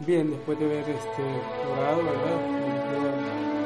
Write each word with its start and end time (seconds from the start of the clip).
Bien, 0.00 0.30
después 0.30 0.56
de 0.60 0.64
haber 0.64 0.88
este, 0.88 1.22
orado, 1.72 2.04
¿verdad? 2.04 2.38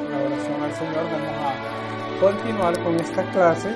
La 0.09 0.17
oración 0.17 0.63
al 0.63 0.73
Señor, 0.73 1.05
vamos 1.11 1.37
a 1.45 2.19
continuar 2.19 2.83
con 2.83 2.95
esta 2.95 3.23
clase 3.31 3.69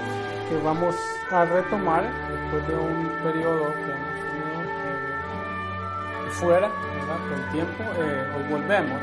que 0.50 0.58
vamos 0.64 0.96
a 1.30 1.46
retomar 1.46 2.04
después 2.04 2.68
de 2.68 2.76
un 2.76 3.10
periodo 3.22 3.74
que 3.74 3.92
hemos 3.94 4.16
tenido 4.26 4.64
eh, 4.74 6.30
fuera, 6.32 6.68
¿verdad? 6.68 7.20
El 7.36 7.52
tiempo, 7.52 7.84
eh, 8.00 8.34
hoy 8.36 8.44
volvemos. 8.50 9.02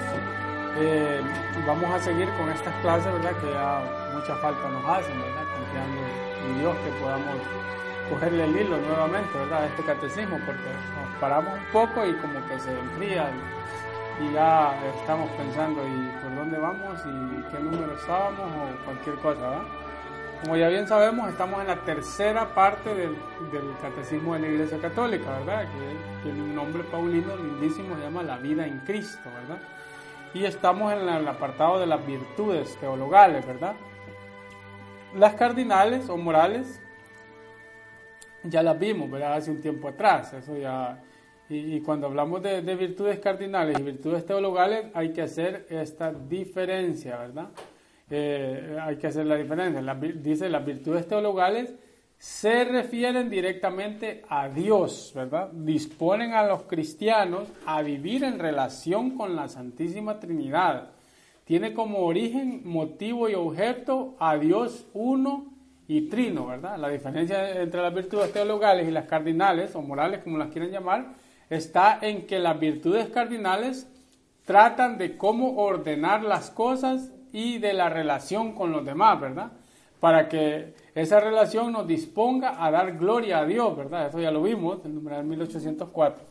Eh, 0.76 1.20
vamos 1.64 1.94
a 1.94 2.00
seguir 2.00 2.28
con 2.36 2.50
estas 2.50 2.74
clases, 2.82 3.12
¿verdad? 3.12 3.36
Que 3.40 3.52
ya 3.52 4.10
mucha 4.14 4.34
falta 4.36 4.68
nos 4.68 4.84
hacen, 4.84 5.16
¿verdad? 5.20 5.44
Confiando 5.54 6.00
en 6.48 6.58
Dios 6.58 6.76
que 6.78 6.90
podamos 7.00 7.36
cogerle 8.10 8.44
el 8.44 8.56
hilo 8.56 8.78
nuevamente, 8.78 9.38
¿verdad? 9.38 9.66
Este 9.66 9.82
catecismo, 9.82 10.38
porque 10.44 10.62
nos 10.62 11.20
paramos 11.20 11.54
un 11.54 11.64
poco 11.72 12.06
y 12.06 12.14
como 12.14 12.44
que 12.46 12.58
se 12.58 12.78
enfría 12.78 13.30
y, 13.30 14.32
ya 14.32 14.72
estamos 15.00 15.28
pensando 15.32 15.82
y 15.82 16.22
por 16.22 16.34
dónde 16.36 16.56
vamos 16.56 17.00
y 17.04 17.50
qué 17.50 17.58
número 17.58 17.94
estábamos 17.94 18.46
o 18.46 18.84
cualquier 18.84 19.16
cosa, 19.16 19.40
¿verdad? 19.40 19.62
Como 20.42 20.56
ya 20.56 20.68
bien 20.68 20.86
sabemos, 20.86 21.28
estamos 21.30 21.60
en 21.62 21.68
la 21.68 21.76
tercera 21.84 22.54
parte 22.54 22.94
del, 22.94 23.16
catecismo 23.80 24.34
de 24.34 24.40
la 24.40 24.46
Iglesia 24.48 24.78
Católica, 24.78 25.30
¿verdad? 25.38 25.62
Que 25.62 26.22
tiene 26.22 26.42
un 26.42 26.54
nombre 26.54 26.84
paulino 26.84 27.34
lindísimo, 27.36 27.96
se 27.96 28.02
llama 28.02 28.22
La 28.22 28.36
vida 28.36 28.66
en 28.66 28.78
Cristo, 28.80 29.30
¿verdad? 29.40 29.62
Y 30.34 30.44
estamos 30.44 30.92
en 30.92 31.08
el 31.08 31.26
apartado 31.26 31.80
de 31.80 31.86
las 31.86 32.04
virtudes 32.06 32.76
teologales, 32.76 33.46
¿verdad? 33.46 33.74
Las 35.14 35.34
cardinales 35.34 36.08
o 36.08 36.16
morales 36.16 36.80
ya 38.44 38.62
las 38.62 38.78
vimos, 38.78 39.10
¿verdad? 39.10 39.34
Hace 39.34 39.50
un 39.50 39.60
tiempo 39.60 39.88
atrás, 39.88 40.32
eso 40.32 40.56
ya... 40.56 41.02
Y, 41.48 41.80
cuando 41.80 42.06
hablamos 42.06 42.42
de, 42.42 42.62
virtudes 42.74 43.18
cardinales 43.18 43.78
y 43.78 43.82
virtudes 43.82 44.24
teologales, 44.24 44.86
hay 44.94 45.12
que 45.12 45.22
hacer 45.22 45.66
esta 45.68 46.10
diferencia, 46.10 47.18
¿verdad? 47.18 47.48
Eh, 48.08 48.78
hay 48.80 48.96
que 48.96 49.08
hacer 49.08 49.26
la 49.26 49.36
diferencia. 49.36 49.94
dice, 50.22 50.48
las 50.48 50.64
virtudes 50.64 51.06
teologales 51.06 51.74
se 52.16 52.64
refieren 52.64 53.28
directamente 53.28 54.22
a 54.30 54.48
Dios, 54.48 55.12
¿verdad? 55.14 55.50
Disponen 55.52 56.32
a 56.32 56.46
los 56.46 56.62
cristianos 56.62 57.46
a 57.66 57.82
vivir 57.82 58.24
en 58.24 58.38
relación 58.38 59.10
con 59.10 59.36
la 59.36 59.46
Santísima 59.48 60.18
Trinidad. 60.18 60.92
Tiene 61.44 61.74
como 61.74 62.06
origen, 62.06 62.62
motivo 62.64 63.28
y 63.28 63.34
objeto 63.34 64.16
a 64.18 64.38
Dios 64.38 64.86
uno 64.94 65.53
y 65.86 66.08
trino, 66.08 66.46
¿verdad? 66.46 66.78
La 66.78 66.88
diferencia 66.88 67.60
entre 67.60 67.82
las 67.82 67.94
virtudes 67.94 68.32
teologales 68.32 68.88
y 68.88 68.90
las 68.90 69.06
cardinales 69.06 69.74
o 69.74 69.82
morales, 69.82 70.22
como 70.22 70.38
las 70.38 70.48
quieren 70.48 70.70
llamar, 70.70 71.14
está 71.50 71.98
en 72.00 72.26
que 72.26 72.38
las 72.38 72.58
virtudes 72.58 73.08
cardinales 73.10 73.86
tratan 74.44 74.98
de 74.98 75.16
cómo 75.16 75.56
ordenar 75.56 76.22
las 76.22 76.50
cosas 76.50 77.10
y 77.32 77.58
de 77.58 77.72
la 77.72 77.88
relación 77.88 78.52
con 78.52 78.72
los 78.72 78.84
demás, 78.84 79.20
¿verdad? 79.20 79.52
Para 80.00 80.28
que 80.28 80.74
esa 80.94 81.20
relación 81.20 81.72
nos 81.72 81.86
disponga 81.86 82.64
a 82.64 82.70
dar 82.70 82.96
gloria 82.96 83.40
a 83.40 83.46
Dios, 83.46 83.76
¿verdad? 83.76 84.08
Eso 84.08 84.20
ya 84.20 84.30
lo 84.30 84.42
vimos 84.42 84.80
en 84.84 84.90
el 84.90 84.94
numeral 84.94 85.24
1804. 85.24 86.22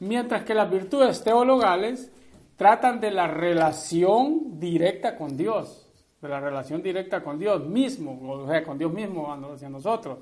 Mientras 0.00 0.42
que 0.42 0.54
las 0.54 0.70
virtudes 0.70 1.22
teologales 1.22 2.12
tratan 2.56 3.00
de 3.00 3.12
la 3.12 3.28
relación 3.28 4.58
directa 4.58 5.16
con 5.16 5.36
Dios, 5.36 5.81
de 6.22 6.28
la 6.28 6.40
relación 6.40 6.82
directa 6.82 7.22
con 7.22 7.38
Dios 7.38 7.66
mismo, 7.66 8.18
o 8.22 8.46
sea, 8.46 8.62
con 8.62 8.78
Dios 8.78 8.92
mismo 8.92 9.30
hacia 9.52 9.68
nosotros, 9.68 10.18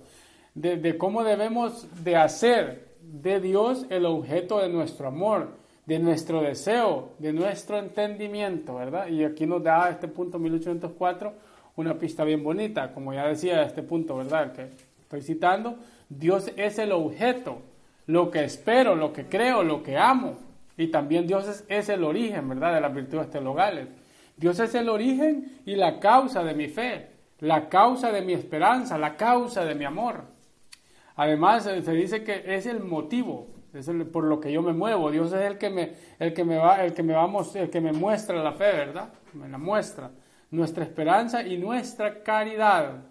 de, 0.54 0.98
cómo 0.98 1.22
debemos 1.22 1.86
de 2.02 2.16
hacer 2.16 2.88
de 3.02 3.40
Dios 3.40 3.86
el 3.90 4.06
objeto 4.06 4.58
de 4.58 4.68
nuestro 4.68 5.08
amor, 5.08 5.50
de 5.86 5.98
nuestro 5.98 6.42
deseo, 6.42 7.10
de 7.18 7.32
nuestro 7.32 7.78
entendimiento, 7.78 8.76
¿verdad? 8.76 9.08
Y 9.08 9.24
aquí 9.24 9.46
nos 9.46 9.62
da 9.62 9.90
este 9.90 10.08
punto 10.08 10.38
1804 10.38 11.50
una 11.76 11.98
pista 11.98 12.24
bien 12.24 12.42
bonita, 12.42 12.92
como 12.92 13.14
ya 13.14 13.26
decía 13.26 13.62
este 13.62 13.82
punto, 13.82 14.16
¿verdad? 14.16 14.52
que 14.52 14.68
estoy 15.02 15.22
citando, 15.22 15.76
Dios 16.08 16.50
es 16.56 16.78
el 16.78 16.92
objeto, 16.92 17.58
lo 18.06 18.30
que 18.30 18.44
espero, 18.44 18.96
lo 18.96 19.12
que 19.12 19.26
creo, 19.26 19.62
lo 19.62 19.82
que 19.82 19.96
amo, 19.96 20.36
y 20.76 20.88
también 20.88 21.26
Dios 21.26 21.64
es, 21.68 21.88
el 21.90 22.04
origen, 22.04 22.48
¿verdad? 22.48 22.74
De 22.74 22.80
las 22.80 22.94
virtudes 22.94 23.28
teologales. 23.28 23.86
Dios 24.40 24.58
es 24.58 24.74
el 24.74 24.88
origen 24.88 25.60
y 25.66 25.76
la 25.76 26.00
causa 26.00 26.42
de 26.42 26.54
mi 26.54 26.66
fe, 26.66 27.10
la 27.40 27.68
causa 27.68 28.10
de 28.10 28.22
mi 28.22 28.32
esperanza, 28.32 28.96
la 28.96 29.14
causa 29.14 29.66
de 29.66 29.74
mi 29.74 29.84
amor. 29.84 30.24
Además, 31.14 31.64
se 31.64 31.92
dice 31.92 32.24
que 32.24 32.42
es 32.46 32.64
el 32.64 32.80
motivo, 32.80 33.48
es 33.74 33.90
por 34.10 34.24
lo 34.24 34.40
que 34.40 34.50
yo 34.50 34.62
me 34.62 34.72
muevo. 34.72 35.10
Dios 35.10 35.30
es 35.34 35.42
el 35.42 35.58
que 35.58 35.68
me, 35.68 35.92
el 36.18 36.32
que 36.32 36.44
me 36.44 36.56
va, 36.56 36.82
el 36.82 36.94
que 36.94 37.02
me 37.02 37.14
el 37.54 37.68
que 37.68 37.80
me 37.82 37.92
muestra 37.92 38.42
la 38.42 38.52
fe, 38.52 38.72
¿verdad? 38.72 39.12
Me 39.34 39.46
la 39.46 39.58
muestra. 39.58 40.10
Nuestra 40.50 40.84
esperanza 40.84 41.42
y 41.42 41.58
nuestra 41.58 42.22
caridad. 42.22 43.02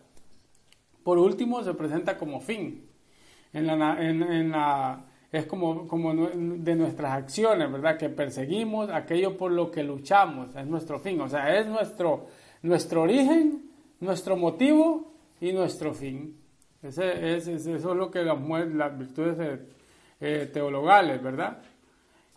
Por 1.03 1.19
último, 1.19 1.63
se 1.63 1.75
presenta 1.75 2.17
como 2.17 2.41
fin. 2.41 2.89
En 3.53 3.67
la 4.51 5.05
es 5.31 5.45
como, 5.45 5.87
como 5.87 6.13
de 6.15 6.75
nuestras 6.75 7.11
acciones, 7.13 7.71
¿verdad? 7.71 7.97
Que 7.97 8.09
perseguimos 8.09 8.89
aquello 8.89 9.37
por 9.37 9.51
lo 9.51 9.69
que 9.69 9.83
luchamos, 9.83 10.55
es 10.55 10.65
nuestro 10.65 10.99
fin, 10.99 11.21
o 11.21 11.29
sea, 11.29 11.57
es 11.57 11.67
nuestro, 11.67 12.27
nuestro 12.63 13.03
origen, 13.03 13.69
nuestro 13.99 14.35
motivo 14.35 15.13
y 15.39 15.53
nuestro 15.53 15.93
fin. 15.93 16.35
Ese, 16.81 17.35
eso 17.35 17.53
es 17.53 17.83
lo 17.83 18.09
que 18.09 18.23
las, 18.23 18.39
las 18.73 18.97
virtudes 18.97 19.59
eh, 20.19 20.49
teologales, 20.51 21.21
¿verdad? 21.21 21.59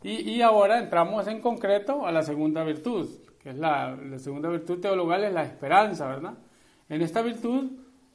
Y, 0.02 0.32
y, 0.32 0.42
ahora 0.42 0.80
entramos 0.80 1.28
en 1.28 1.40
concreto 1.40 2.04
a 2.04 2.10
la 2.10 2.22
segunda 2.22 2.64
virtud, 2.64 3.08
que 3.40 3.50
es 3.50 3.56
la, 3.56 3.96
la 3.96 4.18
segunda 4.18 4.48
virtud 4.48 4.80
teologal, 4.80 5.22
es 5.22 5.32
la 5.32 5.44
esperanza, 5.44 6.08
¿verdad? 6.08 6.34
En 6.88 7.02
esta 7.02 7.22
virtud 7.22 7.70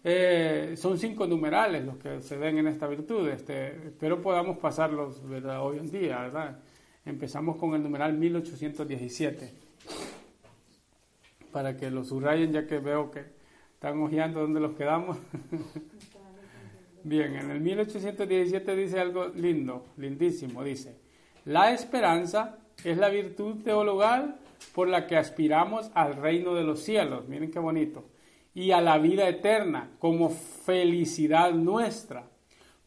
eh, 0.10 0.78
son 0.78 0.98
cinco 0.98 1.28
numerales 1.28 1.84
los 1.84 1.98
que 1.98 2.22
se 2.22 2.38
ven 2.38 2.58
en 2.58 2.68
esta 2.68 2.88
virtud, 2.88 3.28
este, 3.28 3.88
espero 3.88 4.22
podamos 4.22 4.58
pasarlos 4.58 5.22
hoy 5.60 5.80
en 5.80 5.92
día. 5.92 6.58
Empezamos 7.06 7.58
con 7.58 7.74
el 7.74 7.84
numeral 7.84 8.14
1817, 8.14 9.52
para 11.52 11.76
que 11.76 11.92
lo 11.92 12.06
subrayen 12.06 12.54
ya 12.54 12.66
que 12.66 12.80
veo 12.80 13.12
que 13.12 13.26
están 13.74 14.02
hojeando 14.02 14.40
dónde 14.40 14.62
los 14.62 14.78
quedamos. 14.78 15.18
Bien, 17.04 17.36
en 17.36 17.52
el 17.52 17.60
1817 17.60 18.76
dice 18.78 19.02
algo 19.02 19.28
lindo, 19.28 19.88
lindísimo, 19.98 20.64
dice, 20.64 20.96
la 21.44 21.74
esperanza 21.74 22.60
es 22.86 22.98
la 22.98 23.10
virtud 23.10 23.62
teologal 23.62 24.38
por 24.74 24.88
la 24.88 25.06
que 25.06 25.18
aspiramos 25.18 25.92
al 25.94 26.16
reino 26.16 26.56
de 26.56 26.64
los 26.64 26.80
cielos. 26.80 27.28
Miren 27.28 27.52
qué 27.52 27.60
bonito 27.60 28.06
y 28.58 28.72
a 28.72 28.82
la 28.82 28.98
vida 28.98 29.30
eterna 29.30 29.92
como 30.00 30.30
felicidad 30.30 31.52
nuestra, 31.52 32.24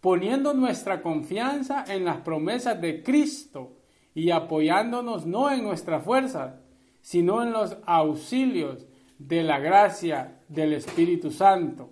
poniendo 0.00 0.52
nuestra 0.52 1.00
confianza 1.00 1.84
en 1.86 2.04
las 2.04 2.16
promesas 2.22 2.80
de 2.80 3.04
Cristo 3.04 3.76
y 4.12 4.32
apoyándonos 4.32 5.26
no 5.26 5.48
en 5.48 5.62
nuestra 5.62 6.00
fuerza, 6.00 6.58
sino 7.02 7.40
en 7.44 7.52
los 7.52 7.76
auxilios 7.86 8.84
de 9.20 9.44
la 9.44 9.60
gracia 9.60 10.40
del 10.48 10.72
Espíritu 10.72 11.30
Santo. 11.30 11.90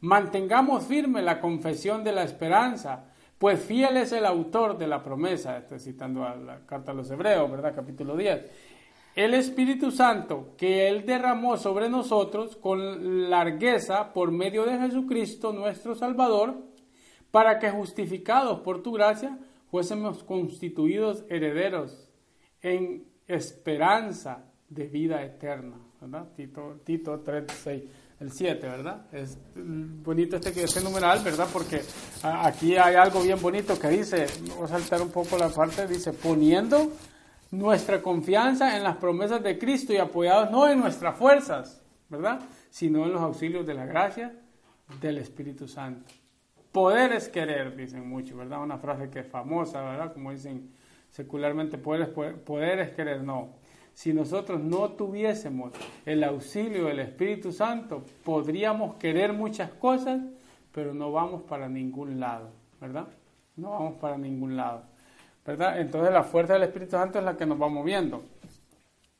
Mantengamos 0.00 0.84
firme 0.84 1.20
la 1.20 1.38
confesión 1.38 2.02
de 2.04 2.12
la 2.12 2.22
esperanza, 2.22 3.12
pues 3.36 3.60
fiel 3.60 3.98
es 3.98 4.12
el 4.12 4.24
autor 4.24 4.78
de 4.78 4.86
la 4.86 5.02
promesa. 5.02 5.58
Estoy 5.58 5.80
citando 5.80 6.24
a 6.24 6.34
la 6.34 6.60
carta 6.64 6.92
a 6.92 6.94
los 6.94 7.10
Hebreos, 7.10 7.50
¿verdad? 7.50 7.74
Capítulo 7.74 8.16
10 8.16 8.67
el 9.18 9.34
Espíritu 9.34 9.90
Santo 9.90 10.54
que 10.56 10.86
Él 10.86 11.04
derramó 11.04 11.56
sobre 11.56 11.88
nosotros 11.88 12.54
con 12.54 13.28
largueza 13.28 14.12
por 14.12 14.30
medio 14.30 14.64
de 14.64 14.78
Jesucristo 14.78 15.52
nuestro 15.52 15.96
Salvador, 15.96 16.54
para 17.32 17.58
que 17.58 17.68
justificados 17.68 18.60
por 18.60 18.80
tu 18.80 18.92
gracia 18.92 19.36
fuésemos 19.72 20.22
constituidos 20.22 21.24
herederos 21.28 22.08
en 22.62 23.08
esperanza 23.26 24.44
de 24.68 24.86
vida 24.86 25.24
eterna. 25.24 25.76
¿verdad? 26.00 26.28
Tito, 26.36 26.80
Tito 26.84 27.18
3, 27.18 27.44
el 28.20 28.30
7, 28.30 28.68
¿verdad? 28.68 29.06
Es 29.12 29.36
bonito 29.56 30.36
este, 30.36 30.62
este 30.62 30.80
numeral, 30.80 31.24
¿verdad? 31.24 31.48
Porque 31.52 31.82
aquí 32.22 32.76
hay 32.76 32.94
algo 32.94 33.20
bien 33.20 33.42
bonito 33.42 33.76
que 33.80 33.88
dice, 33.88 34.26
voy 34.56 34.64
a 34.64 34.68
saltar 34.68 35.02
un 35.02 35.10
poco 35.10 35.36
la 35.36 35.48
parte, 35.48 35.88
dice, 35.88 36.12
poniendo 36.12 36.92
nuestra 37.50 38.02
confianza 38.02 38.76
en 38.76 38.82
las 38.82 38.96
promesas 38.96 39.42
de 39.42 39.58
Cristo 39.58 39.92
y 39.92 39.96
apoyados 39.96 40.50
no 40.50 40.68
en 40.68 40.80
nuestras 40.80 41.16
fuerzas, 41.16 41.82
¿verdad? 42.08 42.40
Sino 42.70 43.04
en 43.04 43.12
los 43.12 43.22
auxilios 43.22 43.66
de 43.66 43.74
la 43.74 43.86
gracia 43.86 44.34
del 45.00 45.18
Espíritu 45.18 45.66
Santo. 45.66 46.12
Poder 46.72 47.12
es 47.12 47.28
querer, 47.28 47.74
dicen 47.74 48.08
muchos, 48.08 48.36
¿verdad? 48.36 48.62
Una 48.62 48.78
frase 48.78 49.08
que 49.10 49.20
es 49.20 49.26
famosa, 49.26 49.80
¿verdad? 49.82 50.12
Como 50.12 50.30
dicen 50.30 50.70
secularmente, 51.10 51.78
poder 51.78 52.02
es, 52.02 52.38
poder 52.40 52.80
es 52.80 52.90
querer, 52.90 53.22
no. 53.22 53.54
Si 53.94 54.12
nosotros 54.12 54.60
no 54.60 54.90
tuviésemos 54.90 55.72
el 56.06 56.22
auxilio 56.22 56.84
del 56.84 57.00
Espíritu 57.00 57.50
Santo, 57.50 58.04
podríamos 58.22 58.94
querer 58.96 59.32
muchas 59.32 59.70
cosas, 59.72 60.20
pero 60.72 60.94
no 60.94 61.10
vamos 61.10 61.42
para 61.42 61.68
ningún 61.68 62.20
lado, 62.20 62.50
¿verdad? 62.80 63.08
No 63.56 63.70
vamos 63.70 63.94
para 63.94 64.16
ningún 64.16 64.56
lado. 64.56 64.84
Entonces 65.48 66.12
la 66.12 66.22
fuerza 66.22 66.54
del 66.54 66.64
Espíritu 66.64 66.92
Santo 66.92 67.18
es 67.18 67.24
la 67.24 67.36
que 67.36 67.46
nos 67.46 67.60
va 67.60 67.68
moviendo, 67.68 68.22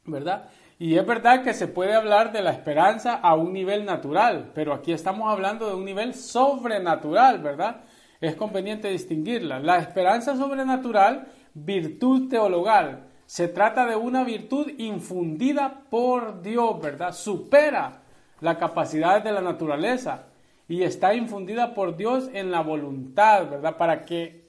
¿verdad? 0.05 0.51
Y 0.79 0.97
es 0.97 1.07
verdad 1.07 1.43
que 1.43 1.55
se 1.55 1.69
puede 1.69 1.95
hablar 1.95 2.33
de 2.33 2.43
la 2.43 2.51
esperanza 2.51 3.15
a 3.15 3.35
un 3.35 3.53
nivel 3.53 3.85
natural, 3.85 4.53
pero 4.55 4.75
aquí 4.75 4.93
estamos 4.93 5.31
hablando 5.31 5.69
de 5.69 5.75
un 5.75 5.85
nivel 5.85 6.15
sobrenatural, 6.15 7.39
¿verdad? 7.39 7.81
Es 8.21 8.37
conveniente 8.37 8.89
distinguirla. 8.89 9.59
La 9.59 9.79
esperanza 9.79 10.37
sobrenatural, 10.37 11.29
virtud 11.55 12.29
teologal, 12.29 13.07
se 13.27 13.49
trata 13.49 13.87
de 13.87 13.97
una 13.97 14.23
virtud 14.23 14.69
infundida 14.79 15.83
por 15.91 16.43
Dios, 16.43 16.81
¿verdad? 16.81 17.13
Supera 17.13 18.03
la 18.41 18.59
capacidad 18.59 19.23
de 19.23 19.33
la 19.33 19.41
naturaleza 19.41 20.27
y 20.69 20.83
está 20.83 21.15
infundida 21.15 21.75
por 21.75 21.97
Dios 21.97 22.31
en 22.33 22.51
la 22.51 22.61
voluntad, 22.61 23.49
¿verdad? 23.51 23.77
Para 23.77 24.05
que 24.05 24.48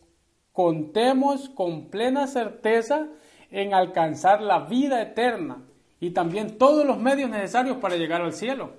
contemos 0.59 1.47
con 1.47 1.85
plena 1.85 2.27
certeza 2.27 3.07
en 3.50 3.73
alcanzar 3.73 4.41
la 4.41 4.65
vida 4.65 5.01
eterna 5.01 5.63
y 6.01 6.09
también 6.09 6.57
todos 6.57 6.85
los 6.85 7.00
medios 7.00 7.29
necesarios 7.29 7.77
para 7.77 7.95
llegar 7.95 8.21
al 8.21 8.33
cielo. 8.33 8.73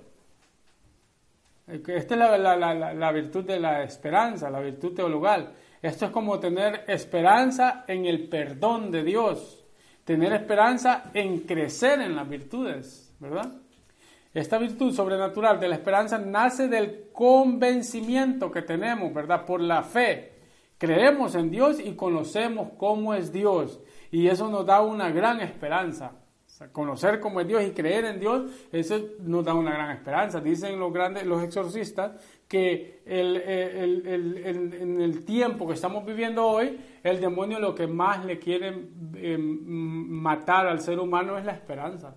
Esta 1.65 2.35
es 2.35 2.39
la, 2.39 3.11
virtud 3.11 3.45
de 3.45 3.59
la 3.59 3.81
esperanza, 3.81 4.51
la 4.51 4.59
virtud 4.59 4.93
teologal. 4.93 5.53
Esto 5.81 6.05
es 6.05 6.11
como 6.11 6.39
tener 6.39 6.83
esperanza 6.87 7.83
en 7.87 8.05
el 8.05 8.29
perdón 8.29 8.91
de 8.91 9.03
Dios, 9.03 9.65
tener 10.05 10.33
esperanza 10.33 11.09
en 11.15 11.39
crecer 11.39 11.99
en 11.99 12.15
las 12.15 12.29
virtudes, 12.29 13.11
¿verdad? 13.19 13.53
Esta 14.35 14.59
virtud 14.59 14.93
sobrenatural 14.93 15.59
de 15.59 15.67
la 15.67 15.75
esperanza 15.77 16.19
nace 16.19 16.67
del 16.67 17.09
convencimiento 17.11 18.51
que 18.51 18.61
tenemos, 18.61 19.11
¿verdad? 19.11 19.47
Por 19.47 19.61
la 19.61 19.81
fe. 19.81 20.30
Creemos 20.81 21.35
en 21.35 21.49
Dios 21.49 21.79
y 21.79 21.93
conocemos 21.93 22.73
cómo 22.77 23.13
es 23.13 23.31
Dios. 23.31 23.79
Y 24.11 24.27
eso 24.27 24.49
nos 24.49 24.65
da 24.65 24.81
una 24.81 25.11
gran 25.11 25.39
esperanza 25.39 26.11
conocer 26.71 27.19
cómo 27.19 27.41
es 27.41 27.47
Dios 27.47 27.63
y 27.63 27.71
creer 27.71 28.05
en 28.05 28.19
Dios, 28.19 28.51
eso 28.71 28.99
nos 29.19 29.43
da 29.43 29.53
una 29.53 29.71
gran 29.71 29.91
esperanza. 29.91 30.39
Dicen 30.39 30.79
los 30.79 30.93
grandes, 30.93 31.25
los 31.25 31.43
exorcistas, 31.43 32.11
que 32.47 33.01
en 33.05 35.01
el 35.01 35.25
tiempo 35.25 35.67
que 35.67 35.73
estamos 35.73 36.05
viviendo 36.05 36.45
hoy, 36.45 36.79
el 37.03 37.19
demonio 37.19 37.59
lo 37.59 37.73
que 37.73 37.87
más 37.87 38.23
le 38.25 38.37
quiere 38.37 38.89
eh, 39.15 39.37
matar 39.39 40.67
al 40.67 40.81
ser 40.81 40.99
humano 40.99 41.37
es 41.37 41.45
la 41.45 41.53
esperanza. 41.53 42.13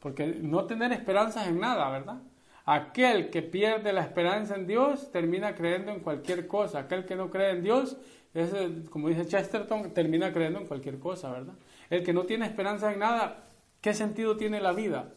Porque 0.00 0.26
no 0.26 0.64
tener 0.64 0.92
esperanza 0.92 1.46
en 1.48 1.58
nada, 1.58 1.90
¿verdad? 1.90 2.22
Aquel 2.70 3.30
que 3.30 3.42
pierde 3.42 3.92
la 3.92 4.02
esperanza 4.02 4.54
en 4.54 4.66
Dios 4.66 5.10
termina 5.10 5.54
creyendo 5.54 5.90
en 5.90 6.00
cualquier 6.00 6.46
cosa. 6.46 6.80
Aquel 6.80 7.06
que 7.06 7.16
no 7.16 7.30
cree 7.30 7.50
en 7.50 7.62
Dios, 7.62 7.96
es, 8.34 8.52
como 8.90 9.08
dice 9.08 9.26
Chesterton, 9.26 9.94
termina 9.94 10.32
creyendo 10.32 10.60
en 10.60 10.66
cualquier 10.66 10.98
cosa, 10.98 11.30
¿verdad? 11.30 11.54
El 11.88 12.02
que 12.02 12.12
no 12.12 12.24
tiene 12.24 12.44
esperanza 12.46 12.92
en 12.92 12.98
nada 12.98 13.48
¿Qué 13.80 13.94
sentido 13.94 14.36
tiene 14.36 14.60
la 14.60 14.72
vida? 14.72 15.14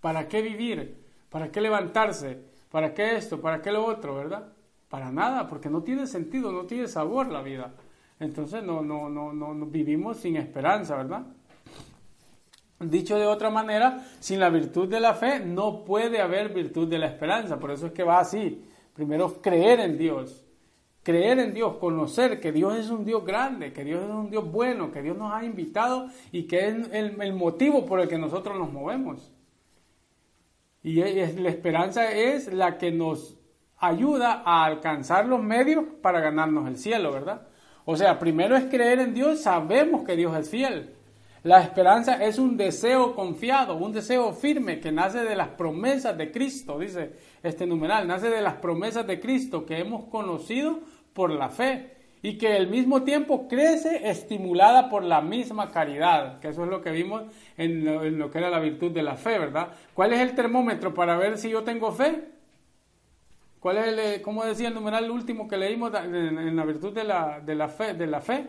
¿Para 0.00 0.28
qué 0.28 0.40
vivir? 0.40 1.04
¿Para 1.28 1.50
qué 1.50 1.60
levantarse? 1.60 2.40
¿Para 2.70 2.94
qué 2.94 3.16
esto? 3.16 3.40
¿Para 3.40 3.62
qué 3.62 3.72
lo 3.72 3.84
otro? 3.84 4.14
¿Verdad? 4.14 4.52
Para 4.88 5.10
nada, 5.10 5.48
porque 5.48 5.68
no 5.68 5.82
tiene 5.82 6.06
sentido, 6.06 6.52
no 6.52 6.66
tiene 6.66 6.86
sabor 6.86 7.28
la 7.28 7.42
vida. 7.42 7.74
Entonces 8.20 8.62
no, 8.62 8.82
no, 8.82 9.08
no, 9.08 9.32
no, 9.32 9.66
vivimos 9.66 10.18
sin 10.18 10.36
esperanza, 10.36 10.96
¿verdad? 10.96 11.26
Dicho 12.78 13.18
de 13.18 13.26
otra 13.26 13.48
manera, 13.48 14.06
sin 14.20 14.38
la 14.38 14.50
virtud 14.50 14.88
de 14.88 15.00
la 15.00 15.14
fe 15.14 15.40
no 15.40 15.82
puede 15.84 16.20
haber 16.20 16.52
virtud 16.52 16.86
de 16.88 16.98
la 16.98 17.06
esperanza. 17.06 17.58
Por 17.58 17.70
eso 17.70 17.86
es 17.86 17.92
que 17.92 18.02
va 18.02 18.18
así. 18.18 18.64
Primero 18.92 19.40
creer 19.40 19.80
en 19.80 19.96
Dios, 19.96 20.44
creer 21.02 21.38
en 21.38 21.54
Dios, 21.54 21.76
conocer 21.76 22.38
que 22.38 22.52
Dios 22.52 22.76
es 22.76 22.90
un 22.90 23.04
Dios 23.04 23.24
grande, 23.24 23.72
que 23.72 23.84
Dios 23.84 24.04
es 24.04 24.10
un 24.10 24.28
Dios 24.28 24.50
bueno, 24.50 24.90
que 24.90 25.02
Dios 25.02 25.16
nos 25.16 25.32
ha 25.32 25.44
invitado 25.44 26.08
y 26.32 26.44
que 26.44 26.68
es 26.68 26.90
el, 26.92 27.32
motivo 27.32 27.86
por 27.86 28.00
el 28.00 28.08
que 28.08 28.18
nosotros 28.18 28.58
nos 28.58 28.70
movemos. 28.70 29.32
Y 30.82 30.96
la 30.96 31.48
esperanza 31.48 32.12
es 32.12 32.52
la 32.52 32.76
que 32.76 32.90
nos 32.90 33.38
ayuda 33.78 34.42
a 34.44 34.64
alcanzar 34.64 35.26
los 35.26 35.42
medios 35.42 35.84
para 36.02 36.20
ganarnos 36.20 36.68
el 36.68 36.76
cielo, 36.76 37.12
¿verdad? 37.12 37.46
O 37.86 37.96
sea, 37.96 38.18
primero 38.18 38.56
es 38.56 38.64
creer 38.64 38.98
en 38.98 39.14
Dios, 39.14 39.40
sabemos 39.40 40.04
que 40.04 40.16
Dios 40.16 40.36
es 40.36 40.50
fiel. 40.50 40.95
La 41.46 41.62
esperanza 41.62 42.24
es 42.24 42.40
un 42.40 42.56
deseo 42.56 43.14
confiado, 43.14 43.76
un 43.76 43.92
deseo 43.92 44.32
firme 44.32 44.80
que 44.80 44.90
nace 44.90 45.22
de 45.22 45.36
las 45.36 45.50
promesas 45.50 46.18
de 46.18 46.32
Cristo, 46.32 46.76
dice 46.76 47.12
este 47.40 47.68
numeral, 47.68 48.08
nace 48.08 48.30
de 48.30 48.42
las 48.42 48.54
promesas 48.54 49.06
de 49.06 49.20
Cristo 49.20 49.64
que 49.64 49.78
hemos 49.78 50.06
conocido 50.06 50.80
por 51.12 51.30
la 51.30 51.48
fe 51.48 51.98
y 52.20 52.36
que 52.36 52.54
al 52.54 52.66
mismo 52.66 53.04
tiempo 53.04 53.46
crece 53.46 54.10
estimulada 54.10 54.88
por 54.88 55.04
la 55.04 55.20
misma 55.20 55.70
caridad, 55.70 56.40
que 56.40 56.48
eso 56.48 56.64
es 56.64 56.68
lo 56.68 56.82
que 56.82 56.90
vimos 56.90 57.22
en 57.56 58.18
lo, 58.18 58.28
que 58.28 58.38
era 58.38 58.50
la 58.50 58.58
virtud 58.58 58.90
de 58.90 59.04
la 59.04 59.14
fe, 59.14 59.38
¿verdad? 59.38 59.68
¿Cuál 59.94 60.14
es 60.14 60.20
el 60.22 60.34
termómetro 60.34 60.94
para 60.94 61.16
ver 61.16 61.38
si 61.38 61.50
yo 61.50 61.62
tengo 61.62 61.92
fe? 61.92 62.24
¿Cuál 63.60 63.78
es 63.78 63.86
el, 63.86 63.98
eh, 64.00 64.20
cómo 64.20 64.44
decía 64.44 64.66
el 64.66 64.74
numeral 64.74 65.08
último 65.12 65.46
que 65.46 65.56
leímos 65.56 65.92
en, 65.94 66.56
la 66.56 66.64
virtud 66.64 66.92
de 66.92 67.04
la, 67.04 67.38
de 67.38 67.54
la 67.54 67.68
fe, 67.68 67.94
de 67.94 68.08
la 68.08 68.20
fe, 68.20 68.48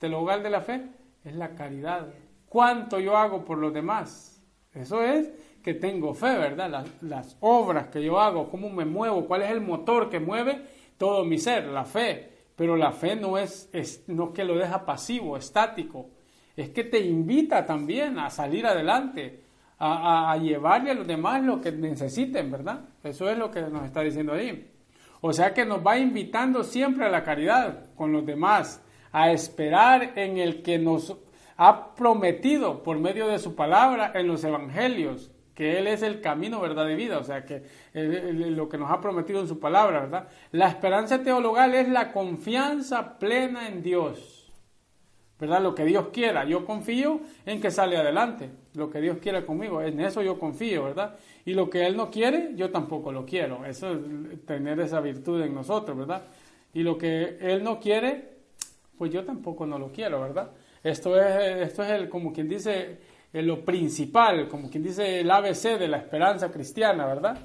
del 0.00 0.14
hogar 0.14 0.42
de 0.42 0.48
la 0.48 0.62
fe? 0.62 0.80
Es 1.26 1.34
la 1.34 1.50
caridad. 1.50 2.08
¿Cuánto 2.48 2.98
yo 2.98 3.16
hago 3.16 3.44
por 3.44 3.58
los 3.58 3.72
demás? 3.72 4.42
Eso 4.74 5.02
es 5.02 5.30
que 5.62 5.74
tengo 5.74 6.14
fe, 6.14 6.38
¿verdad? 6.38 6.86
Las, 7.02 7.36
obras 7.40 7.88
que 7.88 8.02
yo 8.02 8.18
hago, 8.18 8.48
cómo 8.48 8.70
me 8.70 8.84
muevo, 8.84 9.26
cuál 9.26 9.42
es 9.42 9.50
el 9.50 9.60
motor 9.60 10.08
que 10.08 10.20
mueve 10.20 10.62
todo 10.96 11.24
mi 11.24 11.38
ser, 11.38 11.66
la 11.66 11.84
fe. 11.84 12.32
Pero 12.56 12.76
la 12.76 12.92
fe 12.92 13.16
no 13.16 13.38
es, 13.38 13.70
no 14.08 14.32
que 14.32 14.44
lo 14.44 14.56
deja 14.56 14.84
pasivo, 14.84 15.36
estático, 15.36 16.10
es 16.56 16.70
que 16.70 16.84
te 16.84 16.98
invita 16.98 17.64
también 17.64 18.18
a 18.18 18.30
salir 18.30 18.66
adelante, 18.66 19.44
a, 19.78 20.36
llevarle 20.38 20.90
a 20.90 20.94
los 20.94 21.06
demás 21.06 21.42
lo 21.44 21.60
que 21.60 21.70
necesiten, 21.70 22.50
¿verdad? 22.50 22.80
Eso 23.04 23.30
es 23.30 23.38
lo 23.38 23.50
que 23.50 23.60
nos 23.60 23.84
está 23.84 24.00
diciendo 24.00 24.32
ahí. 24.32 24.68
O 25.20 25.32
sea 25.32 25.54
que 25.54 25.64
nos 25.64 25.86
va 25.86 25.98
invitando 25.98 26.64
siempre 26.64 27.06
a 27.06 27.10
la 27.10 27.22
caridad 27.22 27.94
con 27.94 28.10
los 28.10 28.26
demás, 28.26 28.82
a 29.12 29.30
esperar 29.30 30.12
en 30.16 30.38
el 30.38 30.62
que 30.62 30.78
nos 30.78 31.16
ha 31.58 31.94
prometido 31.96 32.84
por 32.84 32.98
medio 32.98 33.26
de 33.26 33.40
su 33.40 33.56
palabra 33.56 34.12
en 34.14 34.28
los 34.28 34.42
evangelios, 34.44 35.32
que 35.54 35.76
Él 35.76 35.88
es 35.88 36.02
el 36.02 36.20
camino, 36.20 36.60
verdad 36.60 36.88
y 36.88 36.94
vida, 36.94 37.18
o 37.18 37.24
sea, 37.24 37.44
que 37.44 37.64
lo 37.92 38.68
que 38.68 38.78
nos 38.78 38.92
ha 38.92 39.00
prometido 39.00 39.40
en 39.40 39.48
su 39.48 39.58
palabra, 39.58 40.02
¿verdad? 40.02 40.28
La 40.52 40.68
esperanza 40.68 41.20
teologal 41.20 41.74
es 41.74 41.88
la 41.88 42.12
confianza 42.12 43.18
plena 43.18 43.66
en 43.66 43.82
Dios, 43.82 44.52
¿verdad? 45.40 45.60
Lo 45.60 45.74
que 45.74 45.84
Dios 45.84 46.10
quiera, 46.12 46.44
yo 46.44 46.64
confío 46.64 47.22
en 47.44 47.60
que 47.60 47.72
sale 47.72 47.96
adelante, 47.96 48.50
lo 48.74 48.88
que 48.88 49.00
Dios 49.00 49.18
quiera 49.18 49.44
conmigo, 49.44 49.82
en 49.82 49.98
eso 49.98 50.22
yo 50.22 50.38
confío, 50.38 50.84
¿verdad? 50.84 51.16
Y 51.44 51.54
lo 51.54 51.68
que 51.68 51.88
Él 51.88 51.96
no 51.96 52.08
quiere, 52.08 52.52
yo 52.54 52.70
tampoco 52.70 53.10
lo 53.10 53.26
quiero, 53.26 53.64
eso 53.64 53.90
es 53.90 54.46
tener 54.46 54.78
esa 54.78 55.00
virtud 55.00 55.42
en 55.42 55.56
nosotros, 55.56 55.98
¿verdad? 55.98 56.22
Y 56.72 56.84
lo 56.84 56.96
que 56.96 57.36
Él 57.40 57.64
no 57.64 57.80
quiere, 57.80 58.28
pues 58.96 59.10
yo 59.12 59.24
tampoco 59.24 59.66
no 59.66 59.76
lo 59.76 59.90
quiero, 59.90 60.20
¿verdad? 60.20 60.52
Esto 60.82 61.20
es, 61.20 61.68
esto 61.68 61.82
es 61.82 61.90
el, 61.90 62.08
como 62.08 62.32
quien 62.32 62.48
dice, 62.48 62.98
lo 63.32 63.64
principal, 63.64 64.48
como 64.48 64.70
quien 64.70 64.82
dice 64.82 65.20
el 65.20 65.30
ABC 65.30 65.78
de 65.78 65.88
la 65.88 65.98
esperanza 65.98 66.50
cristiana, 66.50 67.06
¿verdad? 67.06 67.38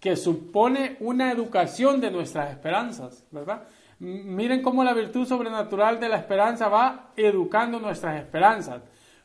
Que 0.00 0.16
supone 0.16 0.96
una 1.00 1.30
educación 1.30 2.00
de 2.00 2.10
nuestras 2.10 2.50
esperanzas, 2.50 3.24
¿verdad? 3.30 3.64
Miren 3.98 4.62
cómo 4.62 4.84
la 4.84 4.92
virtud 4.92 5.26
sobrenatural 5.26 5.98
de 5.98 6.08
la 6.08 6.16
esperanza 6.16 6.68
va 6.68 7.12
educando 7.16 7.80
nuestras 7.80 8.20
esperanzas. 8.20 8.82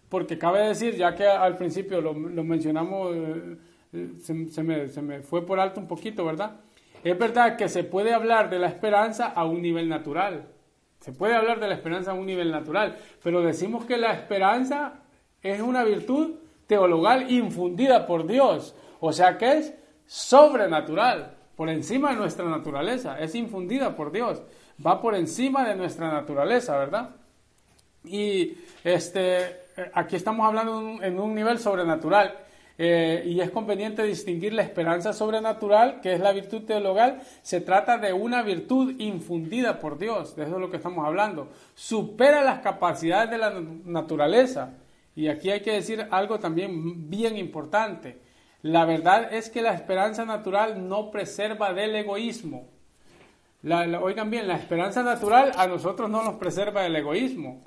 Porque 0.09 0.37
cabe 0.37 0.67
decir, 0.67 0.95
ya 0.95 1.15
que 1.15 1.25
al 1.25 1.57
principio 1.57 2.01
lo, 2.01 2.13
mencionamos, 2.13 3.15
eh, 3.15 4.09
se, 4.19 4.63
me, 4.63 4.87
se 4.87 5.01
me 5.01 5.21
fue 5.21 5.45
por 5.45 5.59
alto 5.59 5.79
un 5.79 5.87
poquito, 5.87 6.25
¿verdad? 6.25 6.57
Es 7.03 7.17
verdad 7.17 7.57
que 7.57 7.67
se 7.69 7.83
puede 7.83 8.13
hablar 8.13 8.49
de 8.49 8.59
la 8.59 8.67
esperanza 8.67 9.27
a 9.27 9.45
un 9.45 9.61
nivel 9.61 9.89
natural. 9.89 10.47
Se 11.01 11.11
puede 11.11 11.35
hablar 11.35 11.59
de 11.59 11.67
la 11.67 11.73
esperanza 11.73 12.11
a 12.11 12.13
un 12.13 12.25
nivel 12.25 12.51
natural, 12.51 12.97
pero 13.23 13.41
decimos 13.41 13.85
que 13.85 13.97
la 13.97 14.13
esperanza 14.13 15.01
es 15.41 15.59
una 15.59 15.83
virtud 15.83 16.35
teologal 16.67 17.29
infundida 17.31 18.05
por 18.05 18.27
Dios, 18.27 18.75
o 18.99 19.11
sea 19.11 19.37
que 19.37 19.57
es 19.57 19.73
sobrenatural, 20.05 21.35
por 21.55 21.69
encima 21.69 22.11
de 22.11 22.17
nuestra 22.17 22.45
naturaleza, 22.45 23.19
es 23.19 23.35
infundida 23.35 23.95
por 23.95 24.11
Dios, 24.11 24.41
va 24.85 25.01
por 25.01 25.15
encima 25.15 25.67
de 25.67 25.75
nuestra 25.75 26.11
naturaleza, 26.11 26.77
¿verdad? 26.77 27.09
Y 28.03 28.57
este, 28.83 29.57
aquí 29.93 30.15
estamos 30.15 30.45
hablando 30.45 31.03
en 31.03 31.19
un 31.19 31.35
nivel 31.35 31.59
sobrenatural. 31.59 32.35
Eh, 32.83 33.21
y 33.27 33.41
es 33.41 33.51
conveniente 33.51 34.01
distinguir 34.01 34.53
la 34.53 34.63
esperanza 34.63 35.13
sobrenatural, 35.13 36.01
que 36.01 36.13
es 36.13 36.19
la 36.19 36.31
virtud 36.31 36.63
teologal, 36.63 37.21
se 37.43 37.61
trata 37.61 37.99
de 37.99 38.11
una 38.11 38.41
virtud 38.41 38.95
infundida 38.97 39.79
por 39.79 39.99
Dios, 39.99 40.35
de 40.35 40.45
eso 40.45 40.55
es 40.55 40.61
lo 40.61 40.71
que 40.71 40.77
estamos 40.77 41.05
hablando, 41.05 41.49
supera 41.75 42.43
las 42.43 42.61
capacidades 42.61 43.29
de 43.29 43.37
la 43.37 43.53
naturaleza, 43.85 44.79
y 45.15 45.27
aquí 45.27 45.51
hay 45.51 45.61
que 45.61 45.73
decir 45.73 46.07
algo 46.09 46.39
también 46.39 47.07
bien 47.07 47.37
importante. 47.37 48.17
La 48.63 48.85
verdad 48.85 49.31
es 49.31 49.51
que 49.51 49.61
la 49.61 49.75
esperanza 49.75 50.25
natural 50.25 50.89
no 50.89 51.11
preserva 51.11 51.73
del 51.73 51.95
egoísmo. 51.95 52.67
oigan 54.01 54.31
bien, 54.31 54.47
la 54.47 54.55
esperanza 54.55 55.03
natural 55.03 55.51
a 55.55 55.67
nosotros 55.67 56.09
no 56.09 56.23
nos 56.23 56.37
preserva 56.37 56.81
del 56.81 56.95
egoísmo. 56.95 57.61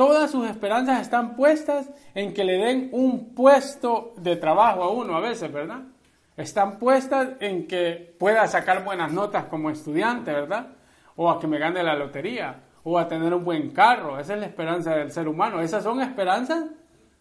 Todas 0.00 0.30
sus 0.30 0.48
esperanzas 0.48 1.02
están 1.02 1.36
puestas 1.36 1.90
en 2.14 2.32
que 2.32 2.42
le 2.42 2.56
den 2.56 2.88
un 2.92 3.34
puesto 3.34 4.14
de 4.16 4.34
trabajo 4.36 4.82
a 4.82 4.88
uno 4.88 5.14
a 5.14 5.20
veces, 5.20 5.52
¿verdad? 5.52 5.82
Están 6.38 6.78
puestas 6.78 7.32
en 7.38 7.66
que 7.66 8.16
pueda 8.18 8.48
sacar 8.48 8.82
buenas 8.82 9.12
notas 9.12 9.44
como 9.44 9.68
estudiante, 9.68 10.32
¿verdad? 10.32 10.68
O 11.16 11.30
a 11.30 11.38
que 11.38 11.46
me 11.46 11.58
gane 11.58 11.82
la 11.82 11.96
lotería, 11.96 12.62
o 12.82 12.98
a 12.98 13.08
tener 13.08 13.34
un 13.34 13.44
buen 13.44 13.72
carro. 13.72 14.18
Esa 14.18 14.32
es 14.32 14.40
la 14.40 14.46
esperanza 14.46 14.94
del 14.94 15.12
ser 15.12 15.28
humano. 15.28 15.60
Esas 15.60 15.84
son 15.84 16.00
esperanzas 16.00 16.64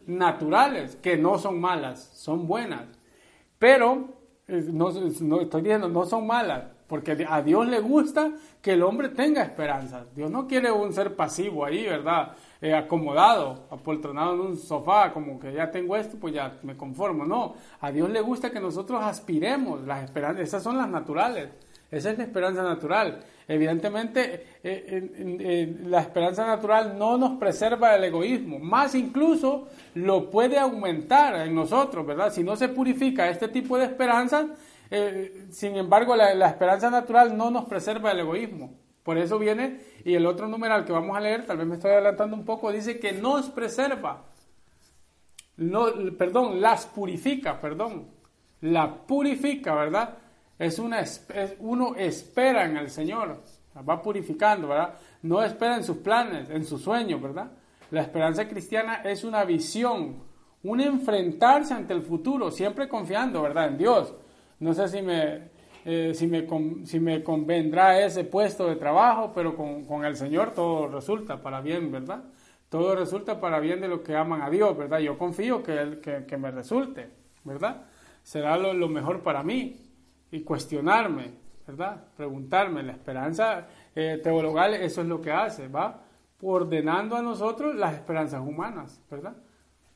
naturales, 0.07 0.95
que 0.95 1.17
no 1.17 1.37
son 1.37 1.59
malas, 1.59 1.99
son 2.13 2.47
buenas. 2.47 2.85
Pero, 3.57 4.07
eh, 4.47 4.63
no, 4.71 4.87
estoy 5.41 5.63
diciendo, 5.63 5.89
no 5.89 6.05
son 6.05 6.25
malas, 6.25 6.63
porque 6.87 7.27
a 7.29 7.41
Dios 7.41 7.67
le 7.67 7.81
gusta 7.81 8.31
que 8.61 8.71
el 8.71 8.83
hombre 8.83 9.09
tenga 9.09 9.43
esperanzas. 9.43 10.15
Dios 10.15 10.31
no 10.31 10.47
quiere 10.47 10.71
un 10.71 10.93
ser 10.93 11.17
pasivo 11.17 11.65
ahí, 11.65 11.85
¿verdad? 11.85 12.37
Eh, 12.61 12.75
acomodado, 12.75 13.67
apoltronado 13.71 14.33
en 14.33 14.41
un 14.41 14.57
sofá, 14.57 15.13
como 15.13 15.39
que 15.39 15.53
ya 15.53 15.71
tengo 15.71 15.95
esto, 15.95 16.17
pues 16.19 16.33
ya 16.33 16.59
me 16.63 16.75
conformo. 16.75 17.23
No, 17.25 17.53
a 17.79 17.89
Dios 17.89 18.09
le 18.09 18.19
gusta 18.19 18.51
que 18.51 18.59
nosotros 18.59 19.01
aspiremos 19.01 19.81
las 19.87 20.03
esperanzas, 20.03 20.43
esas 20.43 20.61
son 20.61 20.77
las 20.77 20.89
naturales, 20.89 21.47
esa 21.89 22.11
es 22.11 22.17
la 22.17 22.25
esperanza 22.25 22.61
natural. 22.61 23.23
Evidentemente, 23.47 24.45
eh, 24.61 25.77
la 25.85 26.01
esperanza 26.01 26.45
natural 26.45 26.97
no 26.99 27.17
nos 27.17 27.39
preserva 27.39 27.93
del 27.93 28.03
egoísmo, 28.03 28.59
más 28.59 28.93
incluso 28.93 29.69
lo 29.93 30.29
puede 30.29 30.59
aumentar 30.59 31.47
en 31.47 31.55
nosotros, 31.55 32.05
¿verdad? 32.05 32.33
Si 32.33 32.43
no 32.43 32.57
se 32.57 32.67
purifica 32.67 33.29
este 33.29 33.47
tipo 33.47 33.77
de 33.77 33.85
esperanzas, 33.85 34.47
eh, 34.91 35.45
sin 35.49 35.77
embargo, 35.77 36.13
la, 36.13 36.33
la 36.35 36.49
esperanza 36.49 36.89
natural 36.89 37.37
no 37.37 37.51
nos 37.51 37.65
preserva 37.65 38.09
del 38.09 38.19
egoísmo. 38.19 38.73
Por 39.01 39.17
eso 39.17 39.39
viene, 39.39 39.79
y 40.03 40.15
el 40.15 40.25
otro 40.25 40.47
numeral 40.47 40.85
que 40.85 40.91
vamos 40.91 41.15
a 41.15 41.19
leer, 41.19 41.45
tal 41.45 41.57
vez 41.57 41.67
me 41.67 41.75
estoy 41.75 41.91
adelantando 41.91 42.35
un 42.35 42.45
poco, 42.45 42.71
dice 42.71 42.99
que 42.99 43.13
nos 43.13 43.49
preserva. 43.49 44.25
No, 45.57 45.87
perdón, 46.17 46.61
las 46.61 46.85
purifica, 46.85 47.59
perdón. 47.59 48.07
La 48.61 48.93
purifica, 49.05 49.75
¿verdad? 49.75 50.17
Es 50.57 50.79
una, 50.79 51.03
uno 51.59 51.95
espera 51.95 52.65
en 52.65 52.77
el 52.77 52.89
Señor, 52.89 53.41
va 53.87 54.01
purificando, 54.01 54.69
¿verdad? 54.69 54.95
No 55.21 55.43
espera 55.43 55.77
en 55.77 55.83
sus 55.83 55.97
planes, 55.97 56.49
en 56.49 56.65
sus 56.65 56.81
sueños, 56.81 57.21
¿verdad? 57.21 57.51
La 57.91 58.01
esperanza 58.01 58.47
cristiana 58.47 59.01
es 59.03 59.23
una 59.23 59.43
visión, 59.45 60.23
un 60.63 60.81
enfrentarse 60.81 61.73
ante 61.73 61.93
el 61.93 62.01
futuro, 62.01 62.51
siempre 62.51 62.87
confiando, 62.87 63.41
¿verdad? 63.41 63.67
En 63.67 63.77
Dios. 63.77 64.13
No 64.59 64.73
sé 64.73 64.87
si 64.89 65.01
me, 65.01 65.49
eh, 65.85 66.13
si, 66.13 66.27
me, 66.27 66.45
si 66.85 66.99
me 66.99 67.23
convendrá 67.23 68.03
ese 68.03 68.23
puesto 68.23 68.67
de 68.67 68.75
trabajo, 68.75 69.31
pero 69.33 69.55
con, 69.55 69.85
con, 69.85 70.05
el 70.05 70.15
Señor 70.15 70.51
todo 70.53 70.87
resulta 70.87 71.41
para 71.41 71.61
bien, 71.61 71.91
¿verdad? 71.91 72.23
Todo 72.69 72.95
resulta 72.95 73.39
para 73.39 73.59
bien 73.59 73.81
de 73.81 73.87
los 73.87 74.01
que 74.01 74.15
aman 74.15 74.41
a 74.41 74.49
Dios, 74.49 74.77
¿verdad? 74.77 74.99
Yo 74.99 75.17
confío 75.17 75.63
que, 75.63 75.99
que, 76.27 76.37
me 76.37 76.51
resulte, 76.51 77.09
¿verdad? 77.43 77.83
Será 78.21 78.57
lo, 78.57 78.73
lo, 78.73 78.89
mejor 78.89 79.21
para 79.21 79.41
mí 79.41 79.77
y 80.31 80.41
cuestionarme, 80.41 81.31
¿verdad? 81.65 82.03
Preguntarme. 82.15 82.83
La 82.83 82.91
esperanza 82.91 83.67
eh, 83.95 84.19
teologal 84.21 84.75
eso 84.75 85.01
es 85.01 85.07
lo 85.07 85.21
que 85.21 85.31
hace, 85.31 85.67
¿va? 85.67 86.01
Ordenando 86.41 87.15
a 87.15 87.21
nosotros 87.21 87.75
las 87.75 87.95
esperanzas 87.95 88.41
humanas, 88.41 89.01
¿verdad? 89.09 89.35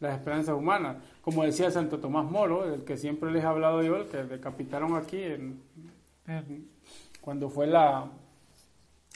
Las 0.04 0.20
esperanzas 0.20 0.54
humanas 0.54 0.98
como 1.22 1.46
decía 1.46 1.72
Santo 1.72 2.00
Tomás 2.00 2.30
Moro, 2.30 2.70
del 2.70 2.84
que 2.84 2.98
siempre 2.98 3.32
les 3.32 3.42
he 3.42 3.48
hablado 3.48 3.82
yo, 3.82 3.96
el 3.96 4.08
que 4.08 4.26
decapitaron 4.26 4.98
aquí 4.98 5.24
cuando 7.22 7.50
fue 7.50 7.68
la, 7.68 8.12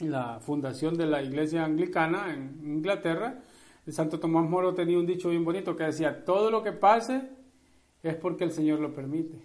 la 0.00 0.40
fundación 0.40 0.96
de 0.96 1.04
la 1.04 1.22
iglesia 1.22 1.66
anglicana 1.66 2.32
en 2.32 2.58
Inglaterra, 2.64 3.42
Santo 3.88 4.18
Tomás 4.18 4.48
Moro 4.48 4.72
tenía 4.72 4.98
un 4.98 5.06
dicho 5.06 5.28
bien 5.28 5.44
bonito 5.44 5.76
que 5.76 5.84
decía, 5.84 6.24
todo 6.24 6.50
lo 6.50 6.62
que 6.62 6.72
pase 6.72 7.28
es 8.02 8.14
porque 8.14 8.44
el 8.44 8.52
Señor 8.52 8.80
lo 8.80 8.94
permite. 8.94 9.42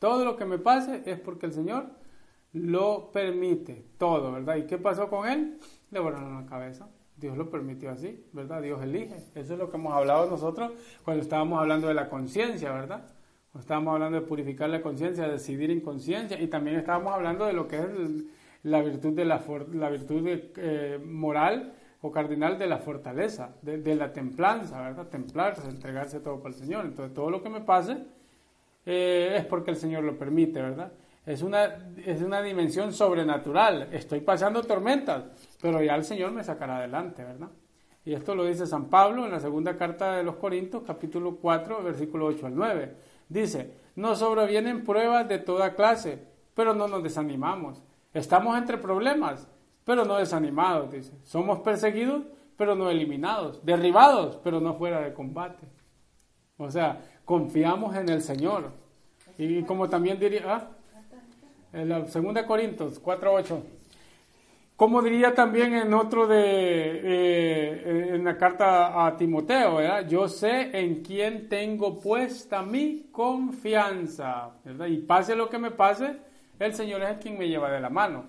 Todo 0.00 0.24
lo 0.24 0.36
que 0.36 0.44
me 0.44 0.58
pase 0.58 1.04
es 1.06 1.20
porque 1.20 1.46
el 1.46 1.52
Señor 1.52 1.90
lo 2.52 3.12
permite. 3.12 3.86
Todo, 3.98 4.32
¿verdad? 4.32 4.56
¿Y 4.56 4.66
qué 4.66 4.78
pasó 4.78 5.08
con 5.08 5.28
él? 5.28 5.60
Le 5.92 6.00
volaron 6.00 6.42
la 6.42 6.46
cabeza. 6.46 6.88
Dios 7.20 7.36
lo 7.36 7.50
permitió 7.50 7.90
así, 7.90 8.24
¿verdad? 8.32 8.62
Dios 8.62 8.82
elige. 8.82 9.16
Eso 9.34 9.52
es 9.52 9.58
lo 9.58 9.70
que 9.70 9.76
hemos 9.76 9.92
hablado 9.92 10.28
nosotros 10.30 10.72
cuando 11.04 11.22
estábamos 11.22 11.60
hablando 11.60 11.86
de 11.88 11.94
la 11.94 12.08
conciencia, 12.08 12.72
¿verdad? 12.72 13.04
Cuando 13.52 13.60
estábamos 13.60 13.94
hablando 13.94 14.20
de 14.20 14.26
purificar 14.26 14.70
la 14.70 14.80
conciencia, 14.80 15.26
de 15.26 15.32
decidir 15.32 15.70
en 15.70 15.80
conciencia, 15.80 16.40
y 16.40 16.46
también 16.46 16.76
estábamos 16.76 17.12
hablando 17.12 17.44
de 17.44 17.52
lo 17.52 17.68
que 17.68 17.78
es 17.78 17.86
la 18.62 18.80
virtud 18.80 19.12
de 19.12 19.24
la, 19.24 19.42
la 19.72 19.90
virtud 19.90 20.26
eh, 20.26 20.98
moral 21.04 21.74
o 22.02 22.10
cardinal 22.10 22.58
de 22.58 22.66
la 22.66 22.78
fortaleza, 22.78 23.54
de, 23.60 23.94
la 23.94 24.12
templanza, 24.12 24.80
¿verdad? 24.80 25.08
Templarse, 25.08 25.68
entregarse 25.68 26.20
todo 26.20 26.38
para 26.38 26.54
el 26.54 26.60
Señor. 26.60 26.86
Entonces, 26.86 27.12
todo 27.14 27.30
lo 27.30 27.42
que 27.42 27.50
me 27.50 27.60
pase 27.60 27.98
eh, 28.86 29.34
es 29.36 29.44
porque 29.44 29.70
el 29.70 29.76
Señor 29.76 30.04
lo 30.04 30.16
permite, 30.16 30.62
¿verdad? 30.62 30.92
Es 31.26 31.42
una, 31.42 31.92
es 32.04 32.22
una 32.22 32.40
dimensión 32.40 32.92
sobrenatural. 32.92 33.88
Estoy 33.92 34.20
pasando 34.20 34.62
tormentas, 34.62 35.24
pero 35.60 35.82
ya 35.82 35.94
el 35.94 36.04
Señor 36.04 36.32
me 36.32 36.44
sacará 36.44 36.78
adelante, 36.78 37.24
¿verdad? 37.24 37.50
Y 38.04 38.14
esto 38.14 38.34
lo 38.34 38.44
dice 38.44 38.66
San 38.66 38.86
Pablo 38.86 39.26
en 39.26 39.30
la 39.30 39.40
segunda 39.40 39.76
carta 39.76 40.16
de 40.16 40.24
los 40.24 40.36
Corintios, 40.36 40.82
capítulo 40.86 41.36
4, 41.36 41.82
versículo 41.82 42.26
8 42.26 42.46
al 42.46 42.54
9. 42.54 42.94
Dice, 43.28 43.74
nos 43.94 44.18
sobrevienen 44.18 44.84
pruebas 44.84 45.28
de 45.28 45.38
toda 45.38 45.74
clase, 45.74 46.24
pero 46.54 46.74
no 46.74 46.88
nos 46.88 47.02
desanimamos. 47.02 47.82
Estamos 48.14 48.56
entre 48.56 48.78
problemas, 48.78 49.48
pero 49.84 50.04
no 50.04 50.16
desanimados, 50.16 50.90
dice. 50.90 51.12
Somos 51.24 51.60
perseguidos, 51.60 52.24
pero 52.56 52.74
no 52.74 52.90
eliminados. 52.90 53.64
Derribados, 53.64 54.40
pero 54.42 54.60
no 54.60 54.74
fuera 54.74 55.00
de 55.00 55.12
combate. 55.12 55.66
O 56.56 56.70
sea, 56.70 57.02
confiamos 57.24 57.94
en 57.96 58.08
el 58.08 58.22
Señor. 58.22 58.72
Y 59.36 59.62
como 59.62 59.88
también 59.88 60.18
diría, 60.18 60.42
¿ah? 60.46 60.68
en 61.72 61.88
la 61.88 62.06
segunda 62.06 62.46
Corintios 62.46 62.98
4, 62.98 63.32
8. 63.32 63.62
Como 64.80 65.02
diría 65.02 65.34
también 65.34 65.74
en 65.74 65.92
otro 65.92 66.26
de, 66.26 66.40
eh, 66.40 68.14
en 68.14 68.24
la 68.24 68.38
carta 68.38 69.04
a 69.06 69.14
Timoteo, 69.14 69.76
¿verdad? 69.76 70.08
yo 70.08 70.26
sé 70.26 70.70
en 70.72 71.02
quién 71.02 71.50
tengo 71.50 72.00
puesta 72.00 72.62
mi 72.62 73.10
confianza, 73.12 74.52
¿verdad? 74.64 74.86
Y 74.86 75.02
pase 75.02 75.36
lo 75.36 75.50
que 75.50 75.58
me 75.58 75.70
pase, 75.70 76.16
el 76.58 76.72
Señor 76.72 77.02
es 77.02 77.18
quien 77.18 77.36
me 77.36 77.46
lleva 77.46 77.70
de 77.70 77.78
la 77.78 77.90
mano. 77.90 78.24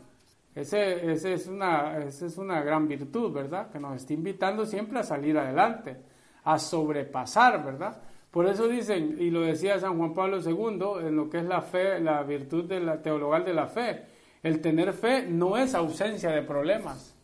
Ese, 0.54 1.14
ese 1.14 1.36
es 1.36 1.48
una, 1.48 2.00
esa 2.00 2.26
es 2.26 2.38
una 2.38 2.62
gran 2.62 2.86
virtud, 2.86 3.32
¿verdad? 3.32 3.72
Que 3.72 3.80
nos 3.80 3.96
está 3.96 4.12
invitando 4.12 4.66
siempre 4.66 5.00
a 5.00 5.04
salir 5.04 5.38
adelante, 5.38 6.02
a 6.44 6.60
sobrepasar, 6.60 7.64
¿verdad? 7.64 8.02
Por 8.30 8.46
eso 8.48 8.68
dicen, 8.68 9.16
y 9.18 9.30
lo 9.30 9.40
decía 9.40 9.80
San 9.80 9.98
Juan 9.98 10.14
Pablo 10.14 10.42
II, 10.42 11.08
en 11.08 11.16
lo 11.16 11.30
que 11.30 11.38
es 11.38 11.46
la 11.46 11.62
fe, 11.62 12.02
la 12.02 12.24
virtud 12.24 12.66
de 12.66 12.82
la 12.82 13.02
teologal 13.02 13.46
de 13.46 13.54
la 13.54 13.68
fe, 13.68 14.04
el 14.44 14.62
tener 14.62 14.94
fe 14.94 15.26
no 15.28 15.58
es 15.58 15.76
ausencia 15.76 16.32
de 16.32 16.42
problemas. 16.42 17.16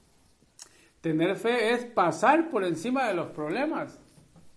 Tener 1.01 1.35
fe 1.35 1.71
es 1.71 1.85
pasar 1.85 2.49
por 2.49 2.63
encima 2.63 3.07
de 3.07 3.13
los 3.13 3.27
problemas. 3.27 3.99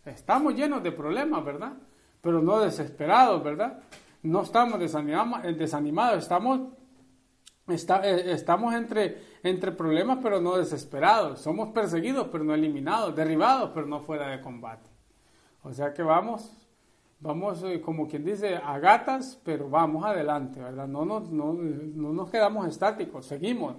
Estamos 0.04 0.54
llenos 0.54 0.82
de 0.82 0.92
problemas, 0.92 1.44
¿verdad? 1.44 1.72
Pero 2.20 2.42
no 2.42 2.60
desesperados, 2.60 3.42
¿verdad? 3.42 3.80
No 4.22 4.42
estamos 4.42 4.78
desanimados, 4.78 6.18
estamos, 6.22 6.72
eh, 7.68 8.22
estamos 8.26 8.74
entre 8.74 9.72
problemas, 9.72 10.18
pero 10.22 10.40
no 10.40 10.56
desesperados. 10.56 11.40
Somos 11.40 11.68
perseguidos, 11.70 12.28
pero 12.30 12.44
no 12.44 12.54
eliminados, 12.54 13.16
derribados, 13.16 13.70
pero 13.74 13.86
no 13.86 14.00
fuera 14.00 14.28
de 14.28 14.40
combate. 14.40 14.90
O 15.62 15.72
sea 15.72 15.92
que 15.92 16.02
vamos 16.02 16.59
vamos, 17.20 17.62
eh, 17.62 17.80
como 17.80 18.08
quien 18.08 18.24
dice, 18.24 18.56
a 18.56 18.78
gatas, 18.78 19.40
pero 19.44 19.68
vamos 19.68 20.04
adelante, 20.04 20.60
¿verdad? 20.60 20.88
No 20.88 21.04
nos, 21.04 21.30
no, 21.30 21.52
no 21.52 22.12
nos 22.12 22.30
quedamos 22.30 22.66
estáticos, 22.66 23.26
seguimos. 23.26 23.76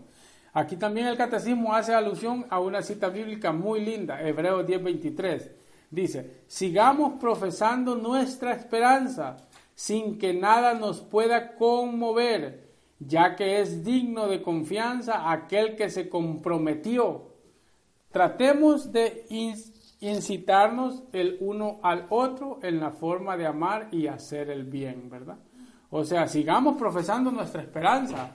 Aquí 0.54 0.76
también 0.76 1.08
el 1.08 1.18
catecismo 1.18 1.74
hace 1.74 1.94
alusión 1.94 2.46
a 2.50 2.60
una 2.60 2.82
cita 2.82 3.10
bíblica 3.10 3.52
muy 3.52 3.80
linda, 3.80 4.22
Hebreos 4.22 4.66
10:23. 4.66 5.52
Dice, 5.90 6.44
sigamos 6.48 7.20
profesando 7.20 7.96
nuestra 7.96 8.54
esperanza 8.54 9.38
sin 9.76 10.18
que 10.18 10.34
nada 10.34 10.74
nos 10.74 11.02
pueda 11.02 11.56
conmover, 11.56 12.70
ya 13.00 13.36
que 13.36 13.62
es 13.62 13.84
digno 13.84 14.28
de 14.28 14.42
confianza 14.42 15.32
aquel 15.32 15.76
que 15.76 15.90
se 15.90 16.08
comprometió. 16.10 17.32
Tratemos 18.12 18.92
de 18.92 19.26
incitarnos 20.02 21.04
el 21.14 21.38
uno 21.40 21.80
al 21.84 22.08
otro 22.10 22.60
en 22.64 22.80
la 22.80 22.92
forma 22.92 23.38
de 23.38 23.46
amar 23.46 23.88
y 23.92 24.08
hacer 24.08 24.50
el 24.50 24.66
bien, 24.66 25.10
¿verdad? 25.10 25.38
O 25.92 26.04
sea, 26.04 26.28
sigamos 26.28 26.76
profesando 26.76 27.32
nuestra 27.32 27.62
esperanza, 27.62 28.32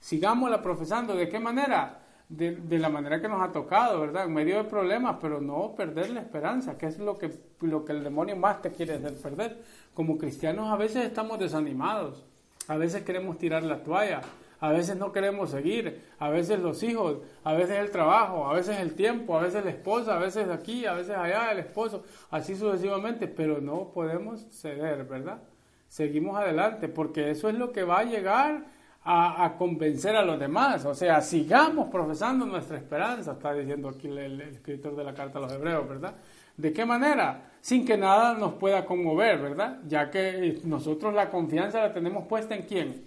sigámosla 0.00 0.60
profesando. 0.60 1.14
¿De 1.14 1.28
qué 1.28 1.38
manera? 1.38 2.02
De, 2.28 2.58
la 2.78 2.88
manera 2.88 3.20
que 3.20 3.28
nos 3.28 3.40
ha 3.40 3.52
tocado, 3.52 4.00
¿verdad? 4.00 4.24
En 4.24 4.34
medio 4.34 4.56
de 4.56 4.64
problemas, 4.64 5.18
pero 5.20 5.40
no 5.40 5.74
perder 5.76 6.10
la 6.10 6.20
esperanza, 6.20 6.76
que 6.76 6.86
es 6.86 6.98
lo 6.98 7.16
que, 7.16 7.30
lo 7.60 7.84
que 7.84 7.92
el 7.92 8.02
demonio 8.02 8.34
más 8.34 8.60
te 8.60 8.72
quiere 8.72 8.94
hacer 8.94 9.14
perder. 9.14 9.62
Como 9.94 10.18
cristianos 10.18 10.68
a 10.68 10.76
veces 10.76 11.04
estamos 11.04 11.38
desanimados, 11.38 12.26
a 12.66 12.76
veces 12.76 13.04
queremos 13.04 13.38
tirar 13.38 13.62
la 13.62 13.84
toalla, 13.84 14.22
a 14.60 14.70
veces 14.70 14.96
no 14.96 15.12
queremos 15.12 15.50
seguir, 15.50 16.02
a 16.18 16.30
veces 16.30 16.60
los 16.60 16.82
hijos, 16.82 17.18
a 17.44 17.54
veces 17.54 17.78
el 17.78 17.90
trabajo, 17.90 18.46
a 18.48 18.54
veces 18.54 18.78
el 18.80 18.94
tiempo, 18.94 19.38
a 19.38 19.42
veces 19.42 19.64
la 19.64 19.70
esposa, 19.70 20.16
a 20.16 20.18
veces 20.18 20.48
aquí, 20.48 20.86
a 20.86 20.94
veces 20.94 21.16
allá 21.16 21.52
el 21.52 21.58
esposo, 21.58 22.04
así 22.30 22.56
sucesivamente, 22.56 23.28
pero 23.28 23.60
no 23.60 23.90
podemos 23.92 24.46
ceder, 24.50 25.04
¿verdad? 25.04 25.40
Seguimos 25.88 26.36
adelante, 26.36 26.88
porque 26.88 27.30
eso 27.30 27.48
es 27.48 27.54
lo 27.56 27.72
que 27.72 27.84
va 27.84 28.00
a 28.00 28.04
llegar 28.04 28.64
a, 29.08 29.54
convencer 29.56 30.16
a 30.16 30.24
los 30.24 30.38
demás. 30.38 30.84
O 30.84 30.94
sea, 30.94 31.20
sigamos 31.20 31.88
profesando 31.88 32.44
nuestra 32.44 32.76
esperanza, 32.76 33.32
está 33.32 33.52
diciendo 33.54 33.88
aquí 33.88 34.08
el, 34.08 34.40
escritor 34.40 34.96
de 34.96 35.04
la 35.04 35.14
carta 35.14 35.38
a 35.38 35.42
los 35.42 35.52
hebreos, 35.52 35.88
¿verdad? 35.88 36.14
¿De 36.56 36.72
qué 36.72 36.84
manera? 36.84 37.50
Sin 37.60 37.84
que 37.84 37.96
nada 37.96 38.34
nos 38.34 38.54
pueda 38.54 38.84
conmover, 38.84 39.38
¿verdad? 39.40 39.78
Ya 39.86 40.10
que 40.10 40.60
nosotros 40.64 41.14
la 41.14 41.30
confianza 41.30 41.80
la 41.80 41.92
tenemos 41.92 42.26
puesta 42.26 42.56
en 42.56 42.62
quién? 42.62 43.05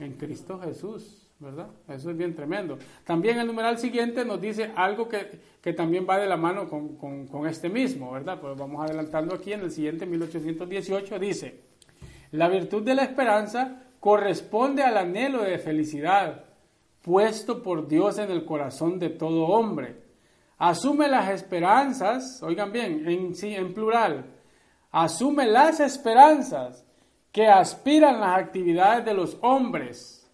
En 0.00 0.14
Cristo 0.14 0.58
Jesús, 0.58 1.28
¿verdad? 1.38 1.68
Eso 1.88 2.10
es 2.10 2.16
bien 2.16 2.34
tremendo. 2.34 2.78
También 3.04 3.38
el 3.38 3.46
numeral 3.46 3.78
siguiente 3.78 4.24
nos 4.24 4.40
dice 4.40 4.72
algo 4.74 5.08
que, 5.08 5.72
también 5.72 6.06
va 6.08 6.18
de 6.18 6.26
la 6.26 6.36
mano 6.36 6.68
con, 6.68 6.96
con 6.96 7.46
este 7.46 7.68
mismo, 7.68 8.10
¿verdad? 8.10 8.40
Pues 8.40 8.58
vamos 8.58 8.82
adelantando 8.82 9.34
aquí 9.34 9.52
en 9.52 9.60
el 9.60 9.70
siguiente 9.70 10.06
1818, 10.06 11.18
dice, 11.18 11.60
la 12.32 12.48
virtud 12.48 12.82
de 12.82 12.94
la 12.94 13.04
esperanza 13.04 13.82
corresponde 14.00 14.82
al 14.82 14.96
anhelo 14.96 15.42
de 15.42 15.58
felicidad 15.58 16.44
puesto 17.02 17.62
por 17.62 17.88
Dios 17.88 18.18
en 18.18 18.30
el 18.30 18.44
corazón 18.44 18.98
de 18.98 19.10
todo 19.10 19.46
hombre. 19.46 19.96
Asume 20.58 21.08
las 21.08 21.30
esperanzas, 21.30 22.42
oigan 22.42 22.72
bien, 22.72 23.08
en, 23.08 23.34
en 23.42 23.74
plural, 23.74 24.26
asume 24.90 25.46
las 25.46 25.80
esperanzas 25.80 26.84
que 27.32 27.46
aspiran 27.46 28.20
las 28.20 28.38
actividades 28.38 29.04
de 29.04 29.14
los 29.14 29.38
hombres, 29.40 30.28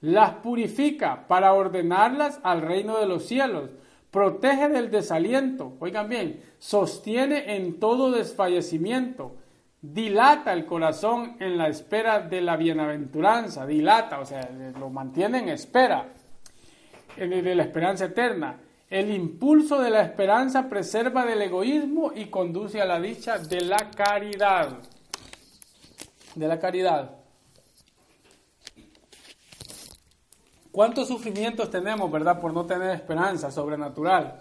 las 0.00 0.30
purifica 0.34 1.26
para 1.28 1.54
ordenarlas 1.54 2.40
al 2.42 2.62
reino 2.62 2.98
de 2.98 3.06
los 3.06 3.26
cielos, 3.26 3.70
protege 4.10 4.68
del 4.68 4.90
desaliento, 4.90 5.76
oigan 5.80 6.08
bien, 6.08 6.40
sostiene 6.58 7.56
en 7.56 7.80
todo 7.80 8.10
desfallecimiento, 8.10 9.36
dilata 9.80 10.52
el 10.52 10.66
corazón 10.66 11.36
en 11.40 11.58
la 11.58 11.68
espera 11.68 12.20
de 12.20 12.40
la 12.40 12.56
bienaventuranza, 12.56 13.66
dilata, 13.66 14.20
o 14.20 14.26
sea, 14.26 14.48
lo 14.78 14.90
mantiene 14.90 15.38
en 15.38 15.48
espera 15.48 16.08
de 17.16 17.54
la 17.54 17.62
esperanza 17.62 18.06
eterna. 18.06 18.60
El 18.88 19.10
impulso 19.10 19.80
de 19.80 19.90
la 19.90 20.02
esperanza 20.02 20.68
preserva 20.68 21.24
del 21.24 21.42
egoísmo 21.42 22.12
y 22.14 22.26
conduce 22.26 22.80
a 22.80 22.84
la 22.84 23.00
dicha 23.00 23.38
de 23.38 23.62
la 23.62 23.90
caridad. 23.90 24.78
De 26.34 26.48
la 26.48 26.58
caridad. 26.58 27.24
¿Cuántos 30.74 31.06
sufrimientos 31.06 31.70
tenemos, 31.70 32.10
verdad, 32.10 32.40
por 32.40 32.52
no 32.52 32.66
tener 32.66 32.90
esperanza 32.90 33.52
sobrenatural? 33.52 34.40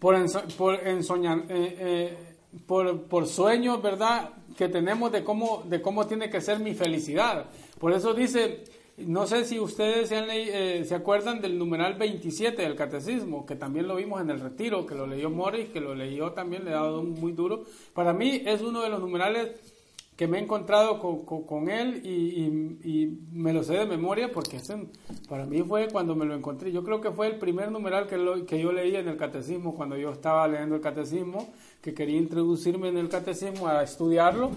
Por, 0.00 0.16
por 0.58 0.84
ensoñar, 0.84 1.44
eh, 1.48 1.76
eh, 1.78 2.18
por, 2.66 3.02
por, 3.02 3.28
sueños, 3.28 3.80
¿verdad?, 3.80 4.30
que 4.56 4.68
tenemos 4.68 5.12
de 5.12 5.22
cómo, 5.22 5.62
de 5.64 5.80
cómo 5.80 6.08
tiene 6.08 6.28
que 6.28 6.40
ser 6.40 6.58
mi 6.58 6.74
felicidad. 6.74 7.46
Por 7.78 7.92
eso 7.92 8.14
dice, 8.14 8.64
no 8.96 9.28
sé 9.28 9.44
si 9.44 9.60
ustedes 9.60 10.08
se, 10.08 10.18
eh, 10.28 10.84
se 10.84 10.94
acuerdan 10.96 11.40
del 11.40 11.56
numeral 11.56 11.94
27 11.94 12.60
del 12.60 12.74
catecismo, 12.74 13.46
que 13.46 13.54
también 13.54 13.86
lo 13.86 13.94
vimos 13.94 14.20
en 14.20 14.30
el 14.30 14.40
retiro, 14.40 14.84
que 14.86 14.96
lo 14.96 15.06
leyó 15.06 15.30
Morris, 15.30 15.68
que 15.68 15.80
lo 15.80 15.94
leyó 15.94 16.32
también, 16.32 16.64
le 16.64 16.72
ha 16.72 16.82
dado 16.82 17.04
muy 17.04 17.30
duro. 17.30 17.62
Para 17.94 18.12
mí 18.12 18.42
es 18.44 18.60
uno 18.60 18.82
de 18.82 18.88
los 18.88 18.98
numerales 18.98 19.71
que 20.16 20.28
me 20.28 20.38
he 20.38 20.42
encontrado 20.42 20.98
con, 20.98 21.70
él 21.70 22.02
y, 22.04 23.18
me 23.32 23.52
lo 23.52 23.62
sé 23.62 23.74
de 23.74 23.86
memoria 23.86 24.30
porque 24.30 24.60
para 25.28 25.46
mí 25.46 25.62
fue 25.62 25.88
cuando 25.88 26.14
me 26.14 26.26
lo 26.26 26.34
encontré. 26.34 26.70
Yo 26.70 26.84
creo 26.84 27.00
que 27.00 27.10
fue 27.10 27.28
el 27.28 27.38
primer 27.38 27.72
numeral 27.72 28.06
que, 28.06 28.44
que 28.46 28.60
yo 28.60 28.72
leí 28.72 28.94
en 28.94 29.08
el 29.08 29.16
catecismo 29.16 29.74
cuando 29.74 29.96
yo 29.96 30.12
estaba 30.12 30.46
leyendo 30.46 30.76
el 30.76 30.80
catecismo 30.80 31.48
que 31.80 31.94
quería 31.94 32.18
introducirme 32.18 32.88
en 32.88 32.98
el 32.98 33.08
catecismo 33.08 33.66
a 33.66 33.82
estudiarlo, 33.82 34.50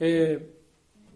eh, 0.00 0.54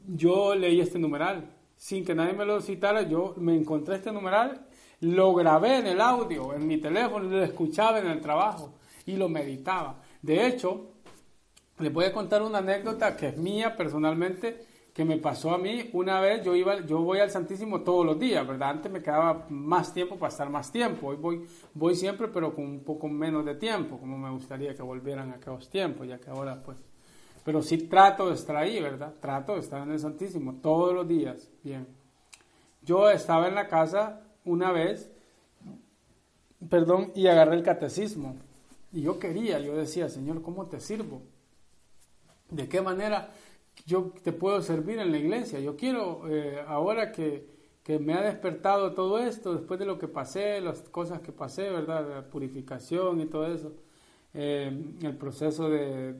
yo 0.06 0.54
leí 0.54 0.80
este 0.80 0.98
numeral. 0.98 1.54
Sin 1.76 2.04
que 2.04 2.14
nadie 2.14 2.32
me 2.32 2.44
lo 2.44 2.60
citara, 2.60 3.02
yo 3.02 3.34
me 3.36 3.56
encontré 3.56 3.96
este 3.96 4.12
numeral, 4.12 4.66
lo 5.00 5.34
grabé 5.34 5.78
en 5.78 5.88
el 5.88 6.00
audio, 6.00 6.54
en 6.54 6.66
mi 6.66 6.78
teléfono, 6.78 7.28
lo 7.28 7.42
escuchaba 7.42 7.98
en 7.98 8.06
el 8.06 8.20
trabajo 8.20 8.74
y 9.04 9.16
lo 9.16 9.28
meditaba. 9.28 10.00
De 10.22 10.46
hecho, 10.46 10.91
les 11.78 11.92
voy 11.92 12.04
a 12.04 12.12
contar 12.12 12.42
una 12.42 12.58
anécdota 12.58 13.16
que 13.16 13.28
es 13.28 13.36
mía 13.36 13.76
personalmente, 13.76 14.66
que 14.92 15.04
me 15.04 15.16
pasó 15.16 15.54
a 15.54 15.58
mí 15.58 15.88
una 15.94 16.20
vez, 16.20 16.44
yo 16.44 16.54
iba, 16.54 16.84
yo 16.84 17.00
voy 17.00 17.18
al 17.18 17.30
Santísimo 17.30 17.80
todos 17.80 18.04
los 18.04 18.18
días, 18.18 18.46
¿verdad? 18.46 18.70
Antes 18.70 18.92
me 18.92 19.02
quedaba 19.02 19.46
más 19.48 19.94
tiempo 19.94 20.16
para 20.16 20.30
estar 20.30 20.50
más 20.50 20.70
tiempo, 20.70 21.08
hoy 21.08 21.16
voy, 21.16 21.46
voy 21.72 21.94
siempre 21.96 22.28
pero 22.28 22.54
con 22.54 22.64
un 22.64 22.80
poco 22.80 23.08
menos 23.08 23.44
de 23.44 23.54
tiempo, 23.54 23.98
como 23.98 24.18
me 24.18 24.30
gustaría 24.30 24.74
que 24.74 24.82
volvieran 24.82 25.30
aquellos 25.32 25.70
tiempos, 25.70 26.06
ya 26.06 26.18
que 26.18 26.30
ahora 26.30 26.62
pues, 26.62 26.78
pero 27.42 27.62
sí 27.62 27.78
trato 27.78 28.28
de 28.28 28.34
estar 28.34 28.56
ahí, 28.56 28.80
¿verdad? 28.80 29.14
Trato 29.18 29.54
de 29.54 29.60
estar 29.60 29.82
en 29.82 29.92
el 29.92 29.98
Santísimo 29.98 30.56
todos 30.62 30.94
los 30.94 31.08
días, 31.08 31.48
bien. 31.62 31.86
Yo 32.82 33.08
estaba 33.08 33.48
en 33.48 33.54
la 33.54 33.68
casa 33.68 34.20
una 34.44 34.72
vez, 34.72 35.10
perdón, 36.68 37.12
y 37.14 37.28
agarré 37.28 37.56
el 37.56 37.62
catecismo, 37.62 38.36
y 38.92 39.00
yo 39.00 39.18
quería, 39.18 39.58
yo 39.58 39.74
decía, 39.74 40.10
Señor, 40.10 40.42
¿cómo 40.42 40.66
te 40.66 40.80
sirvo? 40.80 41.22
¿De 42.52 42.68
qué 42.68 42.80
manera? 42.80 43.32
yo 43.86 44.12
te 44.22 44.32
puedo 44.32 44.60
servir 44.62 44.98
en 44.98 45.10
la 45.10 45.18
iglesia. 45.18 45.60
Yo 45.60 45.76
quiero, 45.76 46.28
eh, 46.28 46.62
ahora 46.66 47.12
que, 47.12 47.50
me 48.00 48.14
ha 48.14 48.22
despertado 48.22 48.94
todo 48.94 49.18
esto, 49.18 49.54
después 49.54 49.78
de 49.80 49.86
lo 49.86 49.98
que 49.98 50.06
pasé, 50.08 50.60
las 50.60 50.82
cosas 50.82 51.20
que 51.20 51.32
pasé, 51.32 51.68
¿verdad? 51.68 52.08
La 52.08 52.30
purificación 52.30 53.20
y 53.20 53.26
todo 53.26 53.46
eso, 53.46 53.74
eh, 54.34 54.94
el 55.02 55.16
proceso 55.16 55.68
de, 55.68 56.14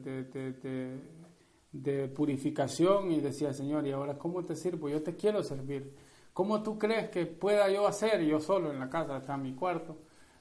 de, 1.71 2.07
purificación 2.09 3.11
y 3.11 3.21
decía, 3.21 3.53
Señor, 3.53 3.87
¿y 3.87 3.91
ahora 3.91 4.17
cómo 4.17 4.43
te 4.43 4.55
sirvo? 4.55 4.89
Yo 4.89 5.01
te 5.01 5.15
quiero 5.15 5.41
servir. 5.41 5.95
¿Cómo 6.33 6.61
tú 6.63 6.77
crees 6.77 7.09
que 7.09 7.25
pueda 7.25 7.69
yo 7.69 7.87
hacer? 7.87 8.21
Yo 8.23 8.39
solo 8.41 8.71
en 8.71 8.79
la 8.79 8.89
casa, 8.89 9.17
está 9.17 9.35
en 9.35 9.43
mi 9.43 9.53
cuarto. 9.55 9.97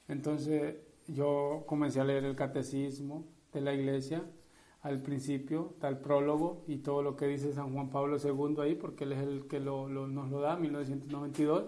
Entonces 0.08 0.76
yo 1.06 1.62
comencé 1.66 2.00
a 2.00 2.04
leer 2.04 2.24
el 2.24 2.34
catecismo 2.34 3.26
de 3.52 3.60
la 3.60 3.74
iglesia 3.74 4.24
al 4.82 5.00
principio, 5.00 5.74
tal 5.80 5.98
prólogo 5.98 6.64
y 6.66 6.78
todo 6.78 7.02
lo 7.02 7.16
que 7.16 7.26
dice 7.26 7.52
San 7.52 7.72
Juan 7.72 7.88
Pablo 7.88 8.16
II 8.22 8.62
ahí, 8.62 8.74
porque 8.74 9.04
él 9.04 9.12
es 9.12 9.20
el 9.20 9.46
que 9.46 9.60
nos 9.60 9.90
lo 9.90 10.40
da, 10.40 10.56
1992, 10.56 11.66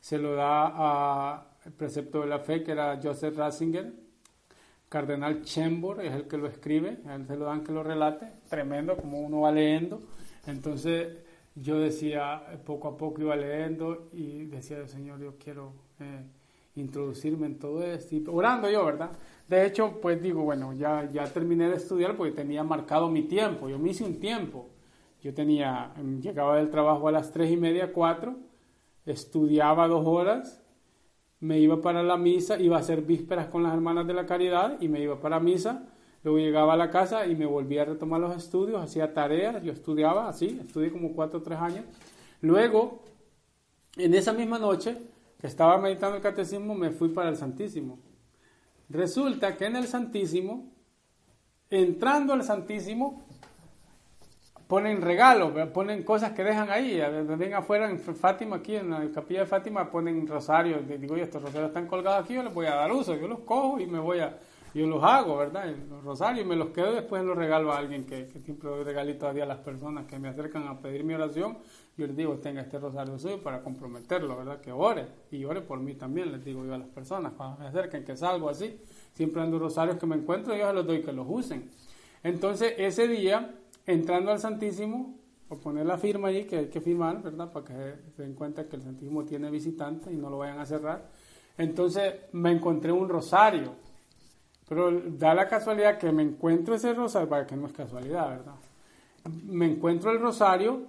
se 0.00 0.18
lo 0.18 0.34
da 0.34 1.44
al 1.62 1.72
precepto 1.72 2.20
de 2.20 2.26
la 2.26 2.38
fe, 2.38 2.62
que 2.62 2.72
era 2.72 3.00
Joseph 3.02 3.36
Ratzinger, 3.36 3.92
Cardenal 4.92 5.42
Chembor 5.42 6.04
es 6.04 6.12
el 6.12 6.28
que 6.28 6.36
lo 6.36 6.46
escribe, 6.46 6.98
a 7.06 7.14
él 7.14 7.26
se 7.26 7.34
lo 7.34 7.46
dan 7.46 7.64
que 7.64 7.72
lo 7.72 7.82
relate, 7.82 8.26
tremendo 8.50 8.94
como 8.94 9.20
uno 9.20 9.40
va 9.40 9.50
leyendo. 9.50 10.02
Entonces 10.46 11.16
yo 11.54 11.78
decía, 11.78 12.42
poco 12.66 12.88
a 12.88 12.96
poco 12.98 13.22
iba 13.22 13.34
leyendo 13.34 14.10
y 14.12 14.44
decía, 14.44 14.86
Señor, 14.86 15.18
yo 15.18 15.38
quiero 15.38 15.72
eh, 15.98 16.24
introducirme 16.74 17.46
en 17.46 17.58
todo 17.58 17.82
esto, 17.82 18.14
y 18.14 18.24
orando 18.28 18.70
yo, 18.70 18.84
¿verdad? 18.84 19.12
De 19.48 19.66
hecho, 19.66 20.00
pues 20.00 20.22
digo, 20.22 20.42
bueno, 20.42 20.72
ya, 20.72 21.10
ya 21.12 21.24
terminé 21.24 21.68
de 21.68 21.76
estudiar 21.76 22.16
porque 22.16 22.32
tenía 22.32 22.64
marcado 22.64 23.08
mi 23.08 23.22
tiempo. 23.22 23.68
Yo 23.68 23.78
me 23.78 23.90
hice 23.90 24.04
un 24.04 24.18
tiempo. 24.18 24.68
Yo 25.22 25.32
tenía, 25.32 25.94
llegaba 26.20 26.56
del 26.56 26.70
trabajo 26.70 27.06
a 27.06 27.12
las 27.12 27.30
tres 27.30 27.50
y 27.50 27.56
media, 27.56 27.92
cuatro, 27.92 28.34
estudiaba 29.06 29.86
dos 29.86 30.04
horas, 30.04 30.64
me 31.38 31.60
iba 31.60 31.80
para 31.80 32.02
la 32.02 32.16
misa, 32.16 32.58
iba 32.58 32.76
a 32.76 32.80
hacer 32.80 33.02
vísperas 33.02 33.46
con 33.46 33.62
las 33.62 33.72
hermanas 33.72 34.06
de 34.06 34.14
la 34.14 34.26
caridad 34.26 34.80
y 34.80 34.88
me 34.88 35.00
iba 35.00 35.20
para 35.20 35.38
misa. 35.38 35.86
Luego 36.24 36.38
llegaba 36.38 36.74
a 36.74 36.76
la 36.76 36.90
casa 36.90 37.26
y 37.26 37.36
me 37.36 37.46
volvía 37.46 37.82
a 37.82 37.84
retomar 37.86 38.20
los 38.20 38.36
estudios, 38.36 38.82
hacía 38.82 39.12
tareas, 39.12 39.62
yo 39.62 39.72
estudiaba 39.72 40.28
así, 40.28 40.58
estudié 40.60 40.90
como 40.90 41.12
cuatro 41.12 41.38
o 41.38 41.42
tres 41.42 41.58
años. 41.58 41.84
Luego, 42.40 43.02
en 43.96 44.14
esa 44.14 44.32
misma 44.32 44.58
noche 44.58 44.96
que 45.40 45.46
estaba 45.46 45.78
meditando 45.78 46.16
el 46.16 46.22
catecismo, 46.22 46.74
me 46.74 46.90
fui 46.90 47.08
para 47.10 47.28
el 47.28 47.36
Santísimo. 47.36 47.98
Resulta 48.92 49.56
que 49.56 49.64
en 49.64 49.76
el 49.76 49.86
Santísimo, 49.86 50.70
entrando 51.70 52.34
al 52.34 52.44
Santísimo, 52.44 53.24
ponen 54.66 55.00
regalos, 55.00 55.52
ponen 55.70 56.02
cosas 56.02 56.32
que 56.32 56.44
dejan 56.44 56.70
ahí. 56.70 57.00
Ven 57.38 57.54
afuera 57.54 57.88
en 57.88 57.98
Fátima, 57.98 58.56
aquí 58.56 58.76
en 58.76 58.90
la 58.90 59.10
capilla 59.10 59.40
de 59.40 59.46
Fátima, 59.46 59.90
ponen 59.90 60.26
rosarios. 60.26 60.82
Digo, 60.86 61.16
estos 61.16 61.40
rosarios 61.40 61.68
están 61.68 61.86
colgados 61.86 62.24
aquí, 62.24 62.34
yo 62.34 62.42
les 62.42 62.52
voy 62.52 62.66
a 62.66 62.74
dar 62.74 62.92
uso. 62.92 63.14
Yo 63.16 63.26
los 63.28 63.40
cojo 63.40 63.80
y 63.80 63.86
me 63.86 63.98
voy 63.98 64.18
a, 64.18 64.38
yo 64.74 64.86
los 64.86 65.02
hago, 65.04 65.36
¿verdad? 65.36 65.74
Los 65.88 66.02
rosarios 66.02 66.46
me 66.46 66.56
los 66.56 66.68
quedo 66.68 66.92
y 66.92 66.94
después 66.96 67.22
los 67.24 67.36
regalo 67.36 67.72
a 67.72 67.78
alguien 67.78 68.06
que, 68.06 68.26
siempre 68.44 68.70
doy 68.70 68.84
regalito 68.84 69.26
a 69.26 69.30
a 69.30 69.46
las 69.46 69.58
personas 69.58 70.06
que 70.06 70.18
me 70.18 70.28
acercan 70.28 70.66
a 70.68 70.80
pedir 70.80 71.04
mi 71.04 71.14
oración 71.14 71.58
yo 71.96 72.06
les 72.06 72.16
digo, 72.16 72.38
tenga 72.38 72.62
este 72.62 72.78
rosario 72.78 73.18
suyo 73.18 73.42
para 73.42 73.62
comprometerlo, 73.62 74.36
¿verdad? 74.36 74.60
Que 74.60 74.72
ore, 74.72 75.06
y 75.30 75.44
ore 75.44 75.60
por 75.60 75.78
mí 75.78 75.94
también, 75.94 76.32
les 76.32 76.42
digo 76.42 76.64
yo 76.64 76.72
a 76.72 76.78
las 76.78 76.88
personas, 76.88 77.34
cuando 77.34 77.58
me 77.58 77.66
acerquen, 77.66 78.02
que 78.02 78.16
salgo 78.16 78.48
así, 78.48 78.80
siempre 79.12 79.42
ando 79.42 79.58
rosarios 79.58 79.98
que 79.98 80.06
me 80.06 80.16
encuentro, 80.16 80.56
yo 80.56 80.66
se 80.66 80.72
los 80.72 80.86
doy 80.86 81.02
que 81.02 81.12
los 81.12 81.26
usen. 81.28 81.70
Entonces, 82.22 82.74
ese 82.78 83.08
día, 83.08 83.54
entrando 83.84 84.30
al 84.30 84.38
Santísimo, 84.38 85.18
poner 85.62 85.84
la 85.84 85.98
firma 85.98 86.28
ahí 86.28 86.44
que 86.46 86.56
hay 86.56 86.66
que 86.68 86.80
firmar, 86.80 87.22
¿verdad? 87.22 87.52
Para 87.52 87.66
que 87.66 87.94
se 88.16 88.22
den 88.22 88.34
cuenta 88.34 88.66
que 88.66 88.76
el 88.76 88.82
Santísimo 88.82 89.24
tiene 89.26 89.50
visitantes 89.50 90.10
y 90.10 90.16
no 90.16 90.30
lo 90.30 90.38
vayan 90.38 90.60
a 90.60 90.64
cerrar. 90.64 91.10
Entonces 91.58 92.14
me 92.32 92.52
encontré 92.52 92.90
un 92.90 93.06
rosario, 93.06 93.74
pero 94.68 94.90
da 94.90 95.34
la 95.34 95.48
casualidad 95.48 95.98
que 95.98 96.12
me 96.12 96.22
encuentro 96.22 96.74
ese 96.74 96.94
rosario, 96.94 97.28
para 97.28 97.46
que 97.46 97.56
no 97.56 97.66
es 97.66 97.72
casualidad, 97.72 98.28
¿verdad? 98.30 98.54
Me 99.44 99.66
encuentro 99.66 100.10
el 100.10 100.20
rosario 100.20 100.82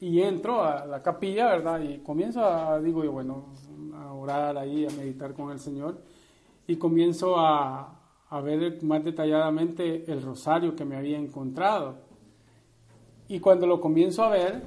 y 0.00 0.20
entro 0.22 0.62
a 0.62 0.86
la 0.86 1.02
capilla, 1.02 1.50
¿verdad? 1.50 1.80
Y 1.80 1.98
comienzo 1.98 2.44
a, 2.44 2.80
digo 2.80 3.04
yo, 3.04 3.12
bueno, 3.12 3.46
a 3.94 4.12
orar 4.12 4.56
ahí, 4.56 4.86
a 4.86 4.90
meditar 4.90 5.34
con 5.34 5.50
el 5.50 5.58
Señor 5.58 6.02
y 6.66 6.76
comienzo 6.76 7.36
a, 7.36 7.96
ver 8.44 8.80
más 8.84 9.02
detalladamente 9.04 10.10
el 10.10 10.22
rosario 10.22 10.76
que 10.76 10.84
me 10.84 10.96
había 10.96 11.18
encontrado. 11.18 11.96
Y 13.26 13.40
cuando 13.40 13.66
lo 13.66 13.80
comienzo 13.80 14.22
a 14.22 14.30
ver, 14.30 14.62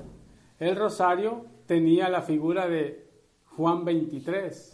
el 0.59 0.75
rosario 0.75 1.45
tenía 1.65 2.09
la 2.09 2.21
figura 2.21 2.67
de 2.67 3.07
Juan 3.55 3.85
23. 3.85 4.72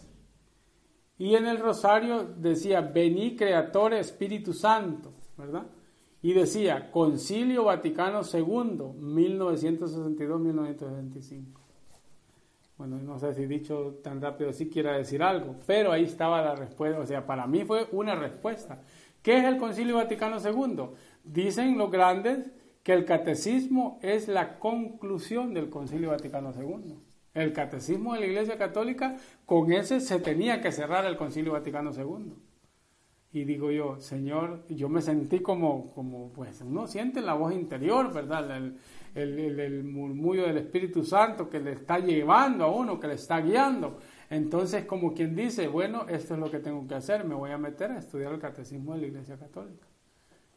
Y 1.20 1.36
en 1.36 1.46
el 1.46 1.58
rosario 1.58 2.24
decía, 2.24 2.80
vení 2.80 3.36
Creator 3.36 3.92
Espíritu 3.92 4.54
Santo, 4.54 5.12
¿verdad? 5.36 5.66
Y 6.22 6.32
decía, 6.32 6.90
Concilio 6.90 7.64
Vaticano 7.64 8.22
II, 8.22 8.40
1962-1965. 8.98 11.44
Bueno, 12.78 12.96
no 13.02 13.18
sé 13.18 13.34
si 13.34 13.44
dicho 13.44 13.98
tan 14.02 14.22
rápido 14.22 14.50
si 14.54 14.70
quiera 14.70 14.96
decir 14.96 15.22
algo, 15.22 15.56
pero 15.66 15.92
ahí 15.92 16.04
estaba 16.04 16.40
la 16.40 16.54
respuesta. 16.54 16.98
O 16.98 17.04
sea, 17.04 17.26
para 17.26 17.46
mí 17.46 17.66
fue 17.66 17.86
una 17.92 18.14
respuesta. 18.14 18.80
¿Qué 19.22 19.40
es 19.40 19.44
el 19.44 19.58
Concilio 19.58 19.96
Vaticano 19.96 20.38
II? 20.38 20.84
Dicen 21.22 21.76
los 21.76 21.90
grandes 21.90 22.46
que 22.82 22.94
el 22.94 23.04
catecismo 23.04 23.98
es 24.00 24.26
la 24.26 24.58
conclusión 24.58 25.52
del 25.52 25.68
Concilio 25.68 26.12
Vaticano 26.12 26.54
II. 26.58 27.09
El 27.34 27.52
catecismo 27.52 28.14
de 28.14 28.20
la 28.20 28.26
Iglesia 28.26 28.58
Católica, 28.58 29.16
con 29.46 29.72
ese 29.72 30.00
se 30.00 30.18
tenía 30.18 30.60
que 30.60 30.72
cerrar 30.72 31.04
el 31.04 31.16
Concilio 31.16 31.52
Vaticano 31.52 31.92
II. 31.92 32.34
Y 33.32 33.44
digo 33.44 33.70
yo, 33.70 34.00
Señor, 34.00 34.66
yo 34.68 34.88
me 34.88 35.00
sentí 35.00 35.38
como, 35.38 35.92
como 35.94 36.32
pues 36.32 36.60
uno 36.62 36.88
siente 36.88 37.20
la 37.20 37.34
voz 37.34 37.54
interior, 37.54 38.12
¿verdad? 38.12 38.56
El, 38.56 38.76
el, 39.14 39.84
murmullo 39.84 40.46
del 40.46 40.58
Espíritu 40.58 41.04
Santo 41.04 41.48
que 41.48 41.60
le 41.60 41.72
está 41.72 42.00
llevando 42.00 42.64
a 42.64 42.70
uno, 42.72 42.98
que 42.98 43.06
le 43.06 43.14
está 43.14 43.40
guiando. 43.40 43.98
Entonces, 44.30 44.84
como 44.84 45.14
quien 45.14 45.36
dice, 45.36 45.68
bueno, 45.68 46.06
esto 46.08 46.34
es 46.34 46.40
lo 46.40 46.50
que 46.50 46.58
tengo 46.58 46.86
que 46.88 46.94
hacer, 46.96 47.24
me 47.24 47.36
voy 47.36 47.52
a 47.52 47.58
meter 47.58 47.92
a 47.92 47.98
estudiar 47.98 48.32
el 48.32 48.40
catecismo 48.40 48.94
de 48.94 49.02
la 49.02 49.06
Iglesia 49.06 49.38
Católica. 49.38 49.86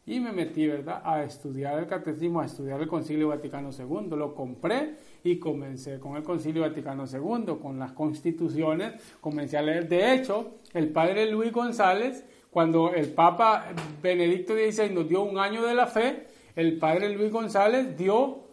Y 0.06 0.20
me 0.20 0.32
metí, 0.34 0.68
¿verdad?, 0.68 1.02
a 1.06 1.24
estudiar 1.24 1.80
el 1.80 1.88
catecismo, 1.88 2.42
a 2.42 2.46
estudiar 2.46 2.82
el 2.82 2.88
Concilio 2.88 3.30
Vaticano 3.30 3.70
II. 3.72 4.18
Lo 4.18 4.36
compré 4.36 4.96
y 5.24 5.40
comencé 5.40 6.00
con 6.00 6.18
el 6.18 6.24
Concilio 6.24 6.64
Vaticano 6.64 7.06
II, 7.06 7.56
con 7.62 7.80
las 7.80 7.94
constituciones, 7.94 9.02
comencé 9.22 9.58
a 9.58 9.62
leer. 9.62 9.88
De 9.88 10.14
hecho, 10.14 10.56
el 10.74 10.90
padre 10.90 11.32
Luis 11.32 11.54
González, 11.54 12.26
cuando 12.50 12.94
el 12.94 13.14
Papa 13.14 13.68
Benedicto 14.02 14.54
XVI 14.54 14.94
nos 14.94 15.08
dio 15.08 15.24
un 15.24 15.38
año 15.38 15.64
de 15.64 15.74
la 15.74 15.88
fe, 15.88 16.28
el 16.56 16.78
padre 16.78 17.16
Luis 17.16 17.32
González 17.32 17.98
dio 17.98 18.44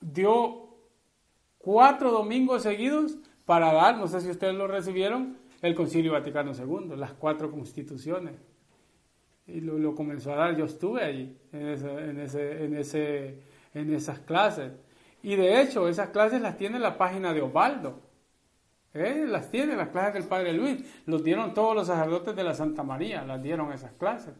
dio 0.00 0.68
cuatro 1.58 2.10
domingos 2.10 2.62
seguidos 2.62 3.16
para 3.44 3.72
dar, 3.72 3.96
no 3.98 4.06
sé 4.06 4.20
si 4.20 4.30
ustedes 4.30 4.54
lo 4.54 4.66
recibieron, 4.66 5.38
el 5.62 5.74
Concilio 5.74 6.12
Vaticano 6.12 6.52
II, 6.52 6.96
las 6.96 7.12
cuatro 7.12 7.50
constituciones. 7.50 8.34
Y 9.48 9.60
lo, 9.60 9.94
comenzó 9.94 10.32
a 10.32 10.36
dar, 10.36 10.56
yo 10.56 10.66
estuve 10.66 11.02
allí, 11.02 11.36
en, 11.52 11.66
en, 11.66 12.20
ese, 12.20 12.64
en, 12.64 12.76
ese, 12.76 13.38
en 13.74 13.94
esas 13.94 14.18
clases. 14.20 14.72
Y 15.22 15.36
de 15.36 15.60
hecho, 15.60 15.88
esas 15.88 16.10
clases 16.10 16.40
las 16.40 16.58
tiene 16.58 16.78
la 16.78 16.98
página 16.98 17.32
de 17.32 17.40
Osvaldo. 17.40 18.00
¿Eh? 18.94 19.24
Las 19.26 19.50
tiene, 19.50 19.74
las 19.74 19.88
clases 19.88 20.14
del 20.14 20.24
Padre 20.24 20.52
Luis. 20.52 20.84
Los 21.06 21.24
dieron 21.24 21.54
todos 21.54 21.74
los 21.74 21.86
sacerdotes 21.86 22.36
de 22.36 22.44
la 22.44 22.54
Santa 22.54 22.82
María, 22.82 23.24
las 23.24 23.42
dieron 23.42 23.72
esas 23.72 23.92
clases. 23.92 24.34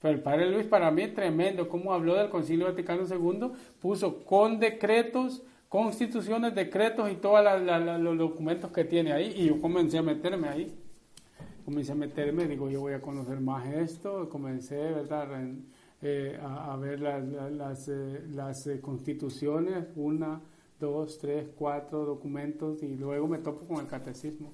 Pero 0.00 0.14
el 0.14 0.22
padre 0.22 0.48
Luis 0.48 0.64
para 0.66 0.90
mí 0.92 1.02
es 1.02 1.14
tremendo, 1.14 1.68
como 1.68 1.92
habló 1.92 2.14
del 2.14 2.28
Concilio 2.28 2.66
Vaticano 2.66 3.02
II, 3.02 3.50
puso 3.80 4.24
con 4.24 4.60
decretos, 4.60 5.42
constituciones, 5.68 6.54
decretos 6.54 7.10
y 7.10 7.16
todos 7.16 7.44
los 8.00 8.16
documentos 8.16 8.70
que 8.70 8.84
tiene 8.84 9.12
ahí. 9.12 9.34
Y 9.36 9.46
yo 9.46 9.60
comencé 9.60 9.98
a 9.98 10.02
meterme 10.02 10.48
ahí. 10.48 10.78
Comencé 11.68 11.92
a 11.92 11.96
meterme, 11.96 12.48
digo, 12.48 12.70
yo 12.70 12.80
voy 12.80 12.94
a 12.94 13.02
conocer 13.02 13.40
más 13.40 13.66
esto. 13.66 14.26
Comencé, 14.30 14.74
¿verdad? 14.74 15.28
Eh, 16.00 16.38
a, 16.40 16.74
ver 16.76 16.98
las, 16.98 17.88
eh, 17.88 18.24
las 18.30 18.66
eh, 18.68 18.80
constituciones, 18.80 19.84
una, 19.94 20.40
dos, 20.80 21.18
tres, 21.18 21.46
cuatro 21.54 22.06
documentos 22.06 22.82
y 22.82 22.96
luego 22.96 23.28
me 23.28 23.36
topo 23.36 23.66
con 23.66 23.80
el 23.80 23.86
catecismo. 23.86 24.50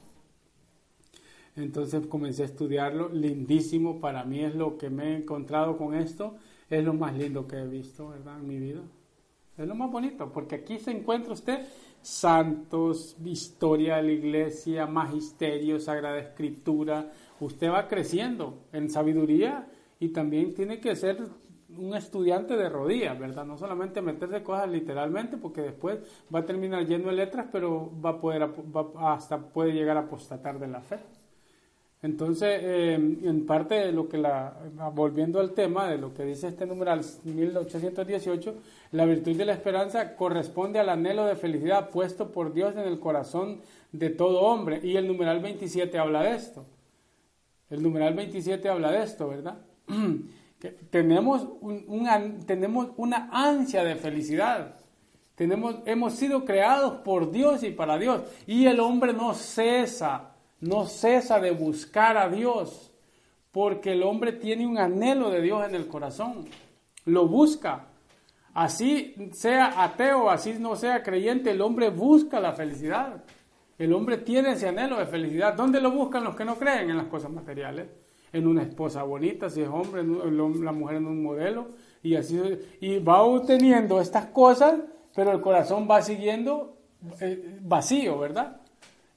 Entonces 1.55 2.05
comencé 2.09 2.43
a 2.43 2.47
estudiarlo, 2.47 3.09
lindísimo, 3.11 4.01
para 4.01 4.25
mí 4.25 4.41
es 4.41 4.57
lo 4.57 4.77
que 4.77 4.91
me 4.91 5.13
he 5.13 5.17
encontrado 5.19 5.77
con 5.77 5.95
esto, 5.95 6.35
es 6.69 6.83
lo 6.83 6.95
más 6.95 7.17
lindo 7.17 7.47
que 7.47 7.59
he 7.59 7.69
visto, 7.69 8.09
¿verdad? 8.09 8.41
En 8.41 8.49
mi 8.49 8.59
vida. 8.59 8.81
Es 9.57 9.69
lo 9.69 9.77
más 9.77 9.89
bonito, 9.89 10.33
porque 10.33 10.57
aquí 10.57 10.81
se 10.81 10.91
encuentra 10.91 11.33
usted 11.33 11.65
santos, 12.05 13.17
historia 13.25 13.97
de 13.97 14.03
la 14.03 14.13
iglesia, 14.13 14.87
magisterio, 14.87 15.81
sagrada 15.81 16.19
escritura. 16.19 17.11
Usted 17.41 17.71
va 17.71 17.89
creciendo 17.89 18.59
en 18.73 18.91
sabiduría 18.91 19.67
y 19.99 20.11
también 20.11 20.55
tiene 20.55 20.81
que 20.81 20.95
ser 20.95 21.27
un 21.77 21.95
estudiante 21.95 22.57
de 22.57 22.69
rodillas, 22.69 23.19
¿verdad? 23.19 23.45
No 23.45 23.57
solamente 23.57 24.03
meterse 24.03 24.43
cosas 24.43 24.69
literalmente, 24.69 25.39
porque 25.39 25.63
después 25.63 25.99
va 26.33 26.41
a 26.41 26.45
terminar 26.45 26.87
lleno 26.87 27.09
de 27.09 27.15
letras, 27.15 27.47
pero 27.51 27.91
va 28.01 28.11
a 28.11 28.21
poder, 28.21 28.49
hasta 28.99 29.39
puede 29.39 29.73
llegar 29.73 29.97
a 29.97 30.01
apostatar 30.01 30.59
de 30.59 30.69
la 30.69 30.83
fe. 30.83 30.99
Entonces, 32.05 32.61
eh, 32.63 32.93
en 32.97 33.47
parte 33.47 33.77
de 33.77 33.91
lo 33.91 34.11
que 34.11 34.19
la, 34.19 34.59
volviendo 34.93 35.41
al 35.41 35.53
tema 35.53 35.89
de 35.89 35.97
lo 35.97 36.13
que 36.13 36.23
dice 36.23 36.49
este 36.49 36.67
numeral 36.67 37.01
1818, 37.25 38.55
la 38.93 39.07
virtud 39.07 39.35
de 39.35 39.47
la 39.47 39.55
esperanza 39.55 40.15
corresponde 40.15 40.79
al 40.79 40.91
anhelo 40.91 41.25
de 41.25 41.35
felicidad 41.35 41.89
puesto 41.89 42.31
por 42.31 42.53
Dios 42.53 42.75
en 42.77 42.81
el 42.81 43.01
corazón 43.01 43.63
de 43.93 44.11
todo 44.11 44.43
hombre. 44.43 44.81
Y 44.83 44.99
el 44.99 45.09
numeral 45.09 45.41
27 45.41 45.99
habla 45.99 46.25
de 46.25 46.35
esto. 46.35 46.67
El 47.71 47.83
numeral 47.83 48.13
27 48.13 48.69
habla 48.69 48.93
de 48.93 49.03
esto, 49.03 49.29
¿verdad? 49.29 49.57
que 50.61 50.73
tenemos, 50.91 51.49
tenemos 52.45 52.89
una 52.99 53.31
ansia 53.33 53.83
de 53.83 53.97
felicidad. 53.97 54.75
Tenemos, 55.37 55.77
hemos 55.87 56.13
sido 56.13 56.45
creados 56.45 56.97
por 56.97 57.31
Dios 57.31 57.63
y 57.63 57.71
para 57.71 57.97
Dios. 57.97 58.25
Y 58.47 58.67
el 58.67 58.79
hombre 58.81 59.15
no 59.15 59.33
cesa 59.33 60.34
no 60.65 60.87
cesa 60.87 61.41
de 61.41 61.51
buscar 61.51 62.17
a 62.17 62.29
Dios, 62.29 62.91
porque 63.53 63.93
el 63.93 64.03
hombre 64.03 64.33
tiene 64.33 64.67
un 64.67 64.79
anhelo 64.79 65.31
de 65.31 65.43
Dios 65.43 65.67
en 65.67 65.75
el 65.75 65.87
corazón, 65.87 66.47
lo 67.05 67.29
busca. 67.29 67.87
Así 68.55 69.15
sea 69.33 69.83
ateo, 69.83 70.31
así 70.31 70.55
no 70.59 70.77
sea 70.77 71.03
creyente, 71.03 71.51
el 71.51 71.61
hombre 71.61 71.91
busca 71.91 72.41
la 72.41 72.53
felicidad. 72.53 73.25
El 73.77 73.93
hombre 73.93 74.19
tiene 74.19 74.53
ese 74.53 74.69
anhelo 74.69 74.99
de 74.99 75.07
felicidad. 75.07 75.55
¿Dónde 75.55 75.81
lo 75.81 75.91
buscan 75.91 76.23
los 76.25 76.37
que 76.37 76.45
no 76.45 76.55
creen 76.57 76.91
en 76.91 76.97
las 76.97 77.07
cosas 77.07 77.31
materiales? 77.31 77.89
En 78.33 78.47
una 78.47 78.63
esposa 78.63 79.03
bonita, 79.03 79.51
si 79.51 79.61
es 79.63 79.69
hombre, 79.69 80.03
la 80.05 80.73
mujer 80.73 80.97
en 80.97 81.07
un 81.07 81.23
modelo, 81.23 81.69
y 82.03 82.17
así 82.17 82.41
y 82.81 82.99
va 82.99 83.23
obteniendo 83.23 84.01
estas 84.01 84.27
cosas, 84.27 84.77
pero 85.15 85.33
el 85.33 85.41
corazón 85.41 85.87
va 85.91 86.03
siguiendo 86.03 86.79
eh, 87.21 87.59
vacío, 87.61 88.19
¿verdad? 88.19 88.61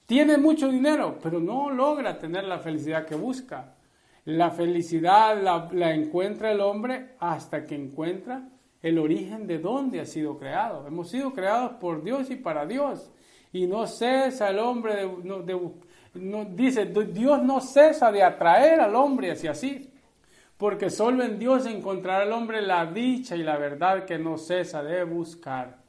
Tiene 0.08 0.38
mucho 0.38 0.70
dinero, 0.70 1.18
pero 1.22 1.38
no 1.38 1.68
logra 1.68 2.18
tener 2.18 2.44
la 2.44 2.60
felicidad 2.60 3.04
que 3.04 3.14
busca. 3.14 3.74
La 4.24 4.50
felicidad 4.50 5.36
la, 5.70 5.92
encuentra 5.92 6.50
el 6.50 6.62
hombre 6.62 7.10
hasta 7.18 7.66
que 7.66 7.74
encuentra 7.74 8.48
el 8.80 8.98
origen 8.98 9.46
de 9.46 9.58
dónde 9.58 10.00
ha 10.00 10.06
sido 10.06 10.38
creado. 10.38 10.86
Hemos 10.86 11.10
sido 11.10 11.34
creados 11.34 11.72
por 11.72 12.02
Dios 12.02 12.30
y 12.30 12.36
para 12.36 12.64
Dios. 12.64 13.10
Y 13.52 13.66
no 13.66 13.86
cesa 13.86 14.48
el 14.48 14.60
hombre 14.60 14.94
de, 14.96 15.60
dice, 16.54 16.86
Dios 16.86 17.42
no 17.42 17.60
cesa 17.60 18.10
de 18.10 18.22
atraer 18.22 18.80
al 18.80 18.94
hombre 18.94 19.32
hacia 19.32 19.54
sí, 19.54 19.90
porque 20.56 20.88
solo 20.88 21.22
en 21.22 21.38
Dios 21.38 21.66
encontrará 21.66 22.24
el 22.24 22.32
hombre 22.32 22.62
la 22.62 22.86
dicha 22.86 23.36
y 23.36 23.42
la 23.42 23.58
verdad 23.58 24.06
que 24.06 24.18
no 24.18 24.38
cesa 24.38 24.82
de 24.82 25.04
buscar 25.04 25.86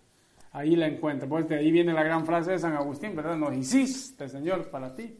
ahí 0.51 0.75
la 0.75 0.87
encuentra. 0.87 1.27
Pues 1.27 1.47
de 1.47 1.57
ahí 1.57 1.71
viene 1.71 1.93
la 1.93 2.03
gran 2.03 2.25
frase 2.25 2.51
de 2.51 2.59
San 2.59 2.73
Agustín, 2.73 3.15
¿verdad? 3.15 3.37
Nos 3.37 3.55
hiciste, 3.55 4.27
Señor, 4.27 4.69
para 4.69 4.93
ti. 4.93 5.17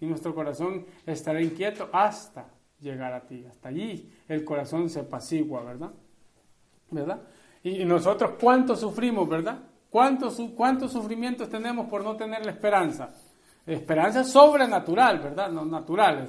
Y 0.00 0.06
nuestro 0.06 0.34
corazón 0.34 0.86
estará 1.06 1.40
inquieto 1.40 1.88
hasta 1.92 2.46
llegar 2.80 3.12
a 3.12 3.26
ti. 3.26 3.44
Hasta 3.48 3.68
allí 3.68 4.10
el 4.28 4.44
corazón 4.44 4.90
se 4.90 5.00
apacigua, 5.00 5.62
¿verdad? 5.62 5.92
¿Verdad? 6.90 7.22
Y 7.62 7.84
nosotros 7.84 8.32
cuánto 8.38 8.76
sufrimos, 8.76 9.28
¿verdad? 9.28 9.58
¿Cuántos, 9.88 10.40
cuántos 10.54 10.92
sufrimientos 10.92 11.48
tenemos 11.48 11.86
por 11.86 12.04
no 12.04 12.16
tener 12.16 12.44
la 12.44 12.50
esperanza? 12.50 13.10
Esperanza 13.66 14.24
sobrenatural, 14.24 15.20
¿verdad? 15.20 15.50
No 15.50 15.64
natural, 15.64 16.28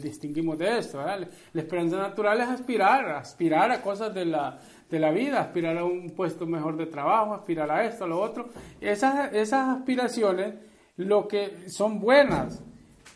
distinguimos 0.00 0.56
de 0.56 0.78
esto, 0.78 0.96
¿verdad? 0.96 1.28
La 1.52 1.60
esperanza 1.60 1.98
natural 1.98 2.40
es 2.40 2.48
aspirar, 2.48 3.10
aspirar 3.10 3.70
a 3.70 3.82
cosas 3.82 4.14
de 4.14 4.24
la, 4.24 4.58
de 4.90 4.98
la 4.98 5.10
vida, 5.10 5.40
aspirar 5.40 5.78
a 5.78 5.84
un 5.84 6.10
puesto 6.10 6.46
mejor 6.46 6.76
de 6.76 6.86
trabajo, 6.86 7.34
aspirar 7.34 7.70
a 7.70 7.84
esto, 7.84 8.04
a 8.04 8.08
lo 8.08 8.20
otro. 8.20 8.48
Esas, 8.80 9.32
esas 9.32 9.68
aspiraciones 9.68 10.54
lo 10.96 11.28
que 11.28 11.68
son 11.68 12.00
buenas, 12.00 12.62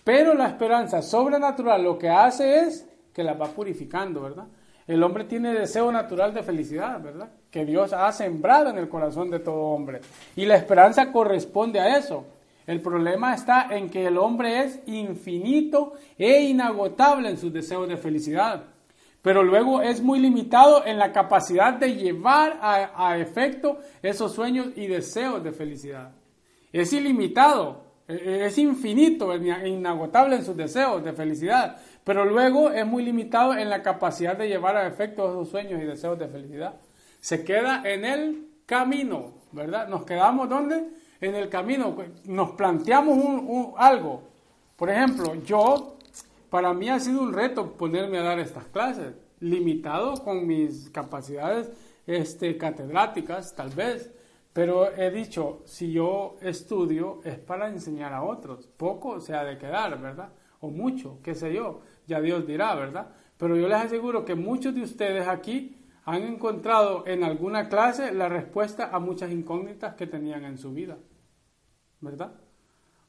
pero 0.05 0.35
la 0.35 0.49
esperanza 0.49 1.03
sobrenatural 1.03 1.83
lo 1.83 1.99
que 1.99 2.09
hace 2.09 2.61
es 2.61 2.89
que 3.13 3.25
las 3.25 3.41
va 3.41 3.47
purificando, 3.47 4.23
¿verdad? 4.23 4.47
El 4.87 5.03
hombre 5.03 5.25
tiene 5.25 5.55
deseo 5.55 5.91
natural 5.91 6.35
de 6.35 6.43
felicidad, 6.43 7.01
¿verdad? 7.03 7.31
Que 7.51 7.65
Dios 7.65 7.93
ha 7.93 8.13
sembrado 8.13 8.69
en 8.69 8.79
el 8.79 8.89
corazón 8.89 9.31
de 9.31 9.39
todo 9.39 9.57
hombre. 9.57 10.01
Y 10.37 10.45
la 10.45 10.57
esperanza 10.57 11.11
corresponde 11.11 11.81
a 11.81 11.97
eso. 11.97 12.27
El 12.67 12.81
problema 12.81 13.35
está 13.35 13.69
en 13.71 13.89
que 13.89 14.07
el 14.07 14.19
hombre 14.19 14.65
es 14.65 14.81
infinito 14.87 15.95
e 16.19 16.43
inagotable 16.43 17.31
en 17.31 17.39
sus 17.39 17.53
deseos 17.53 17.89
de 17.89 17.97
felicidad, 17.97 18.63
pero 19.25 19.43
luego 19.43 19.81
es 19.81 20.03
muy 20.03 20.21
limitado 20.21 20.85
en 20.85 20.99
la 20.99 21.11
capacidad 21.11 21.73
de 21.73 21.97
llevar 21.97 22.59
a, 22.61 23.17
efecto 23.17 23.79
esos 24.03 24.35
sueños 24.35 24.69
y 24.77 24.87
deseos 24.87 25.43
de 25.43 25.51
felicidad. 25.51 26.13
Es 26.71 26.93
ilimitado, 26.93 27.85
e, 28.07 28.13
e, 28.15 28.47
es 28.47 28.59
infinito 28.59 29.33
e 29.33 29.69
inagotable 29.69 30.37
en 30.37 30.45
sus 30.45 30.55
deseos 30.55 31.03
de 31.03 31.15
felicidad, 31.15 31.79
pero 32.05 32.27
luego 32.27 32.71
es 32.71 32.87
muy 32.87 33.03
limitado 33.03 33.57
en 33.57 33.71
la 33.71 33.83
capacidad 33.83 34.37
de 34.37 34.47
llevar 34.47 34.77
a 34.77 34.87
efecto 34.87 35.27
esos 35.27 35.49
sueños 35.49 35.81
y 35.83 35.87
deseos 35.87 36.19
de 36.19 36.29
felicidad. 36.29 36.75
Se 37.19 37.43
queda 37.43 37.81
en 37.83 38.05
el 38.05 38.49
camino, 38.67 39.33
¿verdad? 39.53 39.89
Nos 39.89 40.05
quedamos 40.05 40.51
donde? 40.51 40.85
en 41.25 41.35
el 41.35 41.49
camino, 41.49 41.97
nos 42.25 42.51
planteamos 42.51 43.17
un, 43.17 43.73
algo. 43.77 44.23
Por 44.77 44.91
ejemplo, 44.91 45.35
yo, 45.37 45.94
para 46.55 46.73
mí 46.73 46.89
ha 46.89 47.01
sido 47.01 47.21
un 47.21 47.33
reto 47.33 47.73
ponerme 47.73 48.17
a 48.19 48.23
dar 48.23 48.39
estas 48.39 48.67
clases, 48.67 49.17
limitado 49.41 50.15
con 50.23 50.47
mis 50.47 50.89
capacidades 50.91 51.73
este, 52.07 52.57
catedráticas, 52.57 53.57
tal 53.57 53.71
vez. 53.71 54.15
Pero 54.53 54.95
he 54.97 55.11
dicho, 55.11 55.63
si 55.65 55.91
yo 55.91 56.37
estudio 56.41 57.19
es 57.25 57.41
para 57.41 57.67
enseñar 57.67 58.13
a 58.13 58.23
otros. 58.23 58.69
Poco 58.69 59.21
se 59.21 59.35
ha 59.35 59.43
de 59.43 59.59
quedar, 59.59 60.01
¿verdad? 60.01 60.29
O 60.61 60.71
mucho, 60.71 61.19
qué 61.25 61.35
sé 61.35 61.53
yo. 61.53 61.81
Ya 62.07 62.21
Dios 62.21 62.47
dirá, 62.47 62.77
¿verdad? 62.77 63.09
Pero 63.37 63.57
yo 63.57 63.67
les 63.67 63.79
aseguro 63.79 64.25
que 64.25 64.37
muchos 64.37 64.77
de 64.77 64.83
ustedes 64.83 65.27
aquí 65.27 65.77
han 66.05 66.23
encontrado 66.23 67.05
en 67.09 67.25
alguna 67.25 67.69
clase 67.69 68.15
la 68.15 68.29
respuesta 68.29 68.91
a 68.93 69.01
muchas 69.01 69.33
incógnitas 69.33 69.97
que 69.97 70.07
tenían 70.07 70.45
en 70.45 70.57
su 70.57 70.73
vida. 70.73 70.99
¿verdad? 72.01 72.35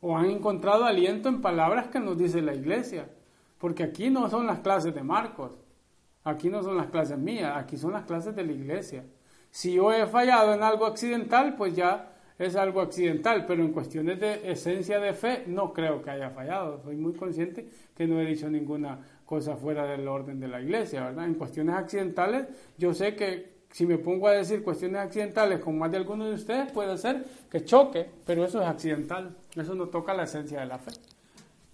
O 0.01 0.17
han 0.17 0.31
encontrado 0.31 0.85
aliento 0.85 1.29
en 1.29 1.43
palabras 1.43 1.89
que 1.89 1.99
nos 1.99 2.17
dice 2.17 2.41
la 2.41 2.55
iglesia. 2.55 3.07
Porque 3.57 3.83
aquí 3.83 4.09
no 4.09 4.29
son 4.29 4.47
las 4.47 4.59
clases 4.59 4.93
de 4.93 5.03
Marcos, 5.03 5.51
aquí 6.23 6.49
no 6.49 6.61
son 6.63 6.77
las 6.77 6.87
clases 6.87 7.17
mías, 7.17 7.53
aquí 7.55 7.77
son 7.77 7.93
las 7.93 8.05
clases 8.05 8.35
de 8.35 8.43
la 8.43 8.51
iglesia. 8.51 9.05
Si 9.49 9.73
yo 9.73 9.93
he 9.93 10.05
fallado 10.07 10.53
en 10.53 10.63
algo 10.63 10.85
accidental, 10.85 11.55
pues 11.55 11.75
ya 11.75 12.11
es 12.37 12.55
algo 12.55 12.81
accidental, 12.81 13.45
pero 13.45 13.63
en 13.63 13.71
cuestiones 13.71 14.19
de 14.19 14.51
esencia 14.51 14.99
de 14.99 15.13
fe 15.13 15.45
no 15.47 15.71
creo 15.71 16.01
que 16.01 16.09
haya 16.09 16.29
fallado. 16.29 16.81
Soy 16.83 16.97
muy 16.97 17.13
consciente 17.13 17.69
que 17.95 18.05
no 18.05 18.19
he 18.19 18.25
dicho 18.25 18.49
ninguna 18.49 18.99
cosa 19.25 19.55
fuera 19.55 19.85
del 19.85 20.07
orden 20.07 20.39
de 20.39 20.47
la 20.47 20.61
iglesia, 20.61 21.05
¿verdad? 21.05 21.25
En 21.25 21.35
cuestiones 21.35 21.75
accidentales 21.75 22.47
yo 22.77 22.93
sé 22.93 23.15
que 23.15 23.55
si 23.71 23.85
me 23.85 23.97
pongo 23.97 24.27
a 24.27 24.31
decir 24.31 24.63
cuestiones 24.63 25.01
accidentales 25.01 25.59
con 25.59 25.77
más 25.77 25.91
de 25.91 25.97
algunos 25.97 26.29
de 26.29 26.35
ustedes, 26.35 26.71
puede 26.71 26.97
ser 26.97 27.25
que 27.51 27.65
choque, 27.65 28.09
pero 28.25 28.45
eso 28.45 28.61
es 28.61 28.67
accidental, 28.67 29.35
eso 29.55 29.75
no 29.75 29.87
toca 29.87 30.13
la 30.13 30.23
esencia 30.23 30.61
de 30.61 30.65
la 30.65 30.77
fe. 30.77 30.91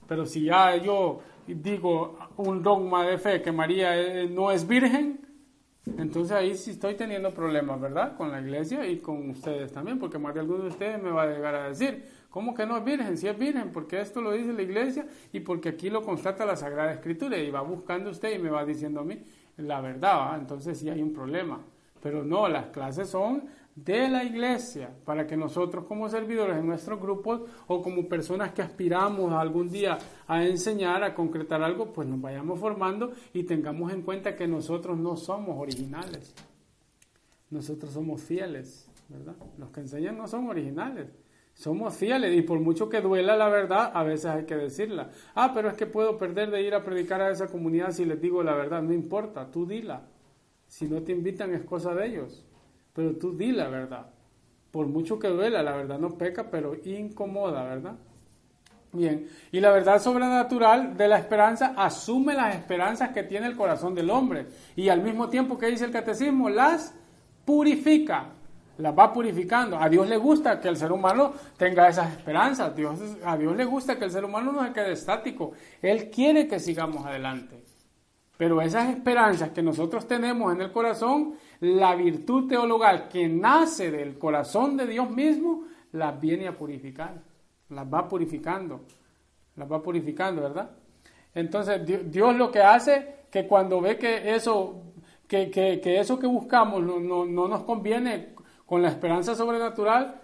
Pero 0.08 0.26
si 0.26 0.46
ya 0.46 0.76
yo 0.78 1.20
digo 1.48 2.18
un 2.38 2.62
dogma 2.62 3.06
de 3.06 3.18
fe 3.18 3.42
que 3.42 3.52
María 3.52 4.00
eh, 4.00 4.28
no 4.28 4.52
es 4.52 4.68
virgen, 4.68 5.20
entonces 5.98 6.32
ahí 6.32 6.56
sí 6.56 6.72
estoy 6.72 6.96
teniendo 6.96 7.32
problemas, 7.32 7.82
¿verdad? 7.82 8.16
Con 8.16 8.32
la 8.32 8.40
iglesia 8.40 8.86
y 8.88 9.00
con 9.00 9.30
ustedes 9.32 9.72
también, 9.72 9.98
porque 9.98 10.20
más 10.20 10.34
de 10.34 10.42
algunos 10.42 10.64
de 10.64 10.70
ustedes 10.70 11.02
me 11.02 11.10
va 11.10 11.24
a 11.24 11.28
llegar 11.28 11.56
a 11.56 11.70
decir, 11.70 12.06
¿cómo 12.30 12.54
que 12.54 12.66
no 12.66 12.78
es 12.78 12.84
virgen? 12.84 13.18
Si 13.18 13.28
es 13.28 13.38
virgen, 13.38 13.72
porque 13.72 14.00
esto 14.00 14.22
lo 14.22 14.32
dice 14.32 14.54
la 14.54 14.62
iglesia 14.62 15.08
y 15.34 15.40
porque 15.40 15.70
aquí 15.70 15.90
lo 15.90 16.04
constata 16.04 16.46
la 16.46 16.56
Sagrada 16.56 16.94
Escritura 16.94 17.38
y 17.38 17.50
va 17.50 17.62
buscando 17.62 18.12
usted 18.12 18.36
y 18.36 18.40
me 18.40 18.50
va 18.50 18.64
diciendo 18.64 19.02
a 19.02 19.04
mí 19.04 19.20
la 19.58 19.82
verdad, 19.82 20.38
entonces 20.38 20.78
sí 20.78 20.90
hay 20.90 21.02
un 21.02 21.14
problema. 21.14 21.60
Pero 22.02 22.24
no, 22.24 22.48
las 22.48 22.68
clases 22.68 23.10
son 23.10 23.44
de 23.76 24.10
la 24.10 24.24
iglesia, 24.24 24.94
para 25.06 25.26
que 25.26 25.38
nosotros 25.38 25.86
como 25.86 26.10
servidores 26.10 26.58
en 26.58 26.68
nuestros 26.68 27.00
grupos 27.00 27.42
o 27.68 27.82
como 27.82 28.08
personas 28.08 28.52
que 28.52 28.62
aspiramos 28.62 29.32
algún 29.34 29.70
día 29.70 29.98
a 30.28 30.44
enseñar, 30.44 31.04
a 31.04 31.14
concretar 31.14 31.64
algo, 31.64 31.94
pues 31.94 32.08
nos 32.08 32.20
vayamos 32.20 32.60
formando 32.60 33.14
y 33.34 33.44
tengamos 33.44 33.94
en 33.94 34.02
cuenta 34.02 34.36
que 34.36 34.48
nosotros 34.48 34.98
no 34.98 35.16
somos 35.16 35.58
originales. 35.58 36.36
Nosotros 37.50 37.92
somos 37.94 38.22
fieles, 38.22 38.90
¿verdad? 39.10 39.36
Los 39.58 39.70
que 39.72 39.82
enseñan 39.82 40.18
no 40.18 40.28
son 40.28 40.48
originales. 40.48 41.08
Somos 41.54 41.96
fieles 41.96 42.36
y 42.36 42.42
por 42.42 42.60
mucho 42.60 42.90
que 42.90 43.02
duela 43.02 43.36
la 43.36 43.50
verdad, 43.50 43.92
a 43.94 44.04
veces 44.04 44.26
hay 44.28 44.46
que 44.46 44.56
decirla. 44.56 45.12
Ah, 45.36 45.52
pero 45.54 45.70
es 45.70 45.76
que 45.76 45.86
puedo 45.86 46.18
perder 46.18 46.50
de 46.50 46.62
ir 46.62 46.74
a 46.74 46.84
predicar 46.84 47.22
a 47.22 47.30
esa 47.30 47.48
comunidad 47.48 47.92
si 47.92 48.06
les 48.06 48.22
digo 48.22 48.42
la 48.42 48.56
verdad. 48.56 48.82
No 48.82 48.94
importa, 48.94 49.50
tú 49.52 49.66
dila. 49.66 50.08
Si 50.68 50.88
no 50.88 51.02
te 51.04 51.12
invitan 51.12 51.54
es 51.54 51.64
cosa 51.64 51.94
de 51.94 52.08
ellos. 52.08 52.46
Pero 52.94 53.16
tú 53.16 53.36
di 53.36 53.52
la 53.52 53.68
verdad. 53.68 54.08
Por 54.72 54.88
mucho 54.88 55.20
que 55.20 55.28
duela, 55.28 55.62
la 55.64 55.76
verdad 55.76 56.00
no 56.00 56.18
peca, 56.18 56.50
pero 56.50 56.76
incomoda, 56.86 57.64
¿verdad? 57.64 57.96
Bien, 58.94 59.30
y 59.54 59.62
la 59.62 59.72
verdad 59.72 60.02
sobrenatural 60.02 60.98
de 60.98 61.08
la 61.08 61.18
esperanza 61.18 61.74
asume 61.78 62.34
las 62.34 62.56
esperanzas 62.56 63.12
que 63.12 63.24
tiene 63.24 63.48
el 63.48 63.56
corazón 63.56 63.96
del 63.96 64.10
hombre 64.10 64.48
y 64.76 64.90
al 64.90 65.02
mismo 65.02 65.30
tiempo 65.30 65.58
que 65.58 65.68
dice 65.68 65.86
el 65.86 65.92
catecismo, 65.92 66.50
las 66.50 66.94
purifica, 67.46 68.32
las 68.78 68.98
va 68.98 69.14
purificando. 69.14 69.78
A 69.78 69.88
Dios 69.88 70.10
le 70.10 70.18
gusta 70.18 70.60
que 70.60 70.68
el 70.68 70.76
ser 70.76 70.92
humano 70.92 71.32
tenga 71.56 71.88
esas 71.88 72.12
esperanzas, 72.12 72.76
Dios, 72.76 73.00
a 73.24 73.38
Dios 73.38 73.56
le 73.56 73.64
gusta 73.64 73.98
que 73.98 74.06
el 74.06 74.12
ser 74.12 74.26
humano 74.26 74.52
no 74.52 74.66
se 74.66 74.74
quede 74.74 74.92
estático, 74.92 75.54
Él 75.82 76.10
quiere 76.10 76.48
que 76.48 76.60
sigamos 76.60 77.06
adelante. 77.06 77.64
Pero 78.36 78.62
esas 78.62 78.90
esperanzas 78.90 79.52
que 79.52 79.62
nosotros 79.62 80.06
tenemos 80.06 80.52
en 80.54 80.62
el 80.62 80.72
corazón, 80.72 81.36
la 81.62 81.96
virtud 81.96 82.48
teologal 82.48 83.08
que 83.08 83.30
nace 83.30 83.92
del 83.92 84.18
corazón 84.18 84.78
de 84.78 84.88
Dios 84.88 85.10
mismo, 85.10 85.66
las 85.94 86.20
viene 86.20 86.48
a 86.48 86.58
purificar, 86.58 87.22
las 87.70 87.86
va 87.86 88.08
purificando, 88.08 88.82
las 89.56 89.72
va 89.72 89.82
purificando, 89.82 90.42
¿verdad? 90.42 90.72
Entonces 91.34 91.82
Dios 92.12 92.36
lo 92.36 92.52
que 92.52 92.62
hace 92.62 93.26
que 93.30 93.48
cuando 93.48 93.80
ve 93.80 93.98
que 93.98 94.34
eso 94.36 94.84
que, 95.28 95.50
que, 95.50 96.00
eso 96.00 96.20
que 96.20 96.28
buscamos 96.28 96.84
no, 96.84 97.00
no, 97.00 97.26
no 97.26 97.48
nos 97.48 97.64
conviene 97.64 98.36
con 98.66 98.82
la 98.82 98.90
esperanza 98.90 99.36
sobrenatural 99.36 100.20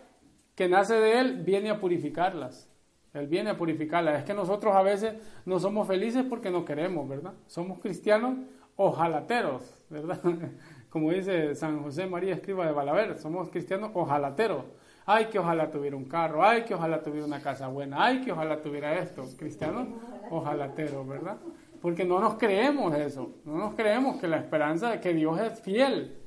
que 0.56 0.68
nace 0.68 0.96
de 0.96 1.20
Él, 1.20 1.44
viene 1.44 1.70
a 1.70 1.80
purificarlas. 1.80 2.70
Él 3.14 3.28
viene 3.28 3.52
a 3.52 3.58
purificarla. 3.58 4.18
Es 4.18 4.26
que 4.26 4.34
nosotros 4.34 4.76
a 4.76 4.82
veces 4.82 5.14
no 5.46 5.60
somos 5.60 5.88
felices 5.88 6.26
porque 6.28 6.50
no 6.50 6.66
queremos, 6.66 7.08
¿verdad? 7.08 7.34
Somos 7.46 7.80
cristianos 7.80 8.38
ojalateros, 8.76 9.86
¿verdad? 9.90 10.20
Como 10.90 11.12
dice 11.12 11.56
San 11.56 11.84
José 11.84 12.06
María 12.06 12.34
Escriba 12.34 12.66
de 12.66 12.72
Balaver, 12.72 13.18
somos 13.18 13.50
cristianos 13.50 13.92
ojalateros. 13.94 14.66
Ay, 15.06 15.28
que 15.28 15.40
ojalá 15.40 15.72
tuviera 15.72 15.96
un 15.96 16.06
carro, 16.06 16.44
ay, 16.44 16.64
que 16.64 16.74
ojalá 16.74 17.02
tuviera 17.02 17.26
una 17.26 17.42
casa 17.42 17.68
buena, 17.68 18.04
ay, 18.04 18.22
que 18.22 18.32
ojalá 18.32 18.62
tuviera 18.62 19.00
esto. 19.00 19.24
Cristianos 19.38 19.88
ojalateros, 20.30 21.08
¿verdad? 21.08 21.38
Porque 21.82 22.04
no 22.04 22.20
nos 22.20 22.36
creemos 22.36 22.94
eso, 22.96 23.36
no 23.46 23.58
nos 23.58 23.76
creemos 23.76 24.20
que 24.20 24.28
la 24.28 24.38
esperanza 24.38 24.92
de 24.92 25.00
que 25.00 25.14
Dios 25.14 25.40
es 25.40 25.62
fiel. 25.62 26.18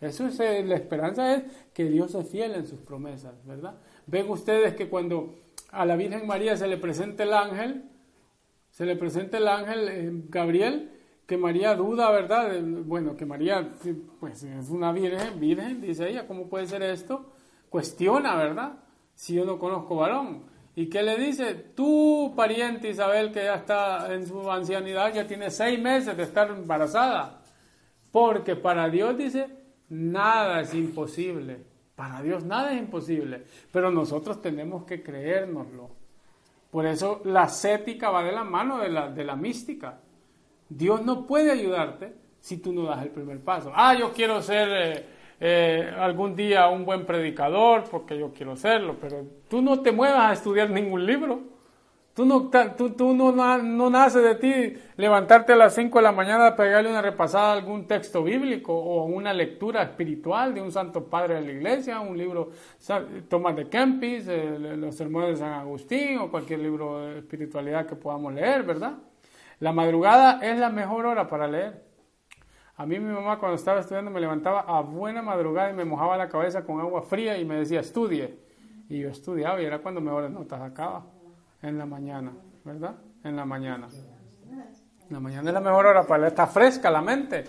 Eso 0.00 0.26
es, 0.26 0.38
eh, 0.38 0.62
la 0.64 0.76
esperanza 0.76 1.34
es 1.34 1.42
que 1.74 1.84
Dios 1.84 2.14
es 2.14 2.28
fiel 2.28 2.54
en 2.54 2.66
sus 2.66 2.78
promesas, 2.78 3.34
¿verdad? 3.44 3.74
Ven 4.06 4.30
ustedes 4.30 4.74
que 4.74 4.88
cuando 4.88 5.34
a 5.72 5.84
la 5.84 5.96
Virgen 5.96 6.26
María 6.26 6.56
se 6.56 6.68
le 6.68 6.76
presenta 6.76 7.24
el 7.24 7.32
ángel, 7.32 7.82
se 8.70 8.86
le 8.86 8.94
presenta 8.94 9.38
el 9.38 9.48
ángel 9.48 9.88
eh, 9.88 10.10
Gabriel, 10.28 10.92
que 11.28 11.36
María 11.36 11.74
duda, 11.74 12.10
¿verdad? 12.10 12.58
Bueno, 12.62 13.14
que 13.14 13.26
María 13.26 13.68
pues 14.18 14.42
es 14.44 14.70
una 14.70 14.92
virgen, 14.92 15.38
virgen, 15.38 15.82
dice 15.82 16.08
ella, 16.08 16.26
¿cómo 16.26 16.48
puede 16.48 16.66
ser 16.66 16.82
esto? 16.82 17.34
Cuestiona, 17.68 18.34
¿verdad? 18.34 18.78
Si 19.14 19.34
yo 19.34 19.44
no 19.44 19.58
conozco 19.58 19.96
varón. 19.96 20.44
¿Y 20.74 20.88
qué 20.88 21.02
le 21.02 21.18
dice? 21.18 21.54
Tu 21.54 22.32
pariente 22.34 22.88
Isabel, 22.88 23.30
que 23.30 23.44
ya 23.44 23.56
está 23.56 24.14
en 24.14 24.26
su 24.26 24.50
ancianidad, 24.50 25.12
ya 25.12 25.26
tiene 25.26 25.50
seis 25.50 25.78
meses 25.78 26.16
de 26.16 26.22
estar 26.22 26.48
embarazada. 26.48 27.42
Porque 28.10 28.56
para 28.56 28.88
Dios 28.88 29.18
dice, 29.18 29.48
nada 29.90 30.62
es 30.62 30.72
imposible. 30.72 31.62
Para 31.94 32.22
Dios 32.22 32.42
nada 32.42 32.72
es 32.72 32.78
imposible, 32.78 33.44
pero 33.70 33.90
nosotros 33.90 34.40
tenemos 34.40 34.84
que 34.84 35.02
creérnoslo. 35.02 35.90
Por 36.70 36.86
eso 36.86 37.20
la 37.26 37.42
ascética 37.42 38.08
va 38.08 38.24
de 38.24 38.32
la 38.32 38.44
mano 38.44 38.78
de 38.78 38.88
la, 38.88 39.10
de 39.10 39.24
la 39.24 39.36
mística. 39.36 40.00
Dios 40.68 41.04
no 41.04 41.26
puede 41.26 41.50
ayudarte 41.50 42.12
si 42.40 42.58
tú 42.58 42.72
no 42.72 42.84
das 42.84 43.02
el 43.02 43.10
primer 43.10 43.40
paso. 43.40 43.72
Ah, 43.74 43.94
yo 43.94 44.12
quiero 44.12 44.42
ser 44.42 44.68
eh, 44.70 45.06
eh, 45.40 45.92
algún 45.98 46.34
día 46.34 46.68
un 46.68 46.84
buen 46.84 47.06
predicador 47.06 47.84
porque 47.90 48.18
yo 48.18 48.32
quiero 48.32 48.56
serlo, 48.56 48.96
pero 49.00 49.24
tú 49.48 49.62
no 49.62 49.80
te 49.80 49.92
muevas 49.92 50.30
a 50.30 50.32
estudiar 50.32 50.70
ningún 50.70 51.04
libro. 51.06 51.58
Tú 52.14 52.24
no, 52.24 52.50
tú, 52.76 53.14
no, 53.14 53.30
no 53.30 53.90
nace 53.90 54.18
de 54.18 54.34
ti 54.34 54.74
levantarte 54.96 55.52
a 55.52 55.56
las 55.56 55.76
5 55.76 55.98
de 55.98 56.02
la 56.02 56.10
mañana 56.10 56.48
a 56.48 56.56
pegarle 56.56 56.90
una 56.90 57.00
repasada 57.00 57.50
a 57.50 57.52
algún 57.52 57.86
texto 57.86 58.24
bíblico 58.24 58.74
o 58.74 59.04
una 59.04 59.32
lectura 59.32 59.84
espiritual 59.84 60.52
de 60.52 60.60
un 60.60 60.72
santo 60.72 61.04
padre 61.04 61.36
de 61.36 61.42
la 61.42 61.52
iglesia, 61.52 62.00
un 62.00 62.18
libro, 62.18 62.50
Tomás 63.28 63.54
de 63.54 63.68
Kempis, 63.68 64.26
los 64.26 64.96
sermones 64.96 65.30
de 65.30 65.36
San 65.36 65.52
Agustín 65.52 66.18
o 66.18 66.28
cualquier 66.28 66.58
libro 66.58 67.06
de 67.06 67.18
espiritualidad 67.18 67.86
que 67.86 67.94
podamos 67.94 68.34
leer, 68.34 68.64
¿verdad? 68.64 68.94
La 69.60 69.72
madrugada 69.72 70.40
es 70.40 70.58
la 70.58 70.70
mejor 70.70 71.06
hora 71.06 71.28
para 71.28 71.48
leer. 71.48 71.84
A 72.76 72.86
mí 72.86 73.00
mi 73.00 73.12
mamá 73.12 73.38
cuando 73.38 73.56
estaba 73.56 73.80
estudiando 73.80 74.10
me 74.10 74.20
levantaba 74.20 74.60
a 74.60 74.82
buena 74.82 75.20
madrugada 75.20 75.70
y 75.70 75.74
me 75.74 75.84
mojaba 75.84 76.16
la 76.16 76.28
cabeza 76.28 76.64
con 76.64 76.80
agua 76.80 77.02
fría 77.02 77.36
y 77.36 77.44
me 77.44 77.56
decía, 77.56 77.80
estudie. 77.80 78.38
Y 78.88 79.00
yo 79.00 79.08
estudiaba 79.08 79.60
y 79.60 79.64
era 79.64 79.80
cuando 79.80 80.00
mejores 80.00 80.30
notas 80.30 80.60
sacaba 80.60 81.04
en 81.60 81.76
la 81.76 81.86
mañana, 81.86 82.32
¿verdad? 82.64 82.94
En 83.24 83.34
la 83.34 83.44
mañana. 83.44 83.88
La 85.10 85.20
mañana 85.20 85.48
es 85.48 85.54
la 85.54 85.60
mejor 85.60 85.86
hora 85.86 86.04
para 86.04 86.28
estar 86.28 86.48
fresca 86.48 86.90
la 86.90 87.02
mente. 87.02 87.44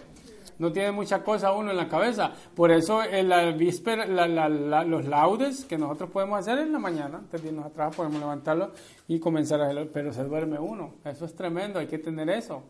No 0.59 0.71
tiene 0.71 0.91
mucha 0.91 1.23
cosa 1.23 1.53
uno 1.53 1.71
en 1.71 1.77
la 1.77 1.87
cabeza. 1.87 2.33
Por 2.53 2.71
eso 2.71 3.01
en 3.01 3.29
la 3.29 3.51
víspera, 3.51 4.05
los 4.05 5.05
laudes 5.05 5.65
que 5.65 5.77
nosotros 5.77 6.11
podemos 6.11 6.37
hacer 6.37 6.59
en 6.59 6.71
la 6.71 6.79
mañana, 6.79 7.19
antes 7.19 7.41
de 7.41 7.49
irnos 7.49 7.65
atrás, 7.65 7.95
podemos 7.95 8.19
levantarlo 8.19 8.71
y 9.07 9.19
comenzar 9.19 9.61
a 9.61 9.65
hacerlo. 9.65 9.89
Pero 9.91 10.13
se 10.13 10.23
duerme 10.23 10.59
uno. 10.59 10.95
Eso 11.05 11.25
es 11.25 11.33
tremendo, 11.33 11.79
hay 11.79 11.87
que 11.87 11.97
tener 11.97 12.29
eso. 12.29 12.63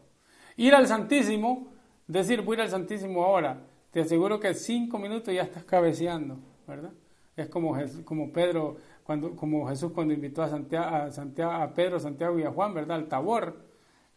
Ir 0.56 0.75
al 0.75 0.88
Santísimo, 0.88 1.67
decir 2.08 2.41
voy 2.41 2.58
ir 2.58 2.62
al 2.62 2.69
Santísimo 2.69 3.23
ahora, 3.23 3.58
te 3.91 4.02
aseguro 4.02 4.39
que 4.39 4.54
cinco 4.54 4.99
minutos 4.99 5.34
ya 5.34 5.41
estás 5.41 5.63
cabeceando, 5.63 6.38
¿verdad? 6.67 6.91
Es 7.36 7.49
como, 7.49 7.75
como 8.04 8.32
Pedro 8.32 8.78
cuando, 9.04 9.36
como 9.36 9.67
Jesús 9.67 9.91
cuando 9.93 10.13
invitó 10.13 10.43
a, 10.43 10.49
Santiago, 10.49 10.95
a, 10.95 11.10
Santiago, 11.10 11.52
a 11.52 11.73
Pedro, 11.73 11.99
Santiago 11.99 12.38
y 12.38 12.43
a 12.43 12.52
Juan, 12.52 12.73
¿verdad? 12.73 12.97
Al 12.97 13.08
Tabor. 13.08 13.68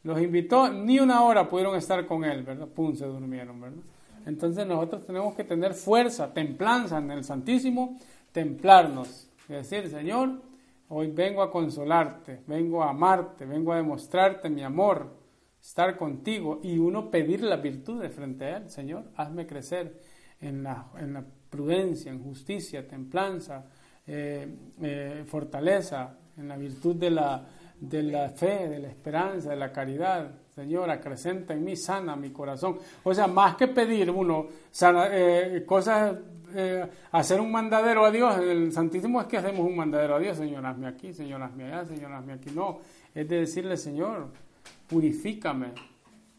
Los 0.04 0.20
invitó, 0.20 0.72
ni 0.72 0.98
una 0.98 1.22
hora 1.22 1.48
pudieron 1.48 1.76
estar 1.76 2.04
con 2.06 2.24
él, 2.24 2.42
¿verdad? 2.42 2.68
Pum, 2.68 2.94
se 2.94 3.06
durmieron, 3.06 3.60
¿verdad? 3.60 3.82
Entonces 4.26 4.66
nosotros 4.66 5.06
tenemos 5.06 5.34
que 5.34 5.44
tener 5.44 5.74
fuerza, 5.74 6.32
templanza 6.32 6.98
en 6.98 7.10
el 7.10 7.24
Santísimo, 7.24 7.98
templarnos. 8.32 9.28
Es 9.48 9.70
decir, 9.70 9.90
Señor, 9.90 10.42
hoy 10.88 11.08
vengo 11.08 11.42
a 11.42 11.50
consolarte, 11.50 12.42
vengo 12.46 12.82
a 12.82 12.90
amarte, 12.90 13.44
vengo 13.44 13.72
a 13.72 13.76
demostrarte 13.76 14.48
mi 14.48 14.62
amor, 14.62 15.16
estar 15.60 15.96
contigo 15.96 16.60
y 16.62 16.78
uno 16.78 17.10
pedir 17.10 17.42
las 17.42 17.62
virtudes 17.62 18.12
frente 18.12 18.44
a 18.44 18.56
Él. 18.58 18.70
Señor, 18.70 19.04
hazme 19.16 19.46
crecer 19.46 20.00
en 20.40 20.62
la, 20.62 20.86
en 20.98 21.14
la 21.14 21.24
prudencia, 21.50 22.10
en 22.10 22.22
justicia, 22.22 22.86
templanza, 22.86 23.66
eh, 24.06 24.48
eh, 24.80 25.24
fortaleza, 25.26 26.18
en 26.36 26.48
la 26.48 26.56
virtud 26.56 26.96
de 26.96 27.10
la, 27.10 27.46
de 27.82 28.02
la 28.04 28.28
fe, 28.28 28.68
de 28.68 28.78
la 28.78 28.88
esperanza, 28.88 29.50
de 29.50 29.56
la 29.56 29.72
caridad. 29.72 30.30
Señor, 30.54 30.88
acrecenta 30.88 31.52
en 31.52 31.64
mí, 31.64 31.76
sana 31.76 32.14
mi 32.14 32.30
corazón. 32.30 32.78
O 33.02 33.12
sea, 33.12 33.26
más 33.26 33.56
que 33.56 33.68
pedir 33.68 34.10
uno 34.10 34.46
eh, 35.10 35.64
cosas, 35.66 36.16
hacer 37.10 37.40
un 37.40 37.50
mandadero 37.50 38.04
a 38.04 38.10
Dios, 38.10 38.36
en 38.38 38.48
el 38.50 38.72
Santísimo 38.72 39.20
es 39.20 39.26
que 39.26 39.38
hacemos 39.38 39.66
un 39.66 39.76
mandadero 39.76 40.16
a 40.16 40.18
Dios, 40.20 40.36
Señor, 40.36 40.64
hazme 40.64 40.86
aquí, 40.86 41.12
Señor, 41.12 41.42
hazme 41.42 41.64
allá, 41.64 41.84
Señor, 41.86 42.12
hazme 42.12 42.34
aquí. 42.34 42.50
No, 42.54 42.78
es 43.14 43.28
de 43.28 43.40
decirle, 43.40 43.76
Señor, 43.76 44.28
purifícame, 44.86 45.72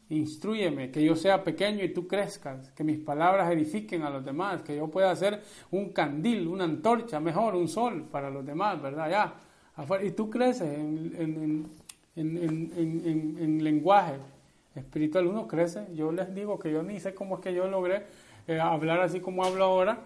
Instruyeme, 0.10 0.92
que 0.92 1.04
yo 1.04 1.16
sea 1.16 1.44
pequeño 1.44 1.84
y 1.84 1.94
tú 1.94 2.08
crezcas, 2.08 2.72
que 2.72 2.84
mis 2.84 3.00
palabras 3.00 3.52
edifiquen 3.52 4.04
a 4.04 4.10
los 4.10 4.24
demás, 4.24 4.62
que 4.62 4.76
yo 4.76 4.88
pueda 4.88 5.16
ser 5.16 5.42
un 5.72 5.92
candil, 5.92 6.48
una 6.48 6.66
antorcha, 6.66 7.20
mejor, 7.20 7.56
un 7.56 7.68
sol 7.68 8.08
para 8.12 8.30
los 8.30 8.46
demás, 8.46 8.80
¿verdad? 8.80 9.10
Ya, 9.10 9.34
y 10.04 10.12
tú 10.12 10.30
creces 10.30 10.78
en, 10.78 11.68
en, 12.16 13.64
lenguaje 13.64 14.14
espiritual, 14.76 15.28
uno 15.28 15.48
crece. 15.48 15.88
Yo 15.94 16.12
les 16.12 16.34
digo 16.34 16.60
que 16.60 16.72
yo 16.72 16.84
ni 16.84 17.00
sé 17.00 17.14
cómo 17.14 17.36
es 17.36 17.42
que 17.42 17.54
yo 17.54 17.68
logré 17.68 18.04
eh, 18.48 18.60
hablar 18.60 19.02
así 19.02 19.20
como 19.20 19.44
hablo 19.44 19.64
ahora, 19.64 20.00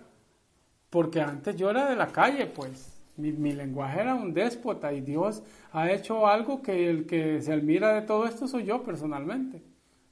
porque 0.89 1.21
antes 1.21 1.55
yo 1.55 1.69
era 1.69 1.89
de 1.89 1.95
la 1.95 2.07
calle, 2.07 2.47
pues. 2.47 2.93
Mi, 3.17 3.31
mi, 3.31 3.51
lenguaje 3.51 4.01
era 4.01 4.13
un 4.13 4.31
déspota 4.31 4.93
y 4.93 5.01
Dios 5.01 5.41
ha 5.71 5.91
hecho 5.91 6.27
algo 6.27 6.61
que 6.61 6.87
el 6.87 7.07
que 7.07 7.41
se 7.41 7.51
admira 7.51 7.91
de 7.93 8.03
todo 8.03 8.27
esto 8.27 8.47
soy 8.47 8.65
yo 8.65 8.83
personalmente 8.83 9.59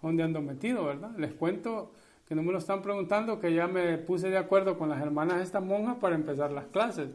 dónde 0.05 0.23
ando 0.23 0.41
metido, 0.41 0.85
¿verdad? 0.85 1.11
Les 1.17 1.33
cuento 1.33 1.91
que 2.27 2.35
no 2.35 2.43
me 2.43 2.51
lo 2.51 2.59
están 2.59 2.81
preguntando, 2.81 3.39
que 3.39 3.53
ya 3.53 3.67
me 3.67 3.97
puse 3.97 4.29
de 4.29 4.37
acuerdo 4.37 4.77
con 4.77 4.89
las 4.89 5.01
hermanas 5.01 5.37
de 5.37 5.43
esta 5.43 5.59
monja 5.59 5.99
para 5.99 6.15
empezar 6.15 6.51
las 6.51 6.65
clases 6.65 7.09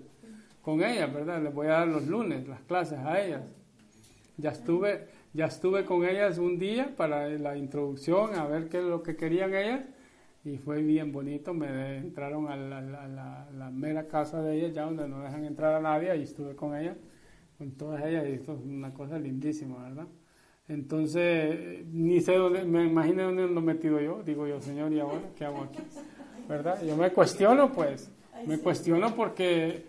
con 0.62 0.82
ellas, 0.82 1.12
¿verdad? 1.12 1.42
Les 1.42 1.54
voy 1.54 1.66
a 1.68 1.70
dar 1.70 1.88
los 1.88 2.06
lunes 2.06 2.46
las 2.48 2.60
clases 2.62 2.98
a 2.98 3.20
ellas. 3.20 3.42
Ya 4.36 4.50
estuve, 4.50 5.06
ya 5.32 5.46
estuve 5.46 5.84
con 5.84 6.04
ellas 6.04 6.38
un 6.38 6.58
día 6.58 6.94
para 6.96 7.28
la 7.28 7.56
introducción, 7.56 8.34
a 8.34 8.46
ver 8.46 8.68
qué 8.68 8.78
es 8.78 8.84
lo 8.84 9.02
que 9.02 9.16
querían 9.16 9.54
ellas, 9.54 9.86
y 10.44 10.56
fue 10.56 10.82
bien 10.82 11.12
bonito, 11.12 11.52
me 11.52 11.98
entraron 11.98 12.48
a 12.48 12.56
la, 12.56 13.70
mera 13.70 14.08
casa 14.08 14.42
de 14.42 14.56
ellas, 14.56 14.74
ya 14.74 14.84
donde 14.84 15.06
no 15.06 15.20
dejan 15.20 15.44
entrar 15.44 15.74
a 15.74 15.80
nadie, 15.80 16.16
y 16.16 16.22
estuve 16.22 16.56
con 16.56 16.74
ellas, 16.74 16.96
con 17.58 17.72
todas 17.72 18.02
ellas, 18.04 18.26
y 18.28 18.32
esto 18.32 18.54
es 18.54 18.60
una 18.64 18.94
cosa 18.94 19.18
lindísima, 19.18 19.82
¿verdad? 19.82 20.06
Entonces, 20.68 21.84
ni 21.86 22.20
sé 22.20 22.36
dónde, 22.36 22.64
me 22.64 22.84
imagino 22.84 23.24
dónde 23.24 23.48
lo 23.48 23.58
he 23.58 23.62
metido 23.62 24.00
yo. 24.00 24.22
Digo 24.22 24.46
yo, 24.46 24.60
Señor, 24.60 24.92
¿y 24.92 25.00
ahora 25.00 25.20
qué 25.36 25.44
hago 25.44 25.62
aquí? 25.62 25.82
¿Verdad? 26.48 26.80
Yo 26.86 26.96
me 26.96 27.10
cuestiono, 27.10 27.72
pues. 27.72 28.08
Me 28.46 28.56
cuestiono 28.58 29.14
porque 29.16 29.84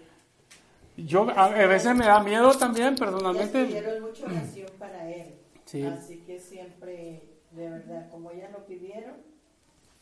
yo 0.97 1.29
a, 1.29 1.49
veces 1.49 1.95
me 1.95 2.05
da 2.05 2.21
miedo 2.21 2.51
también, 2.57 2.95
personalmente. 2.95 3.65
pidieron 3.65 4.01
mucha 4.01 4.25
oración 4.25 4.69
para 4.77 5.09
él. 5.09 5.35
Sí. 5.65 5.83
Así 5.83 6.17
que 6.19 6.39
siempre, 6.39 7.23
de 7.51 7.69
verdad, 7.69 8.09
como 8.09 8.31
ya 8.33 8.49
lo 8.49 8.65
pidieron, 8.65 9.15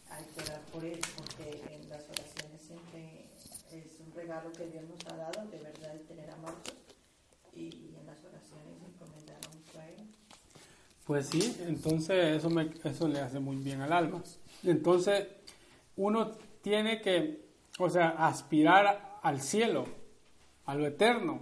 hay 0.09 0.25
que 0.25 0.41
orar 0.43 0.61
por 0.71 0.83
él, 0.83 0.99
porque 1.15 1.61
en 1.73 1.89
las 1.89 2.03
oraciones 2.09 2.61
siempre 2.61 3.25
es 3.71 3.99
un 3.99 4.13
regalo 4.13 4.51
que 4.51 4.67
Dios 4.67 4.83
nos 4.89 5.13
ha 5.13 5.17
dado, 5.17 5.45
de 5.47 5.57
verdad, 5.57 5.93
de 5.93 5.99
tener 5.99 6.29
a. 6.31 6.35
Y 7.55 7.93
en 7.99 8.05
las 8.05 8.23
oraciones 8.23 8.77
encomendaron 8.87 9.51
a 9.77 9.89
él. 9.89 10.07
Pues 11.05 11.27
sí, 11.27 11.57
entonces 11.67 12.37
eso, 12.37 12.49
me, 12.49 12.69
eso 12.83 13.07
le 13.07 13.19
hace 13.19 13.39
muy 13.39 13.57
bien 13.57 13.81
al 13.81 13.93
alma. 13.93 14.23
Entonces 14.63 15.27
uno 15.95 16.31
tiene 16.61 17.01
que, 17.01 17.45
o 17.77 17.89
sea, 17.89 18.09
aspirar 18.09 19.19
al 19.21 19.41
cielo, 19.41 19.85
a 20.69 20.75
lo 20.75 20.85
eterno, 20.85 21.39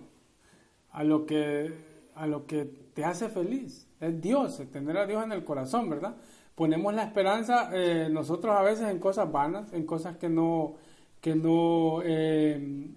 a 0.91 1.03
lo 1.03 1.25
que, 1.25 1.73
a 2.15 2.27
lo 2.27 2.45
que 2.47 2.63
te 2.93 3.03
hace 3.03 3.27
feliz. 3.27 3.85
Es 3.99 4.21
Dios, 4.21 4.61
tener 4.71 4.97
a 4.97 5.05
Dios 5.05 5.21
en 5.21 5.33
el 5.33 5.43
corazón, 5.43 5.89
¿verdad? 5.89 6.15
Ponemos 6.55 6.93
la 6.93 7.03
esperanza 7.03 7.69
eh, 7.73 8.07
nosotros 8.09 8.55
a 8.55 8.61
veces 8.61 8.89
en 8.89 8.99
cosas 8.99 9.29
vanas, 9.29 9.73
en 9.73 9.85
cosas 9.85 10.15
que 10.15 10.29
no, 10.29 10.75
que 11.19 11.35
no, 11.35 11.99
eh, 12.05 12.87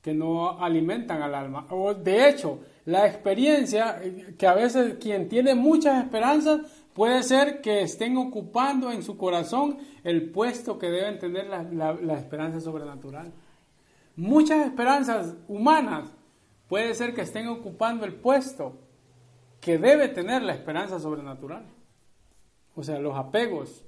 que 0.00 0.14
no 0.14 0.58
alimentan 0.58 1.20
al 1.20 1.34
alma. 1.34 1.66
O 1.68 1.92
de 1.92 2.30
hecho, 2.30 2.60
la 2.86 3.06
experiencia, 3.06 4.00
eh, 4.02 4.34
que 4.38 4.46
a 4.46 4.54
veces 4.54 4.94
quien 4.94 5.28
tiene 5.28 5.54
muchas 5.54 6.02
esperanzas 6.02 6.60
puede 6.94 7.22
ser 7.22 7.60
que 7.60 7.82
estén 7.82 8.16
ocupando 8.16 8.90
en 8.90 9.02
su 9.02 9.18
corazón 9.18 9.76
el 10.02 10.30
puesto 10.30 10.78
que 10.78 10.88
deben 10.88 11.18
tener 11.18 11.46
la, 11.46 11.92
la, 11.92 12.14
esperanza 12.14 12.58
sobrenatural. 12.58 13.32
Muchas 14.16 14.66
esperanzas 14.66 15.36
humanas 15.48 16.12
puede 16.68 16.94
ser 16.94 17.14
que 17.14 17.22
estén 17.22 17.48
ocupando 17.48 18.04
el 18.04 18.14
puesto 18.14 18.78
que 19.60 19.78
debe 19.78 20.08
tener 20.08 20.42
la 20.42 20.54
esperanza 20.54 20.98
sobrenatural. 20.98 21.64
O 22.74 22.82
sea, 22.82 22.98
los 22.98 23.16
apegos 23.16 23.84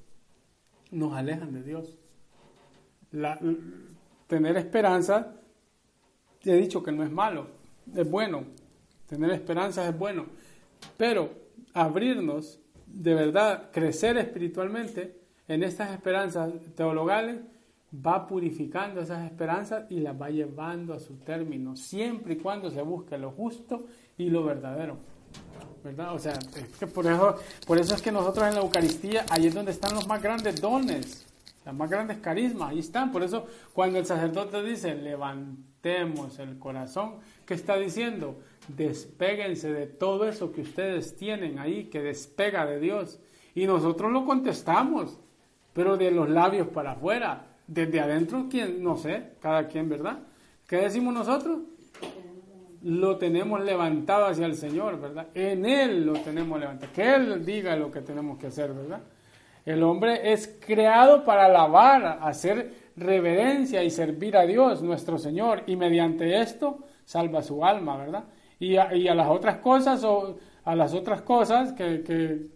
nos 0.91 1.15
alejan 1.15 1.53
de 1.53 1.63
Dios. 1.63 1.99
tener 4.27 4.57
esperanza, 4.57 5.35
te 6.43 6.53
he 6.53 6.57
dicho 6.57 6.83
que 6.83 6.93
no 6.93 7.03
es 7.03 7.11
malo, 7.11 7.47
es 7.95 8.11
bueno, 8.11 8.45
Tener 9.09 9.31
esperanza 9.33 9.87
es 9.87 9.97
bueno, 9.97 10.27
pero 10.97 11.31
abrirnos, 11.75 12.59
de 12.87 13.15
verdad, 13.15 13.71
crecer 13.71 14.17
espiritualmente 14.17 15.21
en 15.47 15.63
estas 15.63 15.93
esperanzas 15.93 16.53
teologales, 16.75 17.41
va 17.95 18.27
purificando 18.27 19.01
esas 19.01 19.25
esperanzas 19.25 19.85
y 19.91 20.01
las 20.01 20.21
va 20.21 20.31
llevando 20.31 20.95
a 20.95 21.01
su 21.01 21.17
término, 21.17 21.77
siempre 21.77 22.35
y 22.35 22.37
cuando 22.37 22.71
se 22.71 22.83
busque 22.83 23.19
lo 23.19 23.31
justo 23.31 23.85
y 24.17 24.31
lo 24.31 24.45
verdadero. 24.45 24.99
¿Verdad? 25.83 26.15
O 26.15 26.19
sea, 26.19 26.39
que 26.79 26.87
por, 26.87 27.07
eso, 27.07 27.37
por 27.67 27.79
eso 27.79 27.95
es 27.95 28.01
que 28.01 28.11
nosotros 28.11 28.49
en 28.49 28.55
la 28.55 28.61
Eucaristía, 28.61 29.27
ahí 29.31 29.47
es 29.47 29.55
donde 29.55 29.73
están 29.73 29.95
los 29.95 30.07
más 30.07 30.23
grandes 30.23 30.61
dones, 30.61 31.27
los 31.67 31.75
más 31.75 31.91
grandes 31.91 32.19
carismas, 32.19 32.71
ahí 32.71 32.79
están. 32.79 33.13
Por 33.13 33.23
eso 33.23 33.47
cuando 33.75 33.99
el 33.99 34.07
sacerdote 34.07 34.63
dice, 34.63 34.95
levantemos 34.95 36.39
el 36.39 36.59
corazón, 36.59 37.17
¿qué 37.45 37.53
está 37.53 37.77
diciendo? 37.77 38.39
despéguense 38.69 39.73
de 39.73 39.87
todo 39.87 40.29
eso 40.29 40.53
que 40.53 40.63
ustedes 40.63 41.17
tienen 41.17 41.59
ahí, 41.59 41.85
que 41.85 42.01
despega 42.01 42.67
de 42.67 42.81
Dios. 42.81 43.21
Y 43.55 43.67
nosotros 43.67 44.13
lo 44.13 44.25
contestamos, 44.25 45.19
pero 45.73 45.97
de 45.97 46.11
los 46.11 46.29
labios 46.29 46.69
para 46.69 46.93
afuera, 46.93 47.47
desde 47.67 48.01
adentro, 48.01 48.47
¿quién? 48.51 48.83
no 48.83 48.97
sé, 48.97 49.33
cada 49.41 49.69
quien, 49.69 49.89
¿verdad? 49.89 50.19
¿Qué 50.67 50.77
decimos 50.77 51.15
nosotros? 51.15 51.61
lo 52.85 53.17
tenemos 53.17 53.63
levantado 53.63 54.27
hacia 54.27 54.45
el 54.45 54.57
Señor, 54.57 55.01
¿verdad? 55.01 55.29
En 55.35 55.65
Él 55.65 56.05
lo 56.05 56.13
tenemos 56.13 56.61
levantado. 56.61 56.93
Que 56.93 57.15
Él 57.15 57.45
diga 57.45 57.75
lo 57.77 57.91
que 57.91 58.03
tenemos 58.03 58.39
que 58.39 58.49
hacer, 58.49 58.75
¿verdad? 58.75 59.01
El 59.65 59.83
hombre 59.83 60.33
es 60.33 60.59
creado 60.65 61.25
para 61.25 61.47
alabar, 61.47 62.19
hacer 62.21 62.75
reverencia 62.95 63.83
y 63.83 63.89
servir 63.89 64.37
a 64.37 64.45
Dios, 64.45 64.83
nuestro 64.83 65.17
Señor, 65.17 65.63
y 65.67 65.77
mediante 65.77 66.41
esto 66.43 66.85
salva 67.07 67.43
su 67.43 67.65
alma, 67.65 67.97
¿verdad? 67.97 68.25
Y 68.59 68.77
a, 68.77 68.95
y 68.95 69.09
a 69.09 69.15
las 69.15 69.29
otras 69.29 69.57
cosas 69.57 70.05
o 70.05 70.37
a 70.65 70.77
las 70.77 70.93
otras 70.93 71.23
cosas 71.23 71.73
que, 71.73 72.03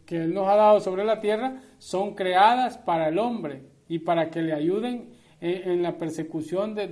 que, 0.04 0.16
Él 0.16 0.34
nos 0.34 0.46
ha 0.46 0.56
dado 0.56 0.80
sobre 0.80 1.06
la 1.06 1.20
tierra 1.20 1.62
son 1.78 2.14
creadas 2.14 2.76
para 2.76 3.09
el 3.09 3.18
hombre 3.18 3.62
y 3.89 4.01
para 4.01 4.30
que 4.30 4.43
le 4.43 4.53
ayuden 4.53 5.09
en, 5.41 5.82
la 5.82 5.97
persecución 5.97 6.74
de, 6.74 6.89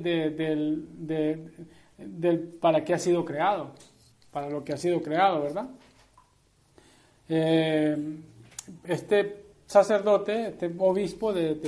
de, 1.99 2.39
para 2.61 2.85
que 2.85 2.95
ha 2.95 2.99
sido 2.99 3.25
creado, 3.25 3.73
para 4.31 4.49
lo 4.51 4.65
que 4.65 4.73
ha 4.73 4.77
sido 4.77 5.03
creado, 5.03 5.43
¿verdad? 5.43 5.69
Eh, 7.29 7.97
este 8.85 9.47
sacerdote, 9.67 10.49
este 10.49 10.71
obispo 10.79 11.33
de, 11.33 11.59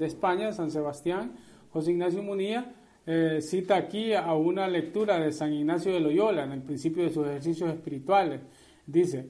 España, 0.00 0.52
San 0.52 0.70
Sebastián, 0.70 1.32
José 1.70 1.92
Ignacio 1.92 2.22
Munía, 2.22 2.72
eh, 3.06 3.40
cita 3.42 3.76
aquí 3.76 4.14
a 4.14 4.32
una 4.34 4.66
lectura 4.66 5.20
de 5.20 5.30
San 5.30 5.52
Ignacio 5.52 5.92
de 5.92 6.00
Loyola 6.00 6.44
en 6.44 6.52
el 6.52 6.62
principio 6.62 7.02
de 7.04 7.10
sus 7.10 7.26
ejercicios 7.26 7.70
espirituales. 7.70 8.40
Dice, 8.86 9.26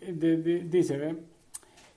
dice 0.00 1.16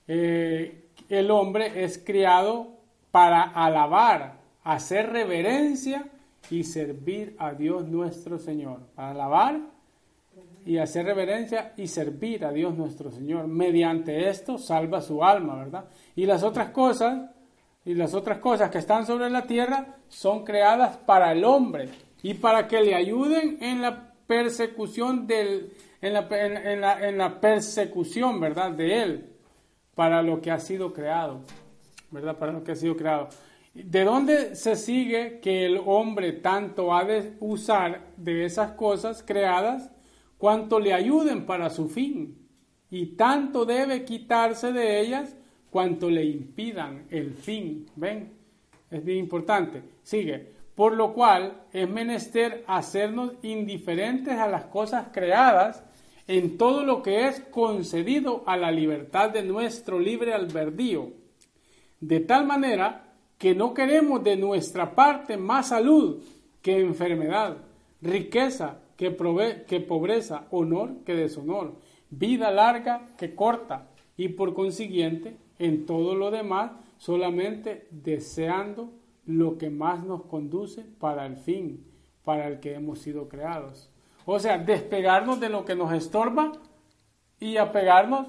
eh, 0.07 0.83
el 1.09 1.31
hombre 1.31 1.83
es 1.83 1.97
criado 1.97 2.74
para 3.15 3.43
alabar, 3.43 4.41
hacer 4.65 5.09
reverencia 5.09 6.05
y 6.49 6.65
servir 6.65 7.33
a 7.39 7.53
Dios 7.53 7.87
nuestro 7.87 8.37
Señor. 8.37 8.81
Para 8.93 9.11
alabar 9.11 9.61
y 10.65 10.79
hacer 10.79 11.05
reverencia 11.05 11.71
y 11.77 11.87
servir 11.87 12.43
a 12.43 12.51
Dios 12.51 12.75
nuestro 12.75 13.11
Señor. 13.11 13.47
Mediante 13.47 14.27
esto 14.27 14.57
salva 14.57 14.99
su 14.99 15.23
alma, 15.23 15.55
¿verdad? 15.55 15.85
Y 16.17 16.25
las 16.25 16.43
otras 16.43 16.71
cosas, 16.71 17.29
y 17.85 17.93
las 17.93 18.13
otras 18.13 18.39
cosas 18.39 18.69
que 18.69 18.79
están 18.79 19.05
sobre 19.05 19.29
la 19.29 19.43
tierra 19.43 19.95
son 20.09 20.43
creadas 20.43 20.97
para 20.97 21.31
el 21.31 21.45
hombre 21.45 21.87
y 22.21 22.33
para 22.33 22.67
que 22.67 22.81
le 22.81 22.95
ayuden 22.95 23.59
en 23.61 23.81
la 23.81 24.11
persecución 24.27 25.25
del, 25.25 25.71
en 26.01 26.11
la, 26.11 26.27
en 26.29 26.81
la, 26.81 27.07
en 27.07 27.17
la 27.17 27.39
persecución, 27.39 28.41
¿verdad? 28.41 28.71
De 28.71 29.01
él, 29.01 29.29
para 29.95 30.21
lo 30.21 30.41
que 30.41 30.51
ha 30.51 30.59
sido 30.59 30.91
creado, 30.91 31.39
¿verdad? 32.15 32.37
Para 32.37 32.51
lo 32.51 32.63
que 32.63 32.71
ha 32.71 32.75
sido 32.75 32.97
creado. 32.97 33.29
¿De 33.73 34.03
dónde 34.03 34.55
se 34.55 34.75
sigue 34.75 35.39
que 35.39 35.65
el 35.65 35.79
hombre 35.85 36.31
tanto 36.33 36.95
ha 36.95 37.03
de 37.03 37.33
usar 37.39 38.07
de 38.17 38.45
esas 38.45 38.71
cosas 38.71 39.21
creadas 39.21 39.91
cuanto 40.37 40.79
le 40.79 40.93
ayuden 40.93 41.45
para 41.45 41.69
su 41.69 41.87
fin, 41.87 42.37
y 42.89 43.07
tanto 43.17 43.65
debe 43.65 44.05
quitarse 44.05 44.71
de 44.71 45.01
ellas 45.01 45.35
cuanto 45.69 46.09
le 46.09 46.23
impidan 46.23 47.05
el 47.09 47.33
fin. 47.33 47.87
¿Ven? 47.95 48.31
Es 48.91 49.03
bien 49.03 49.19
importante. 49.19 49.81
Sigue. 50.03 50.53
Por 50.75 50.93
lo 50.93 51.13
cual 51.13 51.63
es 51.73 51.89
menester 51.89 52.63
hacernos 52.67 53.33
indiferentes 53.41 54.37
a 54.37 54.47
las 54.47 54.65
cosas 54.65 55.07
creadas 55.11 55.83
en 56.27 56.57
todo 56.57 56.83
lo 56.83 57.01
que 57.01 57.27
es 57.27 57.39
concedido 57.39 58.43
a 58.45 58.57
la 58.57 58.71
libertad 58.71 59.29
de 59.29 59.43
nuestro 59.43 59.99
libre 59.99 60.33
albedrío, 60.33 61.11
de 61.99 62.19
tal 62.19 62.45
manera 62.45 63.13
que 63.37 63.53
no 63.55 63.73
queremos 63.73 64.23
de 64.23 64.37
nuestra 64.37 64.95
parte 64.95 65.37
más 65.37 65.69
salud 65.69 66.21
que 66.61 66.79
enfermedad, 66.79 67.57
riqueza 68.01 68.79
que, 68.97 69.15
que 69.67 69.79
pobreza, 69.81 70.47
honor 70.51 71.03
que 71.05 71.15
deshonor, 71.15 71.75
vida 72.09 72.51
larga 72.51 73.07
que 73.17 73.35
corta, 73.35 73.87
y 74.17 74.29
por 74.29 74.53
consiguiente, 74.53 75.37
en 75.59 75.85
todo 75.85 76.15
lo 76.15 76.31
demás, 76.31 76.71
solamente 76.97 77.87
deseando 77.91 78.93
lo 79.25 79.57
que 79.57 79.69
más 79.69 80.03
nos 80.03 80.23
conduce 80.23 80.83
para 80.83 81.25
el 81.25 81.35
fin, 81.35 81.85
para 82.23 82.47
el 82.47 82.59
que 82.59 82.75
hemos 82.75 82.99
sido 82.99 83.27
creados. 83.27 83.89
O 84.25 84.39
sea, 84.39 84.57
despegarnos 84.57 85.39
de 85.39 85.49
lo 85.49 85.65
que 85.65 85.75
nos 85.75 85.93
estorba 85.93 86.53
y 87.39 87.57
apegarnos 87.57 88.27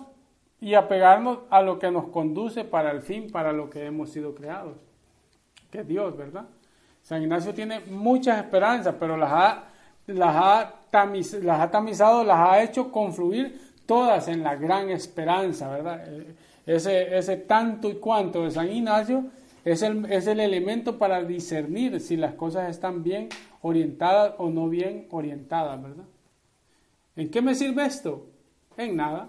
y 0.60 0.74
apegarnos 0.74 1.40
a 1.50 1.62
lo 1.62 1.78
que 1.78 1.90
nos 1.90 2.08
conduce 2.08 2.64
para 2.64 2.90
el 2.90 3.02
fin, 3.02 3.30
para 3.30 3.52
lo 3.52 3.70
que 3.70 3.84
hemos 3.84 4.10
sido 4.10 4.34
creados. 4.34 4.76
Que 5.70 5.84
Dios, 5.84 6.16
¿verdad? 6.16 6.46
San 7.02 7.22
Ignacio 7.22 7.54
tiene 7.54 7.80
muchas 7.80 8.38
esperanzas, 8.38 8.94
pero 8.98 9.16
las 9.16 9.32
ha 9.32 9.64
las 10.06 10.36
ha, 10.36 10.74
las 11.42 11.60
ha 11.60 11.70
tamizado, 11.70 12.24
las 12.24 12.38
ha 12.38 12.62
hecho 12.62 12.92
confluir 12.92 13.60
todas 13.86 14.28
en 14.28 14.42
la 14.42 14.56
gran 14.56 14.90
esperanza, 14.90 15.68
¿verdad? 15.68 16.02
Eh, 16.06 16.34
ese, 16.66 17.16
ese 17.16 17.36
tanto 17.36 17.88
y 17.88 17.96
cuanto 17.96 18.44
de 18.44 18.50
San 18.50 18.70
Ignacio 18.70 19.24
es 19.64 19.82
el, 19.82 20.04
es 20.10 20.26
el 20.26 20.40
elemento 20.40 20.98
para 20.98 21.22
discernir 21.22 22.00
si 22.00 22.16
las 22.16 22.34
cosas 22.34 22.70
están 22.70 23.02
bien 23.02 23.28
orientadas 23.62 24.34
o 24.38 24.50
no 24.50 24.68
bien 24.68 25.06
orientadas, 25.10 25.80
¿verdad? 25.82 26.04
¿En 27.14 27.30
qué 27.30 27.40
me 27.40 27.54
sirve 27.54 27.84
esto? 27.84 28.26
En 28.76 28.96
nada. 28.96 29.28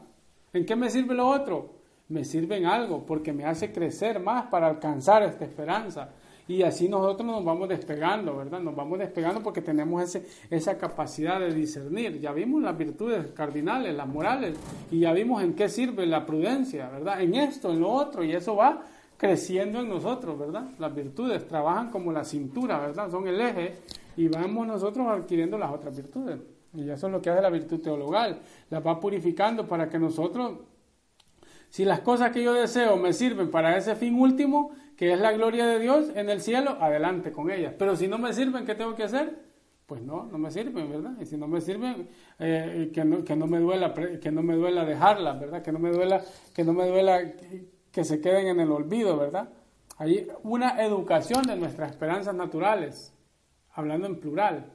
¿En 0.54 0.66
qué 0.66 0.76
me 0.76 0.90
sirve 0.90 1.14
lo 1.14 1.28
otro? 1.28 1.78
Me 2.10 2.24
sirve 2.24 2.58
en 2.58 2.66
algo, 2.66 3.06
porque 3.06 3.34
me 3.34 3.46
hace 3.46 3.72
crecer 3.72 4.20
más 4.20 4.46
para 4.48 4.68
alcanzar 4.68 5.24
esta 5.24 5.46
esperanza. 5.46 6.10
Y 6.48 6.64
así 6.64 6.88
nosotros 6.88 7.28
nos 7.28 7.44
vamos 7.44 7.68
despegando, 7.68 8.38
¿verdad? 8.38 8.62
Nos 8.62 8.74
vamos 8.74 9.00
despegando 9.00 9.44
porque 9.44 9.62
tenemos 9.62 10.02
ese, 10.02 10.26
esa 10.50 10.78
capacidad 10.78 11.40
de 11.42 11.54
discernir. 11.54 12.22
Ya 12.22 12.32
vimos 12.32 12.62
las 12.64 12.78
virtudes 12.78 13.28
cardinales, 13.32 13.94
las 13.94 14.08
morales, 14.08 14.56
y 14.90 15.00
ya 15.00 15.12
vimos 15.12 15.44
en 15.44 15.54
qué 15.54 15.68
sirve 15.68 16.06
la 16.06 16.26
prudencia, 16.26 16.90
¿verdad? 16.90 17.22
En 17.22 17.36
esto, 17.36 17.72
en 17.74 17.82
lo 17.82 17.92
otro, 17.92 18.24
y 18.24 18.32
eso 18.32 18.56
va 18.56 18.82
creciendo 19.18 19.82
en 19.82 19.90
nosotros, 19.90 20.40
¿verdad? 20.40 20.70
Las 20.80 20.96
virtudes 20.96 21.46
trabajan 21.48 21.90
como 21.92 22.14
la 22.14 22.24
cintura, 22.24 22.80
¿verdad? 22.80 23.12
Son 23.12 23.28
el 23.28 23.42
eje 23.42 23.76
y 24.16 24.30
vamos 24.30 24.68
nosotros 24.68 25.06
adquiriendo 25.08 25.58
las 25.58 25.72
otras 25.72 25.98
virtudes. 25.98 26.40
Y 26.74 26.90
eso 26.90 27.08
es 27.08 27.14
lo 27.14 27.22
que 27.22 27.30
hace 27.30 27.42
la 27.42 27.50
virtud 27.50 27.82
teologal. 27.82 28.40
Las 28.70 28.86
va 28.86 29.00
purificando 29.00 29.68
para 29.68 29.90
que 29.90 30.00
nosotros, 30.00 30.60
si 31.70 31.86
las 31.86 32.02
cosas 32.02 32.32
que 32.32 32.44
yo 32.44 32.54
deseo 32.54 32.98
me 32.98 33.14
sirven 33.14 33.50
para 33.50 33.78
ese 33.78 33.96
fin 33.96 34.20
último, 34.20 34.72
que 34.98 35.14
es 35.14 35.20
la 35.20 35.32
gloria 35.32 35.68
de 35.68 35.80
Dios 35.80 36.12
en 36.16 36.30
el 36.30 36.42
cielo, 36.42 36.78
adelante 36.82 37.32
con 37.32 37.52
ellas. 37.52 37.74
Pero 37.78 37.96
si 37.96 38.08
no 38.08 38.18
me 38.18 38.34
sirven, 38.34 38.66
¿qué 38.66 38.76
tengo 38.76 38.96
que 38.96 39.04
hacer? 39.04 39.48
Pues 39.86 40.02
no, 40.02 40.26
no 40.26 40.38
me 40.38 40.52
sirven, 40.52 40.92
¿verdad? 40.92 41.14
Y 41.22 41.26
si 41.26 41.38
no 41.38 41.48
me 41.48 41.62
sirven, 41.62 42.10
eh, 42.40 42.92
que, 42.94 43.06
no, 43.06 43.24
que, 43.24 43.36
no, 43.38 43.48
me 43.48 43.60
duela, 43.60 43.94
que 43.94 44.32
no 44.32 44.44
me 44.44 44.56
duela 44.56 44.84
dejarlas, 44.84 45.40
¿verdad? 45.40 45.62
Que 45.62 45.72
no 45.72 45.80
me 45.80 45.92
duela, 45.92 46.22
que 46.54 46.64
no 46.66 46.74
me 46.74 46.88
duela 46.88 47.36
que, 47.92 48.04
se 48.04 48.20
queden 48.20 48.48
en 48.48 48.60
el 48.60 48.72
olvido, 48.72 49.18
¿verdad? 49.18 49.50
Hay 49.98 50.28
una 50.44 50.84
educación 50.84 51.44
de 51.44 51.56
nuestras 51.56 51.92
esperanzas 51.92 52.36
naturales, 52.36 53.14
hablando 53.72 54.08
en 54.08 54.20
plural. 54.20 54.74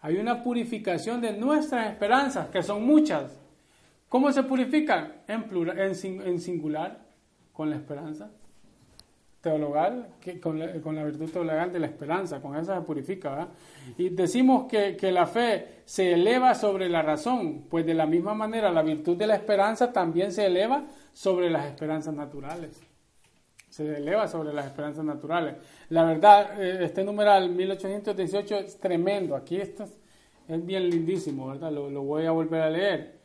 Hay 0.00 0.16
una 0.16 0.42
purificación 0.42 1.20
de 1.20 1.32
nuestras 1.32 1.90
esperanzas, 1.90 2.48
que 2.48 2.62
son 2.62 2.84
muchas. 2.84 3.38
¿Cómo 4.08 4.30
se 4.32 4.42
purifican? 4.42 5.12
En, 5.26 5.44
plural, 5.44 5.78
en, 5.78 6.20
en 6.22 6.40
singular, 6.40 6.98
con 7.52 7.70
la 7.70 7.76
esperanza 7.76 8.30
teologal, 9.46 10.08
que 10.20 10.40
con, 10.40 10.58
la, 10.58 11.04
virtud 11.04 11.30
teologal 11.30 11.72
de 11.72 11.78
la 11.78 11.86
esperanza, 11.86 12.40
con 12.40 12.56
esa 12.56 12.80
se 12.80 12.84
purifica. 12.84 13.48
Y 13.96 14.08
decimos 14.08 14.66
que, 14.68 14.96
que, 14.96 15.12
la 15.12 15.26
fe 15.26 15.82
se 15.84 16.14
eleva 16.14 16.56
sobre 16.56 16.88
la 16.88 17.02
razón, 17.02 17.64
pues 17.70 17.86
de 17.86 17.94
la 17.94 18.06
misma 18.06 18.34
manera 18.34 18.72
la 18.72 18.82
virtud 18.82 19.16
de 19.16 19.28
la 19.28 19.36
esperanza 19.36 19.92
también 19.92 20.32
se 20.32 20.46
eleva 20.46 20.82
sobre 21.12 21.48
las 21.48 21.66
esperanzas 21.66 22.12
naturales. 22.12 22.80
Se 23.76 23.98
eleva 23.98 24.26
sobre 24.26 24.54
las 24.54 24.64
esperanzas 24.64 25.04
naturales. 25.04 25.56
La 25.90 26.02
verdad, 26.02 26.58
eh, 26.58 26.78
este 26.82 27.04
numeral 27.04 27.50
1818 27.50 28.56
es 28.60 28.80
tremendo. 28.80 29.36
Aquí 29.36 29.56
esto 29.56 29.84
es 30.48 30.64
bien 30.64 30.88
lindísimo, 30.88 31.48
¿verdad? 31.48 31.70
Lo 31.70 32.02
voy 32.02 32.24
a 32.24 32.30
volver 32.30 32.62
a 32.62 32.70
leer. 32.70 33.18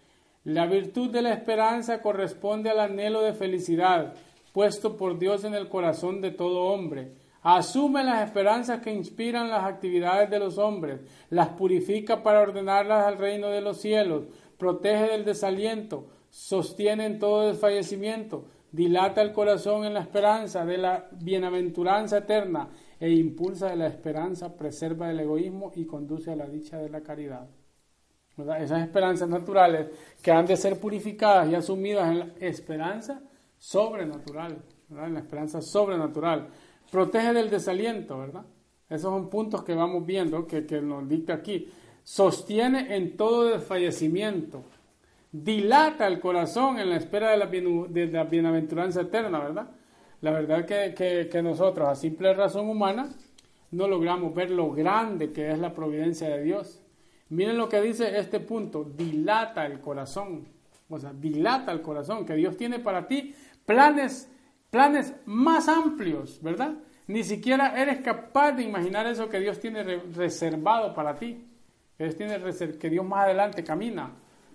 La 0.43 0.65
virtud 0.65 1.09
de 1.09 1.21
la 1.21 1.31
esperanza 1.31 2.01
corresponde 2.01 2.69
al 2.69 2.81
anhelo 2.81 3.21
de 3.21 3.31
felicidad 3.31 4.13
puesto 4.51 4.97
por 4.97 5.17
Dios 5.17 5.45
en 5.45 5.53
el 5.53 5.69
corazón 5.69 6.19
de 6.19 6.31
todo 6.31 6.65
hombre. 6.65 7.13
Asume 7.43 8.03
las 8.03 8.25
esperanzas 8.25 8.81
que 8.81 8.91
inspiran 8.91 9.49
las 9.49 9.63
actividades 9.63 10.29
de 10.29 10.39
los 10.39 10.57
hombres, 10.57 10.99
las 11.29 11.47
purifica 11.47 12.23
para 12.23 12.41
ordenarlas 12.41 13.07
al 13.07 13.17
reino 13.17 13.47
de 13.47 13.61
los 13.61 13.79
cielos, 13.79 14.25
protege 14.57 15.11
del 15.11 15.23
desaliento, 15.23 16.07
sostiene 16.29 17.05
en 17.05 17.19
todo 17.19 17.47
desfallecimiento, 17.47 18.43
dilata 18.71 19.21
el 19.21 19.31
corazón 19.31 19.85
en 19.85 19.93
la 19.93 20.01
esperanza 20.01 20.65
de 20.65 20.77
la 20.77 21.07
bienaventuranza 21.11 22.19
eterna 22.19 22.69
e 22.99 23.09
impulsa 23.11 23.69
de 23.69 23.75
la 23.75 23.87
esperanza, 23.87 24.55
preserva 24.55 25.09
el 25.09 25.19
egoísmo 25.19 25.71
y 25.75 25.85
conduce 25.85 26.31
a 26.31 26.35
la 26.35 26.47
dicha 26.47 26.77
de 26.77 26.89
la 26.89 27.01
caridad. 27.01 27.47
Esas 28.37 28.81
esperanzas 28.81 29.27
naturales 29.27 29.87
que 30.21 30.31
han 30.31 30.45
de 30.45 30.55
ser 30.55 30.79
purificadas 30.79 31.49
y 31.49 31.55
asumidas 31.55 32.09
en 32.09 32.19
la 32.19 32.27
esperanza 32.39 33.21
sobrenatural. 33.57 34.57
En 34.89 35.13
la 35.13 35.19
esperanza 35.19 35.61
sobrenatural. 35.61 36.47
Protege 36.91 37.33
del 37.33 37.49
desaliento, 37.49 38.17
¿verdad? 38.17 38.45
Esos 38.89 39.03
son 39.03 39.29
puntos 39.29 39.63
que 39.63 39.73
vamos 39.73 40.05
viendo, 40.05 40.45
que, 40.45 40.65
que 40.65 40.81
nos 40.81 41.07
dicta 41.07 41.33
aquí. 41.33 41.69
sostiene 42.03 42.95
en 42.95 43.15
todo 43.15 43.45
desfallecimiento, 43.45 44.63
dilata 45.31 46.07
el 46.07 46.19
corazón 46.19 46.79
en 46.79 46.89
la 46.89 46.97
espera 46.97 47.31
de 47.31 47.37
la, 48.07 48.23
bienaventuranza 48.25 49.01
eterna, 49.01 49.39
¿verdad? 49.39 49.69
La 50.21 50.31
verdad 50.31 50.65
que, 50.65 51.29
que, 51.29 51.41
nosotros, 51.41 51.87
a 51.87 51.95
simple 51.95 52.33
razón 52.33 52.69
humana, 52.69 53.09
no 53.71 53.87
logramos 53.87 54.35
ver 54.35 54.51
lo 54.51 54.71
grande 54.71 55.31
que 55.31 55.49
es 55.51 55.57
la 55.57 55.73
providencia 55.73 56.29
de 56.29 56.43
Dios. 56.43 56.83
Miren 57.29 57.57
lo 57.57 57.69
que 57.69 57.81
dice 57.81 58.19
este 58.19 58.39
punto, 58.41 58.83
dilata 58.83 59.65
el 59.65 59.79
corazón. 59.79 60.47
O 60.89 60.99
sea, 60.99 61.13
dilata 61.13 61.71
el 61.71 61.81
corazón, 61.81 62.25
que 62.25 62.35
Dios 62.35 62.57
tiene 62.57 62.79
para 62.79 63.07
ti 63.07 63.33
planes, 63.65 64.29
planes 64.69 65.15
más 65.25 65.69
amplios, 65.69 66.41
¿verdad? 66.43 66.73
Ni 67.07 67.23
siquiera 67.23 67.81
eres 67.81 68.01
capaz 68.01 68.51
de 68.51 68.63
imaginar 68.63 69.07
eso 69.07 69.29
que 69.29 69.39
Dios 69.39 69.59
tiene 69.59 69.83
reservado 69.83 70.93
para 70.93 71.15
ti. 71.15 71.47
Que 71.97 72.03
Dios, 72.03 72.17
tiene 72.17 72.77
que 72.77 72.89
Dios 72.89 73.05
más 73.05 73.25
adelante 73.25 73.63
camina, 73.63 74.11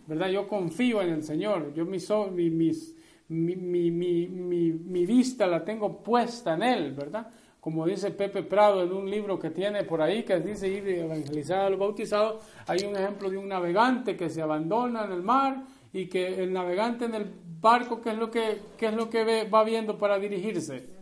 ¿verdad? 0.07 0.29
Yo 0.29 0.47
confío 0.47 1.03
en 1.03 1.11
el 1.11 1.23
Señor. 1.23 1.73
Yo 1.75 1.85
mis, 1.85 2.09
mis, 2.33 2.95
mi, 3.29 3.57
mi, 3.57 3.91
mi, 3.91 4.29
mi, 4.29 5.07
vista 5.07 5.47
la 5.47 5.65
tengo 5.65 6.03
puesta 6.03 6.55
en 6.55 6.63
Él, 6.63 6.93
¿verdad? 6.93 7.29
Como 7.61 7.85
dice 7.85 8.13
Pepe 8.13 8.45
Prado 8.45 8.85
en 8.85 8.93
un 8.93 9.11
libro 9.11 9.39
que 9.39 9.51
tiene 9.51 9.83
por 9.83 10.01
ahí, 10.01 10.23
que 10.23 10.39
dice 10.39 10.69
ir 10.69 10.89
evangelizar 10.89 11.63
a 11.63 11.71
los 11.71 11.79
bautizados, 11.79 12.45
hay 12.67 12.85
un 12.85 12.95
ejemplo 12.95 13.29
de 13.29 13.37
un 13.37 13.49
navegante 13.49 14.17
que 14.17 14.31
se 14.31 14.41
abandona 14.41 15.05
en 15.05 15.13
el 15.13 15.23
mar 15.23 15.65
y 15.93 16.07
que 16.07 16.43
el 16.45 16.53
navegante 16.53 17.07
en 17.07 17.15
el 17.15 17.27
barco, 17.61 18.01
¿qué 18.01 18.11
es 18.11 18.19
lo 18.19 18.31
que, 18.31 18.61
qué 18.79 18.87
es 18.87 18.95
lo 18.95 19.11
que 19.11 19.25
ve, 19.25 19.49
va 19.49 19.65
viendo 19.65 19.99
para 19.99 20.21
dirigirse? 20.21 20.95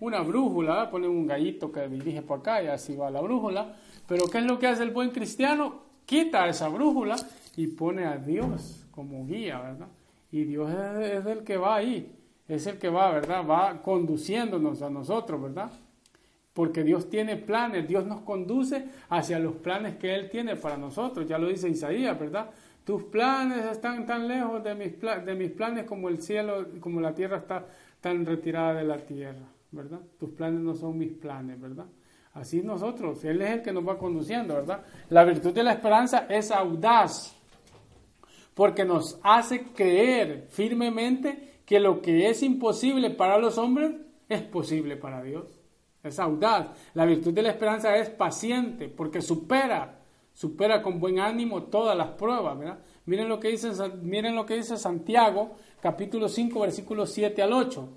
Una 0.00 0.20
brújula, 0.20 0.90
pone 0.90 1.08
un 1.08 1.26
gallito 1.26 1.72
que 1.72 1.88
dirige 1.88 2.20
por 2.20 2.40
acá 2.40 2.62
y 2.62 2.66
así 2.66 2.94
va 2.94 3.10
la 3.10 3.22
brújula. 3.22 3.74
Pero 4.06 4.26
¿qué 4.26 4.38
es 4.38 4.44
lo 4.44 4.58
que 4.58 4.66
hace 4.66 4.82
el 4.82 4.90
buen 4.90 5.10
cristiano? 5.10 5.80
Quita 6.04 6.46
esa 6.48 6.68
brújula 6.68 7.16
y 7.56 7.66
pone 7.68 8.04
a 8.04 8.16
Dios 8.16 8.86
como 8.90 9.26
guía, 9.26 9.60
¿verdad? 9.60 9.88
Y 10.30 10.44
Dios 10.44 10.70
es, 10.70 11.26
el 11.26 11.44
que 11.44 11.56
va 11.56 11.76
ahí, 11.76 12.10
es 12.48 12.66
el 12.66 12.78
que 12.78 12.88
va, 12.88 13.12
¿verdad? 13.12 13.46
Va 13.48 13.82
conduciéndonos 13.82 14.80
a 14.82 14.90
nosotros, 14.90 15.42
¿verdad? 15.42 15.70
Porque 16.54 16.82
Dios 16.82 17.08
tiene 17.08 17.36
planes, 17.36 17.86
Dios 17.86 18.06
nos 18.06 18.22
conduce 18.22 18.86
hacia 19.10 19.38
los 19.38 19.54
planes 19.56 19.96
que 19.96 20.14
Él 20.14 20.30
tiene 20.30 20.56
para 20.56 20.76
nosotros, 20.76 21.26
ya 21.26 21.38
lo 21.38 21.48
dice 21.48 21.68
Isaías, 21.68 22.18
¿verdad? 22.18 22.50
Tus 22.84 23.04
planes 23.04 23.64
están 23.66 24.06
tan 24.06 24.26
lejos 24.26 24.62
de 24.64 24.74
mis, 24.74 25.00
de 25.00 25.34
mis 25.34 25.50
planes 25.50 25.84
como 25.84 26.08
el 26.08 26.20
cielo, 26.20 26.66
como 26.80 27.00
la 27.00 27.14
tierra 27.14 27.38
está 27.38 27.66
tan 28.00 28.26
retirada 28.26 28.74
de 28.74 28.84
la 28.84 28.98
tierra, 28.98 29.46
¿verdad? 29.70 30.00
Tus 30.18 30.30
planes 30.30 30.60
no 30.60 30.74
son 30.74 30.98
mis 30.98 31.12
planes, 31.12 31.60
¿verdad? 31.60 31.86
Así 32.34 32.62
nosotros, 32.62 33.22
Él 33.24 33.42
es 33.42 33.50
el 33.50 33.62
que 33.62 33.72
nos 33.72 33.86
va 33.86 33.98
conduciendo, 33.98 34.54
¿verdad? 34.54 34.82
La 35.10 35.24
virtud 35.24 35.52
de 35.52 35.62
la 35.62 35.72
esperanza 35.72 36.26
es 36.28 36.50
audaz, 36.50 37.36
porque 38.54 38.84
nos 38.84 39.18
hace 39.22 39.64
creer 39.72 40.46
firmemente 40.50 41.60
que 41.64 41.80
lo 41.80 42.02
que 42.02 42.28
es 42.28 42.42
imposible 42.42 43.10
para 43.10 43.38
los 43.38 43.58
hombres 43.58 43.92
es 44.28 44.42
posible 44.42 44.96
para 44.96 45.22
Dios. 45.22 45.46
Es 46.02 46.18
audaz. 46.18 46.68
La 46.94 47.06
virtud 47.06 47.32
de 47.32 47.42
la 47.42 47.50
esperanza 47.50 47.96
es 47.96 48.10
paciente 48.10 48.88
porque 48.88 49.22
supera, 49.22 50.00
supera 50.32 50.82
con 50.82 50.98
buen 50.98 51.20
ánimo 51.20 51.64
todas 51.64 51.96
las 51.96 52.08
pruebas. 52.08 52.58
Miren, 53.06 53.28
lo 53.28 53.38
que 53.38 53.48
dice, 53.48 53.70
miren 54.02 54.34
lo 54.34 54.44
que 54.44 54.56
dice 54.56 54.76
Santiago, 54.76 55.56
capítulo 55.80 56.28
5, 56.28 56.60
versículos 56.60 57.10
7 57.12 57.42
al 57.42 57.52
8. 57.52 57.88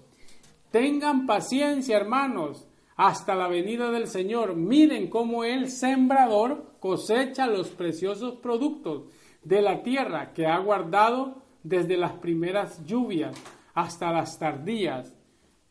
Tengan 0.72 1.26
paciencia, 1.26 1.98
hermanos, 1.98 2.68
hasta 2.96 3.36
la 3.36 3.48
venida 3.48 3.92
del 3.92 4.08
Señor. 4.08 4.56
Miren 4.56 5.10
cómo 5.10 5.44
el 5.44 5.70
sembrador 5.70 6.76
cosecha 6.80 7.48
los 7.48 7.70
preciosos 7.70 8.36
productos 8.36 9.04
de 9.46 9.62
la 9.62 9.84
tierra 9.84 10.34
que 10.34 10.48
ha 10.48 10.58
guardado 10.58 11.42
desde 11.64 11.96
las 11.96 12.14
primeras 12.14 12.86
lluvias 12.86 13.36
hasta 13.74 14.12
las 14.12 14.38
tardías. 14.38 15.16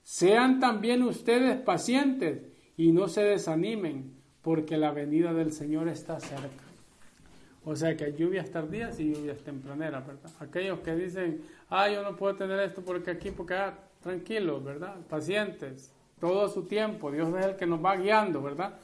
Sean 0.02 0.60
también 0.60 1.02
ustedes 1.02 1.60
pacientes 1.60 2.42
y 2.76 2.92
no 2.92 3.08
se 3.08 3.22
desanimen, 3.22 4.14
porque 4.42 4.76
la 4.76 4.92
venida 4.92 5.32
del 5.32 5.52
Señor 5.52 5.88
está 5.88 6.20
cerca. 6.20 6.64
O 7.64 7.74
sea 7.74 7.96
que 7.96 8.04
hay 8.04 8.14
lluvias 8.14 8.50
tardías 8.50 9.00
y 9.00 9.14
lluvias 9.14 9.38
tempraneras, 9.38 10.06
¿verdad? 10.06 10.30
Aquellos 10.38 10.80
que 10.80 10.94
dicen, 10.94 11.40
ah, 11.70 11.88
yo 11.88 12.02
no 12.02 12.14
puedo 12.14 12.36
tener 12.36 12.60
esto 12.60 12.82
porque 12.82 13.10
aquí, 13.12 13.30
porque 13.30 13.54
ah, 13.54 13.78
tranquilos, 14.02 14.62
¿verdad? 14.62 14.96
Pacientes, 15.08 15.90
todo 16.20 16.48
su 16.48 16.64
tiempo, 16.64 17.10
Dios 17.10 17.34
es 17.38 17.46
el 17.46 17.56
que 17.56 17.66
nos 17.66 17.82
va 17.82 17.96
guiando, 17.96 18.42
¿verdad? 18.42 18.74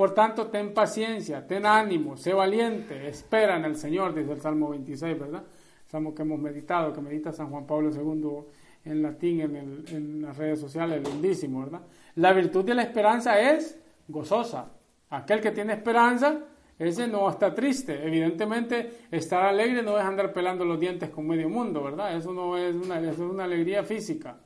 Por 0.00 0.14
tanto, 0.14 0.46
ten 0.46 0.72
paciencia, 0.72 1.46
ten 1.46 1.66
ánimo, 1.66 2.16
sé 2.16 2.32
valiente, 2.32 3.06
espera 3.06 3.58
en 3.58 3.66
el 3.66 3.76
Señor, 3.76 4.14
dice 4.14 4.32
el 4.32 4.40
Salmo 4.40 4.70
26, 4.70 5.18
¿verdad? 5.18 5.42
Salmo 5.88 6.14
que 6.14 6.22
hemos 6.22 6.40
meditado, 6.40 6.90
que 6.90 7.02
medita 7.02 7.32
San 7.32 7.50
Juan 7.50 7.66
Pablo 7.66 7.90
II 7.90 8.90
en 8.90 9.02
latín 9.02 9.42
en, 9.42 10.22
las 10.22 10.38
redes 10.38 10.58
sociales, 10.58 11.06
lindísimo, 11.06 11.60
¿verdad? 11.60 11.82
La 12.14 12.32
virtud 12.32 12.64
de 12.64 12.76
la 12.76 12.84
esperanza 12.84 13.38
es 13.38 13.78
gozosa. 14.08 14.70
Aquel 15.10 15.42
que 15.42 15.50
tiene 15.50 15.74
esperanza, 15.74 16.46
ese 16.78 17.06
no 17.06 17.28
está 17.28 17.54
triste. 17.54 18.02
Evidentemente, 18.02 19.00
estar 19.10 19.44
alegre 19.44 19.82
no 19.82 19.98
es 19.98 20.04
andar 20.06 20.32
pelando 20.32 20.64
los 20.64 20.80
dientes 20.80 21.10
con 21.10 21.26
medio 21.26 21.50
mundo, 21.50 21.82
¿verdad? 21.82 22.16
Eso 22.16 22.32
no 22.32 22.56
es 22.56 22.74
una, 22.74 23.00
es 23.00 23.18
una 23.18 23.44
alegría 23.44 23.84
física 23.84 24.38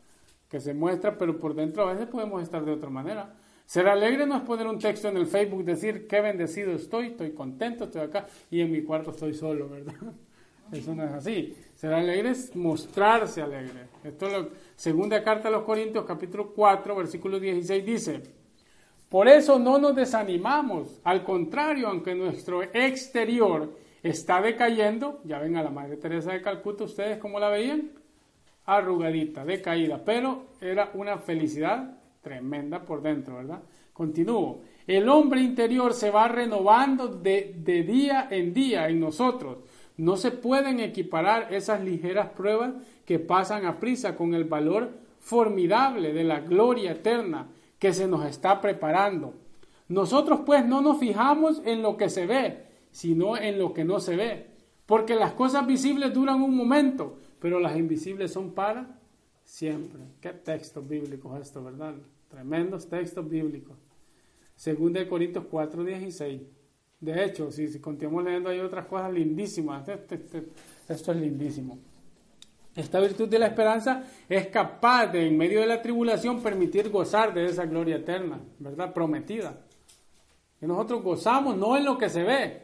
que 0.48 0.58
se 0.58 0.74
muestra, 0.74 1.16
pero 1.16 1.38
por 1.38 1.54
dentro 1.54 1.84
a 1.84 1.92
veces 1.92 2.08
podemos 2.08 2.42
estar 2.42 2.64
de 2.64 2.72
otra 2.72 2.90
manera. 2.90 3.36
Ser 3.64 3.88
alegre 3.88 4.26
no 4.26 4.36
es 4.36 4.42
poner 4.42 4.66
un 4.66 4.78
texto 4.78 5.08
en 5.08 5.16
el 5.16 5.26
Facebook, 5.26 5.64
decir 5.64 6.06
qué 6.06 6.20
bendecido 6.20 6.72
estoy, 6.72 7.08
estoy 7.08 7.32
contento, 7.32 7.84
estoy 7.84 8.02
acá 8.02 8.26
y 8.50 8.60
en 8.60 8.70
mi 8.70 8.82
cuarto 8.82 9.10
estoy 9.10 9.34
solo, 9.34 9.68
¿verdad? 9.68 9.94
Eso 10.72 10.94
no 10.94 11.04
es 11.04 11.12
así. 11.12 11.56
Ser 11.74 11.92
alegre 11.92 12.30
es 12.30 12.54
mostrarse 12.54 13.42
alegre. 13.42 13.88
Esto 14.02 14.26
es 14.26 14.32
lo, 14.32 14.48
segunda 14.76 15.22
carta 15.22 15.48
a 15.48 15.50
los 15.50 15.64
Corintios, 15.64 16.04
capítulo 16.04 16.52
4, 16.52 16.96
versículo 16.96 17.40
16 17.40 17.84
dice, 17.84 18.22
por 19.08 19.28
eso 19.28 19.58
no 19.58 19.78
nos 19.78 19.94
desanimamos, 19.94 21.00
al 21.04 21.22
contrario, 21.22 21.88
aunque 21.88 22.14
nuestro 22.14 22.62
exterior 22.62 23.72
está 24.02 24.40
decayendo, 24.40 25.20
ya 25.24 25.38
ven 25.38 25.56
a 25.56 25.62
la 25.62 25.70
Madre 25.70 25.96
Teresa 25.96 26.32
de 26.32 26.42
Calcuta, 26.42 26.84
ustedes 26.84 27.18
cómo 27.18 27.38
la 27.38 27.48
veían, 27.48 27.92
arrugadita, 28.66 29.44
decaída, 29.44 30.02
pero 30.04 30.46
era 30.60 30.90
una 30.94 31.18
felicidad 31.18 31.96
tremenda 32.24 32.84
por 32.84 33.02
dentro, 33.02 33.36
¿verdad? 33.36 33.62
Continúo. 33.92 34.62
El 34.88 35.08
hombre 35.08 35.40
interior 35.40 35.94
se 35.94 36.10
va 36.10 36.26
renovando 36.26 37.06
de, 37.06 37.54
día 37.86 38.26
en 38.30 38.52
día 38.52 38.88
en 38.88 38.98
nosotros. 38.98 39.58
No 39.96 40.16
se 40.16 40.32
pueden 40.32 40.80
equiparar 40.80 41.54
esas 41.54 41.80
ligeras 41.82 42.30
pruebas 42.30 42.72
que 43.06 43.20
pasan 43.20 43.64
a 43.66 43.78
prisa 43.78 44.16
con 44.16 44.34
el 44.34 44.44
valor 44.44 44.90
formidable 45.20 46.12
de 46.12 46.24
la 46.24 46.40
gloria 46.40 46.92
eterna 46.92 47.46
que 47.78 47.92
se 47.92 48.08
nos 48.08 48.26
está 48.26 48.60
preparando. 48.60 49.34
Nosotros 49.88 50.40
pues 50.44 50.66
no 50.66 50.80
nos 50.80 50.98
fijamos 50.98 51.62
en 51.64 51.80
lo 51.80 51.96
que 51.96 52.10
se 52.10 52.26
ve, 52.26 52.64
sino 52.90 53.36
en 53.36 53.58
lo 53.58 53.72
que 53.72 53.84
no 53.84 54.00
se 54.00 54.16
ve. 54.16 54.46
Porque 54.86 55.14
las 55.14 55.32
cosas 55.32 55.66
visibles 55.66 56.12
duran 56.12 56.42
un 56.42 56.56
momento, 56.56 57.18
pero 57.38 57.60
las 57.60 57.76
invisibles 57.76 58.32
son 58.32 58.50
para 58.50 58.98
siempre. 59.44 60.00
Qué 60.20 60.30
texto 60.30 60.82
bíblico 60.82 61.34
es 61.36 61.42
esto, 61.42 61.62
¿verdad? 61.62 61.94
Tremendos 62.34 62.88
textos 62.88 63.28
bíblicos. 63.28 63.76
Segunda 64.56 64.98
de 64.98 65.06
Corintios 65.06 65.44
4, 65.48 65.84
16. 65.84 66.42
De 66.98 67.24
hecho, 67.24 67.52
si, 67.52 67.68
si 67.68 67.78
continuamos 67.78 68.24
leyendo 68.24 68.48
hay 68.48 68.58
otras 68.58 68.86
cosas 68.86 69.12
lindísimas. 69.12 69.88
Este, 69.88 70.16
este, 70.16 70.48
esto 70.88 71.12
es 71.12 71.18
lindísimo. 71.18 71.78
Esta 72.74 72.98
virtud 72.98 73.28
de 73.28 73.38
la 73.38 73.46
esperanza 73.46 74.02
es 74.28 74.48
capaz 74.48 75.06
de, 75.12 75.28
en 75.28 75.38
medio 75.38 75.60
de 75.60 75.68
la 75.68 75.80
tribulación, 75.80 76.42
permitir 76.42 76.90
gozar 76.90 77.32
de 77.32 77.46
esa 77.46 77.66
gloria 77.66 77.96
eterna, 77.96 78.40
¿verdad? 78.58 78.92
Prometida. 78.92 79.56
Y 80.60 80.66
nosotros 80.66 81.04
gozamos 81.04 81.56
no 81.56 81.76
en 81.76 81.84
lo 81.84 81.96
que 81.96 82.08
se 82.08 82.24
ve, 82.24 82.62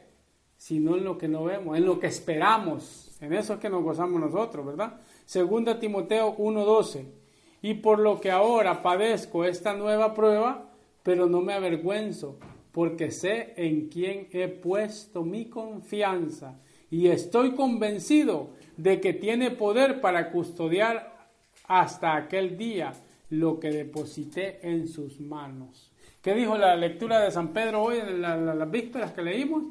sino 0.57 0.97
en 0.97 1.05
lo 1.05 1.17
que 1.17 1.29
no 1.29 1.45
vemos, 1.45 1.77
en 1.77 1.85
lo 1.85 2.01
que 2.01 2.09
esperamos. 2.09 3.17
En 3.21 3.33
eso 3.35 3.55
es 3.55 3.61
que 3.61 3.71
nos 3.71 3.85
gozamos 3.85 4.21
nosotros, 4.21 4.67
¿verdad? 4.67 4.99
Segunda 5.25 5.79
Timoteo 5.79 6.37
1.12 6.37 7.20
y 7.63 7.75
por 7.75 7.99
lo 7.99 8.21
que 8.21 8.31
ahora 8.31 8.83
padezco 8.83 9.45
esta 9.45 9.75
nueva 9.75 10.15
prueba, 10.15 10.71
pero 11.03 11.27
no 11.27 11.41
me 11.41 11.53
avergüenzo, 11.53 12.39
porque 12.73 13.11
sé 13.11 13.55
en 13.57 13.89
quién 13.89 14.29
he 14.33 14.49
puesto 14.49 15.25
mi 15.25 15.47
confianza 15.47 16.61
y 16.91 17.07
estoy 17.09 17.55
convencido 17.55 18.51
de 18.77 19.01
que 19.01 19.13
tiene 19.13 19.51
poder 19.51 20.01
para 20.01 20.31
custodiar 20.31 21.29
hasta 21.65 22.17
aquel 22.17 22.57
día 22.57 22.93
lo 23.31 23.61
que 23.61 23.71
deposité 23.71 24.59
en 24.69 24.89
sus 24.89 25.21
manos. 25.21 25.93
¿Qué 26.21 26.35
dijo 26.35 26.59
la 26.59 26.77
lectura 26.77 27.21
de 27.21 27.31
San 27.31 27.53
Pedro 27.53 27.83
hoy 27.83 27.99
en 27.99 28.21
las 28.21 28.71
vísperas 28.71 29.13
que 29.13 29.23
leímos? 29.23 29.65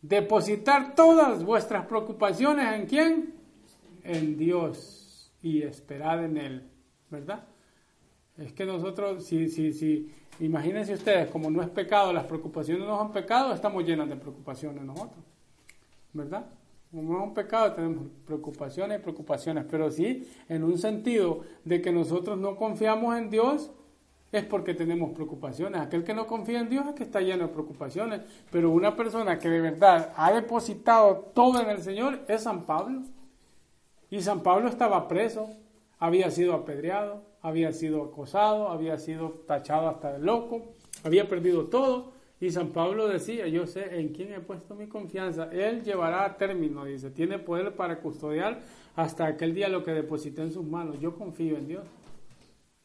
Depositar 0.00 0.94
todas 0.94 1.44
vuestras 1.44 1.86
preocupaciones 1.86 2.74
en 2.74 2.86
quién? 2.86 3.34
En 4.02 4.36
Dios 4.36 5.32
y 5.42 5.62
esperar 5.62 6.24
en 6.24 6.38
Él. 6.38 6.71
¿Verdad? 7.12 7.44
Es 8.38 8.52
que 8.52 8.64
nosotros, 8.64 9.24
si, 9.24 9.48
si, 9.48 9.72
si, 9.72 10.10
imagínense 10.40 10.94
ustedes, 10.94 11.30
como 11.30 11.50
no 11.50 11.62
es 11.62 11.68
pecado, 11.68 12.12
las 12.12 12.24
preocupaciones 12.24 12.86
no 12.86 12.98
son 12.98 13.12
pecado, 13.12 13.52
estamos 13.52 13.84
llenos 13.84 14.08
de 14.08 14.16
preocupaciones 14.16 14.82
nosotros. 14.82 15.22
¿Verdad? 16.14 16.46
Como 16.90 17.12
no 17.12 17.18
es 17.18 17.28
un 17.28 17.34
pecado, 17.34 17.72
tenemos 17.72 18.06
preocupaciones 18.26 18.98
y 18.98 19.02
preocupaciones, 19.02 19.64
pero 19.70 19.90
sí 19.90 20.28
en 20.48 20.64
un 20.64 20.78
sentido 20.78 21.42
de 21.64 21.80
que 21.80 21.92
nosotros 21.92 22.38
no 22.38 22.56
confiamos 22.56 23.16
en 23.16 23.30
Dios, 23.30 23.70
es 24.30 24.44
porque 24.44 24.72
tenemos 24.72 25.10
preocupaciones. 25.12 25.80
Aquel 25.80 26.04
que 26.04 26.14
no 26.14 26.26
confía 26.26 26.60
en 26.60 26.70
Dios 26.70 26.86
es 26.86 26.94
que 26.94 27.02
está 27.02 27.20
lleno 27.20 27.48
de 27.48 27.52
preocupaciones, 27.52 28.22
pero 28.50 28.70
una 28.70 28.96
persona 28.96 29.38
que 29.38 29.50
de 29.50 29.60
verdad 29.60 30.12
ha 30.16 30.32
depositado 30.32 31.30
todo 31.34 31.60
en 31.60 31.68
el 31.68 31.82
Señor 31.82 32.20
es 32.28 32.42
San 32.42 32.64
Pablo. 32.64 33.02
Y 34.10 34.22
San 34.22 34.42
Pablo 34.42 34.68
estaba 34.68 35.06
preso, 35.06 35.50
había 36.02 36.32
sido 36.32 36.54
apedreado, 36.54 37.22
había 37.42 37.72
sido 37.72 38.02
acosado, 38.02 38.70
había 38.70 38.98
sido 38.98 39.44
tachado 39.46 39.88
hasta 39.88 40.14
de 40.14 40.18
loco, 40.18 40.72
había 41.04 41.28
perdido 41.28 41.66
todo. 41.66 42.10
Y 42.40 42.50
San 42.50 42.70
Pablo 42.70 43.06
decía, 43.06 43.46
yo 43.46 43.68
sé 43.68 44.00
en 44.00 44.08
quién 44.08 44.32
he 44.32 44.40
puesto 44.40 44.74
mi 44.74 44.88
confianza. 44.88 45.48
Él 45.52 45.84
llevará 45.84 46.24
a 46.24 46.36
término, 46.36 46.84
dice, 46.84 47.12
tiene 47.12 47.38
poder 47.38 47.76
para 47.76 48.00
custodiar 48.00 48.58
hasta 48.96 49.26
aquel 49.26 49.54
día 49.54 49.68
lo 49.68 49.84
que 49.84 49.92
deposité 49.92 50.42
en 50.42 50.50
sus 50.50 50.64
manos. 50.64 50.98
Yo 50.98 51.14
confío 51.14 51.56
en 51.56 51.68
Dios. 51.68 51.84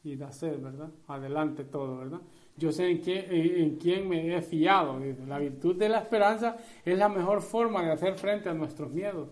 Y 0.04 0.16
da 0.16 0.32
sed, 0.32 0.62
¿verdad? 0.62 0.92
Adelante 1.08 1.64
todo, 1.64 1.98
¿verdad? 1.98 2.22
Yo 2.56 2.72
sé 2.72 2.88
en 2.88 3.00
quién, 3.00 3.26
en, 3.32 3.78
quién 3.78 4.08
me 4.08 4.38
he 4.38 4.44
fiado. 4.44 5.00
Dice. 5.00 5.26
La 5.26 5.40
virtud 5.40 5.76
de 5.76 5.90
la 5.90 6.02
esperanza 6.02 6.56
es 6.86 6.96
la 6.96 7.10
mejor 7.10 7.42
forma 7.42 7.84
de 7.84 7.94
hacer 7.94 8.14
frente 8.14 8.48
a 8.48 8.54
nuestros 8.54 8.92
miedos 8.92 9.30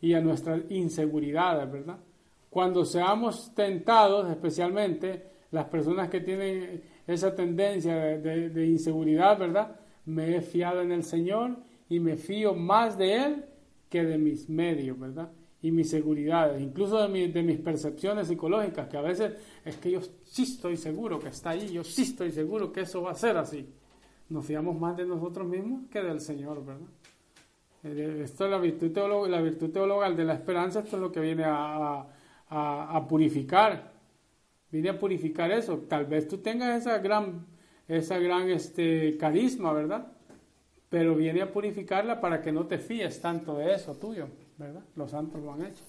y 0.00 0.14
a 0.14 0.20
nuestras 0.20 0.68
inseguridades, 0.68 1.70
¿verdad? 1.70 2.00
Cuando 2.52 2.84
seamos 2.84 3.54
tentados, 3.54 4.28
especialmente 4.28 5.22
las 5.52 5.64
personas 5.70 6.10
que 6.10 6.20
tienen 6.20 6.82
esa 7.06 7.34
tendencia 7.34 7.96
de, 7.96 8.66
inseguridad, 8.66 9.38
¿verdad? 9.38 9.80
Me 10.04 10.36
he 10.36 10.42
fiado 10.42 10.82
en 10.82 10.92
el 10.92 11.02
Señor 11.02 11.56
y 11.88 11.98
me 11.98 12.18
fío 12.18 12.52
más 12.52 12.98
de 12.98 13.24
Él 13.24 13.44
que 13.88 14.04
de 14.04 14.18
mis 14.18 14.50
medios, 14.50 15.00
¿verdad? 15.00 15.32
Y 15.62 15.70
mis 15.70 15.88
seguridades, 15.88 16.60
incluso 16.60 17.08
de, 17.08 17.28
de 17.28 17.42
mis 17.42 17.56
percepciones 17.56 18.28
psicológicas, 18.28 18.86
que 18.86 18.98
a 18.98 19.02
veces 19.02 19.32
es 19.64 19.78
que 19.78 19.92
yo 19.92 20.00
sí 20.22 20.42
estoy 20.42 20.76
seguro 20.76 21.18
que 21.18 21.28
está 21.28 21.50
ahí, 21.50 21.72
yo 21.72 21.82
sí 21.82 22.02
estoy 22.02 22.32
seguro 22.32 22.70
que 22.70 22.82
eso 22.82 23.00
va 23.00 23.12
a 23.12 23.14
ser 23.14 23.38
así. 23.38 23.66
Nos 24.28 24.44
fiamos 24.44 24.78
más 24.78 24.94
de 24.98 25.06
nosotros 25.06 25.48
mismos 25.48 25.88
que 25.90 26.02
del 26.02 26.20
Señor, 26.20 26.62
¿verdad? 26.62 26.86
Eh, 27.84 28.20
esto 28.24 28.44
es 28.44 28.50
la 28.50 28.58
virtud, 28.58 28.92
teológica, 28.92 29.36
la 29.36 29.42
virtud 29.42 29.70
teologal 29.70 30.14
de 30.14 30.24
la 30.24 30.34
esperanza, 30.34 30.80
esto 30.80 30.96
es 30.96 31.02
lo 31.02 31.10
que 31.10 31.20
viene 31.20 31.44
a, 31.44 32.00
a, 32.00 32.11
purificar. 33.08 33.92
Viene 34.70 34.88
a 34.88 34.98
purificar 34.98 35.50
eso. 35.50 35.78
Tal 35.88 36.06
vez 36.06 36.26
tú 36.28 36.38
tengas 36.38 36.80
esa 36.80 36.98
gran, 36.98 37.46
esa 37.86 38.18
gran 38.18 38.50
este, 38.50 39.16
carisma, 39.18 39.72
¿verdad? 39.72 40.12
Pero 40.88 41.14
viene 41.14 41.42
a 41.42 41.52
purificarla 41.52 42.20
para 42.20 42.40
que 42.40 42.52
no 42.52 42.66
te 42.66 42.78
fíes 42.78 43.20
tanto 43.20 43.56
de 43.56 43.74
eso 43.74 43.94
tuyo, 43.94 44.28
¿verdad? 44.58 44.82
Los 44.96 45.10
santos 45.10 45.42
lo 45.42 45.52
han 45.52 45.66
hecho. 45.66 45.82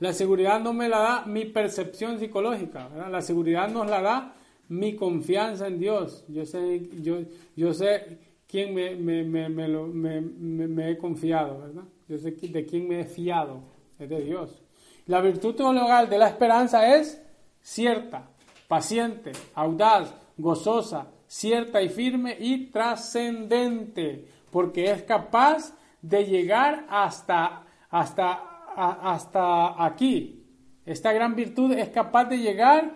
La 0.00 0.12
seguridad 0.12 0.60
no 0.60 0.72
me 0.72 0.88
la 0.88 0.98
da 0.98 1.26
mi 1.26 1.44
percepción 1.44 2.18
psicológica, 2.18 2.88
¿verdad? 2.88 3.10
La 3.10 3.22
seguridad 3.22 3.68
nos 3.68 3.88
la 3.88 4.00
da 4.00 4.34
mi 4.68 4.96
confianza 4.96 5.66
en 5.66 5.78
Dios. 5.78 6.24
Yo 6.28 6.46
sé, 6.46 6.88
yo, 7.02 7.18
yo 7.54 7.74
sé 7.74 8.18
quién 8.48 8.74
me, 8.74 8.96
me, 8.96 9.22
me, 9.24 9.48
me, 9.48 10.20
me 10.20 10.90
he 10.90 10.98
confiado, 10.98 11.60
¿verdad? 11.60 11.84
Yo 12.08 12.18
sé 12.18 12.32
de 12.32 12.66
quién 12.66 12.88
me 12.88 13.00
he 13.00 13.04
fiado, 13.04 13.60
es 13.98 14.08
de 14.08 14.20
Dios. 14.22 14.63
La 15.06 15.20
virtud 15.20 15.54
teologal 15.54 16.08
de 16.08 16.18
la 16.18 16.28
esperanza 16.28 16.96
es 16.96 17.22
cierta, 17.60 18.28
paciente, 18.68 19.32
audaz, 19.54 20.14
gozosa, 20.38 21.08
cierta 21.26 21.82
y 21.82 21.88
firme 21.88 22.36
y 22.38 22.66
trascendente, 22.66 24.26
porque 24.50 24.90
es 24.90 25.02
capaz 25.02 25.74
de 26.00 26.24
llegar 26.24 26.86
hasta, 26.88 27.64
hasta, 27.90 28.32
hasta 28.76 29.84
aquí. 29.84 30.42
Esta 30.86 31.12
gran 31.12 31.34
virtud 31.34 31.72
es 31.72 31.88
capaz 31.90 32.26
de 32.26 32.38
llegar, 32.38 32.94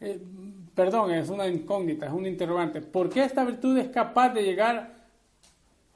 eh, 0.00 0.20
perdón, 0.74 1.12
es 1.12 1.30
una 1.30 1.46
incógnita, 1.46 2.06
es 2.06 2.12
un 2.12 2.26
interrogante. 2.26 2.80
¿Por 2.80 3.08
qué 3.08 3.24
esta 3.24 3.44
virtud 3.44 3.76
es 3.78 3.88
capaz 3.88 4.30
de 4.30 4.42
llegar 4.42 4.99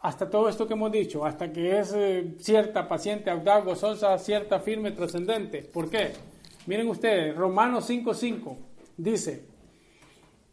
hasta 0.05 0.29
todo 0.29 0.51
esto 0.51 0.69
que 0.69 0.75
hemos 0.75 0.93
dicho, 0.93 1.25
hasta 1.25 1.51
que 1.51 1.79
es 1.79 1.95
eh, 1.97 2.35
cierta, 2.39 2.87
paciente, 2.87 3.31
audaz, 3.31 3.65
gozosa, 3.65 4.19
cierta, 4.19 4.61
firme, 4.61 4.91
trascendente. 4.91 5.63
¿Por 5.63 5.89
qué? 5.89 6.13
Miren 6.67 6.89
ustedes, 6.89 7.35
Romanos 7.35 7.89
5.5 7.89 8.55
dice, 8.99 9.47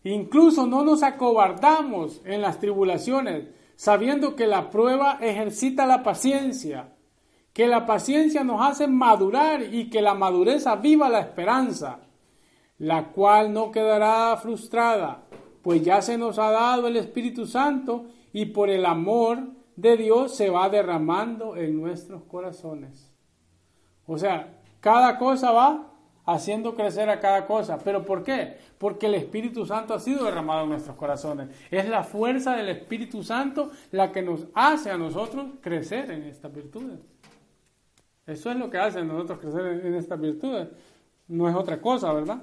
incluso 0.05 0.65
no 0.65 0.85
nos 0.85 1.03
acobardamos 1.03 2.21
en 2.23 2.41
las 2.41 2.61
tribulaciones, 2.61 3.49
sabiendo 3.75 4.37
que 4.37 4.47
la 4.47 4.69
prueba 4.69 5.17
ejercita 5.19 5.85
la 5.85 6.01
paciencia, 6.01 6.93
que 7.51 7.67
la 7.67 7.85
paciencia 7.85 8.45
nos 8.45 8.65
hace 8.65 8.87
madurar 8.87 9.63
y 9.63 9.89
que 9.89 10.01
la 10.01 10.13
madurez 10.13 10.65
aviva 10.65 11.09
la 11.09 11.19
esperanza, 11.19 11.99
la 12.77 13.09
cual 13.09 13.51
no 13.51 13.69
quedará 13.69 14.37
frustrada, 14.37 15.23
pues 15.61 15.83
ya 15.83 16.01
se 16.01 16.17
nos 16.17 16.39
ha 16.39 16.51
dado 16.51 16.87
el 16.87 16.95
Espíritu 16.95 17.45
Santo 17.45 18.05
y 18.34 18.45
por 18.47 18.69
el 18.69 18.86
amor 18.86 19.39
de 19.75 19.97
Dios 19.97 20.36
se 20.36 20.49
va 20.49 20.69
derramando 20.69 21.55
en 21.55 21.79
nuestros 21.79 22.23
corazones. 22.23 23.13
O 24.05 24.17
sea, 24.17 24.59
cada 24.79 25.17
cosa 25.17 25.51
va 25.51 25.91
haciendo 26.25 26.75
crecer 26.75 27.09
a 27.09 27.19
cada 27.19 27.45
cosa. 27.45 27.77
¿Pero 27.84 28.05
por 28.05 28.23
qué? 28.23 28.57
Porque 28.77 29.07
el 29.07 29.15
Espíritu 29.15 29.65
Santo 29.65 29.93
ha 29.93 29.99
sido 29.99 30.25
derramado 30.25 30.63
en 30.63 30.69
nuestros 30.69 30.95
corazones. 30.95 31.49
Es 31.69 31.88
la 31.89 32.03
fuerza 32.03 32.55
del 32.55 32.69
Espíritu 32.69 33.23
Santo 33.23 33.71
la 33.91 34.11
que 34.11 34.21
nos 34.21 34.47
hace 34.53 34.91
a 34.91 34.97
nosotros 34.97 35.47
crecer 35.61 36.11
en 36.11 36.23
estas 36.23 36.53
virtudes. 36.53 36.99
Eso 38.25 38.51
es 38.51 38.57
lo 38.57 38.69
que 38.69 38.77
hace 38.77 38.99
a 38.99 39.03
nosotros 39.03 39.39
crecer 39.39 39.86
en 39.86 39.93
estas 39.95 40.19
virtudes. 40.19 40.69
No 41.27 41.49
es 41.49 41.55
otra 41.55 41.82
cosa, 41.82 42.13
¿verdad? 42.13 42.41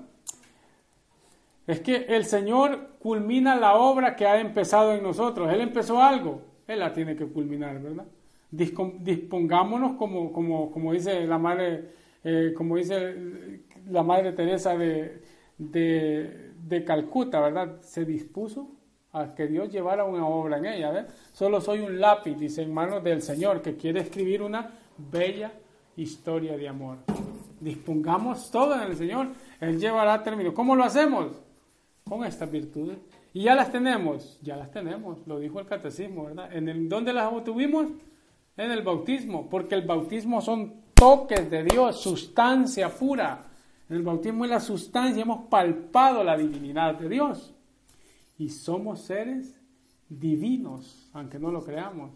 Es 1.69 1.81
que 1.81 2.07
el 2.09 2.25
Señor 2.25 2.95
culmina 2.99 3.55
la 3.55 3.75
obra 3.75 4.17
que 4.17 4.27
ha 4.27 4.41
empezado 4.41 4.95
en 4.95 5.03
nosotros. 5.03 5.53
Él 5.53 5.61
empezó 5.61 6.03
algo, 6.03 6.41
Él 6.67 6.79
la 6.79 6.95
tiene 6.95 7.15
que 7.15 7.27
culminar, 7.27 7.79
¿verdad? 7.83 8.07
Dispongámonos 8.51 9.93
como, 9.99 10.33
como, 10.33 10.71
como 10.71 10.95
dice 10.95 11.27
la 11.27 11.37
madre, 11.37 11.91
eh, 12.25 12.55
como 12.57 12.77
dice 12.77 13.61
la 13.87 14.03
madre 14.03 14.33
Teresa 14.33 14.79
de, 14.79 15.21
de, 15.59 16.85
Calcuta, 16.87 17.39
¿verdad? 17.39 17.83
Se 17.83 18.07
dispuso 18.07 18.71
a 19.13 19.35
que 19.35 19.47
Dios 19.47 19.71
llevara 19.71 20.05
una 20.05 20.27
obra 20.27 20.57
en 20.57 20.65
ella. 20.65 20.91
¿verdad? 20.91 21.15
Solo 21.35 21.61
soy 21.61 21.81
un 21.81 22.01
lápiz, 22.01 22.35
dice 22.39 22.63
en 22.63 22.73
manos 22.73 23.05
del 23.05 23.21
Señor, 23.21 23.61
que 23.61 23.77
quiere 23.77 24.01
escribir 24.01 24.41
una 24.41 24.71
bella 24.97 25.53
historia 25.97 26.57
de 26.57 26.67
amor. 26.67 26.97
Dispongamos 27.61 28.51
todo 28.51 28.75
en 28.75 28.91
el 28.91 28.97
Señor, 28.97 29.29
Él 29.61 29.79
llevará 29.79 30.15
a 30.15 30.23
término. 30.23 30.55
¿Cómo 30.55 30.75
lo 30.75 30.85
hacemos? 30.85 31.43
Con 32.09 32.25
estas 32.25 32.51
virtudes. 32.51 32.99
Y 33.33 33.43
ya 33.43 33.55
las 33.55 33.71
tenemos, 33.71 34.39
ya 34.43 34.57
las 34.57 34.71
tenemos, 34.71 35.27
lo 35.27 35.39
dijo 35.39 35.61
el 35.61 35.67
catecismo, 35.67 36.25
¿verdad? 36.25 36.53
¿En 36.53 36.69
el, 36.69 36.89
¿Dónde 36.89 37.13
las 37.13 37.33
obtuvimos? 37.33 37.89
En 38.57 38.71
el 38.71 38.83
bautismo, 38.83 39.49
porque 39.49 39.75
el 39.75 39.87
bautismo 39.87 40.41
son 40.41 40.83
toques 40.95 41.49
de 41.51 41.63
Dios, 41.65 42.01
sustancia 42.01 42.89
pura. 42.89 43.45
En 43.89 43.97
el 43.97 44.03
bautismo 44.03 44.45
es 44.45 44.51
la 44.51 44.61
sustancia, 44.61 45.23
hemos 45.23 45.47
palpado 45.47 46.25
la 46.25 46.37
divinidad 46.37 46.95
de 46.97 47.09
Dios. 47.09 47.55
Y 48.39 48.49
somos 48.49 49.03
seres 49.03 49.55
divinos, 50.09 51.09
aunque 51.13 51.39
no 51.39 51.51
lo 51.51 51.65
creamos. 51.65 52.11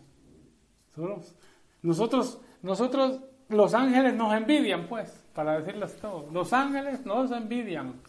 nosotros, 1.82 2.40
nosotros, 2.62 3.20
los 3.48 3.74
ángeles 3.74 4.14
nos 4.14 4.34
envidian, 4.34 4.88
pues, 4.88 5.24
para 5.34 5.60
decirles 5.60 5.96
todo. 6.00 6.28
Los 6.32 6.52
ángeles 6.52 7.04
nos 7.04 7.30
envidian 7.30 8.00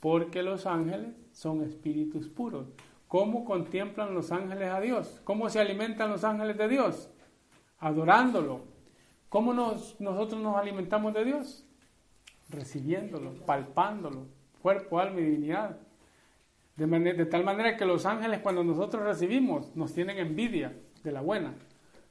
porque 0.00 0.42
los 0.42 0.66
ángeles 0.66 1.14
son 1.32 1.62
espíritus 1.62 2.28
puros. 2.28 2.68
¿Cómo 3.08 3.44
contemplan 3.44 4.14
los 4.14 4.32
ángeles 4.32 4.68
a 4.68 4.80
Dios? 4.80 5.20
¿Cómo 5.24 5.48
se 5.48 5.60
alimentan 5.60 6.10
los 6.10 6.24
ángeles 6.24 6.58
de 6.58 6.68
Dios? 6.68 7.10
Adorándolo. 7.78 8.64
¿Cómo 9.28 9.54
nosotros 9.54 10.40
nos 10.40 10.56
alimentamos 10.56 11.14
de 11.14 11.24
Dios? 11.24 11.66
Recibiéndolo, 12.50 13.34
palpándolo, 13.46 14.26
cuerpo, 14.60 14.98
alma 14.98 15.20
y 15.20 15.24
divinidad. 15.24 15.78
De, 16.76 16.86
de 16.86 17.26
tal 17.26 17.44
manera 17.44 17.76
que 17.76 17.84
los 17.84 18.06
ángeles 18.06 18.40
cuando 18.40 18.62
nosotros 18.62 19.02
recibimos 19.02 19.74
nos 19.74 19.92
tienen 19.94 20.18
envidia 20.18 20.78
de 21.02 21.12
la 21.12 21.20
buena, 21.20 21.54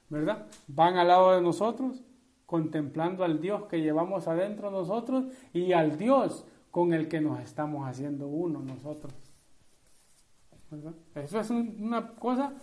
¿verdad? 0.10 0.48
Van 0.68 0.98
al 0.98 1.08
lado 1.08 1.36
de 1.36 1.42
nosotros 1.42 2.04
contemplando 2.46 3.24
al 3.24 3.40
Dios 3.40 3.66
que 3.66 3.82
llevamos 3.82 4.28
adentro 4.28 4.72
nosotros 4.72 5.26
y 5.54 5.74
al 5.74 5.98
Dios 5.98 6.46
con 6.72 6.93
el 6.93 7.07
que 7.07 7.22
nos 7.22 7.39
estamos 7.41 7.88
haciendo 7.88 8.28
uno 8.28 8.61
nosotros. 8.61 9.13
Eso 11.15 11.39
es 11.39 11.49
una 11.49 12.09
cosa 12.15 12.53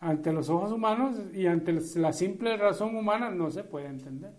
ante 0.00 0.32
los 0.32 0.48
ojos 0.48 0.72
humanos 0.72 1.16
y 1.34 1.46
ante 1.46 1.78
la 1.96 2.12
simple 2.12 2.56
razón 2.56 2.96
humana 2.96 3.30
no 3.30 3.50
se 3.50 3.64
puede 3.64 3.86
entender. 3.86 4.32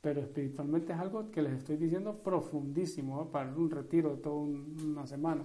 pero 0.00 0.20
espiritualmente 0.20 0.92
es 0.92 0.98
algo 0.98 1.30
que 1.30 1.42
les 1.42 1.52
estoy 1.52 1.76
diciendo 1.76 2.18
profundísimo 2.24 3.30
para 3.30 3.54
un 3.54 3.70
retiro 3.70 4.10
de 4.10 4.16
toda 4.16 4.34
una 4.34 5.06
semana. 5.06 5.44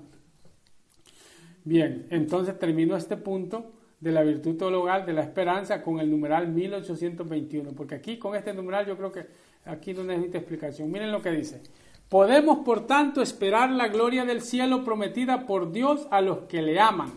Bien, 1.63 2.07
entonces 2.09 2.57
termino 2.57 2.95
este 2.95 3.17
punto 3.17 3.71
de 3.99 4.11
la 4.11 4.23
virtud 4.23 4.57
teologal 4.57 5.05
de 5.05 5.13
la 5.13 5.21
esperanza 5.21 5.83
con 5.83 5.99
el 5.99 6.09
numeral 6.09 6.47
1821, 6.47 7.71
porque 7.73 7.95
aquí 7.95 8.17
con 8.17 8.35
este 8.35 8.51
numeral 8.51 8.87
yo 8.87 8.97
creo 8.97 9.11
que 9.11 9.27
aquí 9.65 9.93
no 9.93 10.03
necesita 10.03 10.39
explicación. 10.39 10.89
Miren 10.89 11.11
lo 11.11 11.21
que 11.21 11.31
dice. 11.31 11.61
Podemos, 12.09 12.59
por 12.59 12.87
tanto, 12.87 13.21
esperar 13.21 13.69
la 13.71 13.89
gloria 13.89 14.23
del 14.23 14.41
cielo 14.41 14.83
prometida 14.83 15.45
por 15.45 15.71
Dios 15.71 16.07
a 16.09 16.21
los 16.21 16.39
que 16.41 16.61
le 16.61 16.79
aman. 16.79 17.11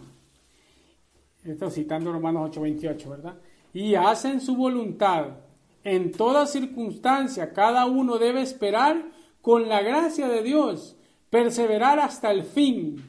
Esto 1.45 1.71
citando 1.71 2.13
Romanos 2.13 2.51
8:28, 2.51 3.09
¿verdad? 3.09 3.35
Y 3.73 3.95
hacen 3.95 4.41
su 4.41 4.57
voluntad. 4.57 5.39
En 5.85 6.13
toda 6.13 6.47
circunstancia, 6.47 7.53
cada 7.53 7.87
uno 7.87 8.19
debe 8.19 8.43
esperar 8.43 9.07
con 9.41 9.69
la 9.69 9.81
gracia 9.81 10.29
de 10.29 10.43
Dios, 10.43 10.97
perseverar 11.31 11.99
hasta 12.01 12.31
el 12.31 12.43
fin 12.43 13.03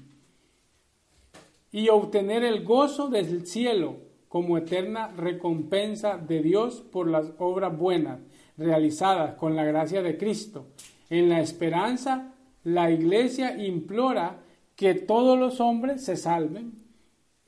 y 1.72 1.90
obtener 1.90 2.44
el 2.44 2.64
gozo 2.64 3.10
del 3.10 3.46
cielo 3.48 3.98
como 4.30 4.58
eterna 4.58 5.10
recompensa 5.10 6.18
de 6.18 6.42
Dios 6.42 6.82
por 6.82 7.10
las 7.10 7.34
obras 7.38 7.78
buenas 7.78 8.20
realizadas 8.58 9.36
con 9.36 9.56
la 9.56 9.66
gracia 9.66 10.02
de 10.02 10.18
Cristo. 10.18 10.68
En 11.12 11.28
la 11.28 11.42
esperanza, 11.42 12.32
la 12.64 12.90
iglesia 12.90 13.62
implora 13.62 14.38
que 14.78 14.94
todos 14.94 15.38
los 15.38 15.60
hombres 15.60 16.06
se 16.06 16.16
salven. 16.16 16.72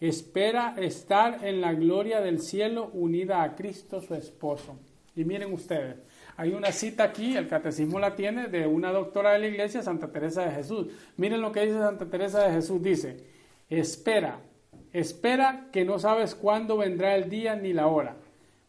Espera 0.01 0.75
estar 0.77 1.45
en 1.45 1.61
la 1.61 1.73
gloria 1.73 2.19
del 2.19 2.41
cielo 2.41 2.91
unida 2.93 3.41
a 3.41 3.55
Cristo 3.55 4.01
su 4.01 4.15
esposo. 4.15 4.77
Y 5.15 5.23
miren 5.23 5.53
ustedes, 5.53 5.95
hay 6.35 6.51
una 6.51 6.73
cita 6.73 7.05
aquí, 7.05 7.37
el 7.37 7.47
catecismo 7.47 7.99
la 7.99 8.15
tiene, 8.15 8.47
de 8.47 8.67
una 8.67 8.91
doctora 8.91 9.31
de 9.31 9.39
la 9.39 9.47
iglesia, 9.47 9.81
Santa 9.81 10.11
Teresa 10.11 10.43
de 10.43 10.51
Jesús. 10.51 10.87
Miren 11.15 11.39
lo 11.39 11.53
que 11.53 11.61
dice 11.61 11.77
Santa 11.77 12.07
Teresa 12.07 12.43
de 12.43 12.51
Jesús. 12.51 12.83
Dice, 12.83 13.23
espera, 13.69 14.41
espera 14.91 15.69
que 15.71 15.85
no 15.85 15.99
sabes 15.99 16.35
cuándo 16.35 16.75
vendrá 16.75 17.15
el 17.15 17.29
día 17.29 17.55
ni 17.55 17.71
la 17.71 17.87
hora. 17.87 18.17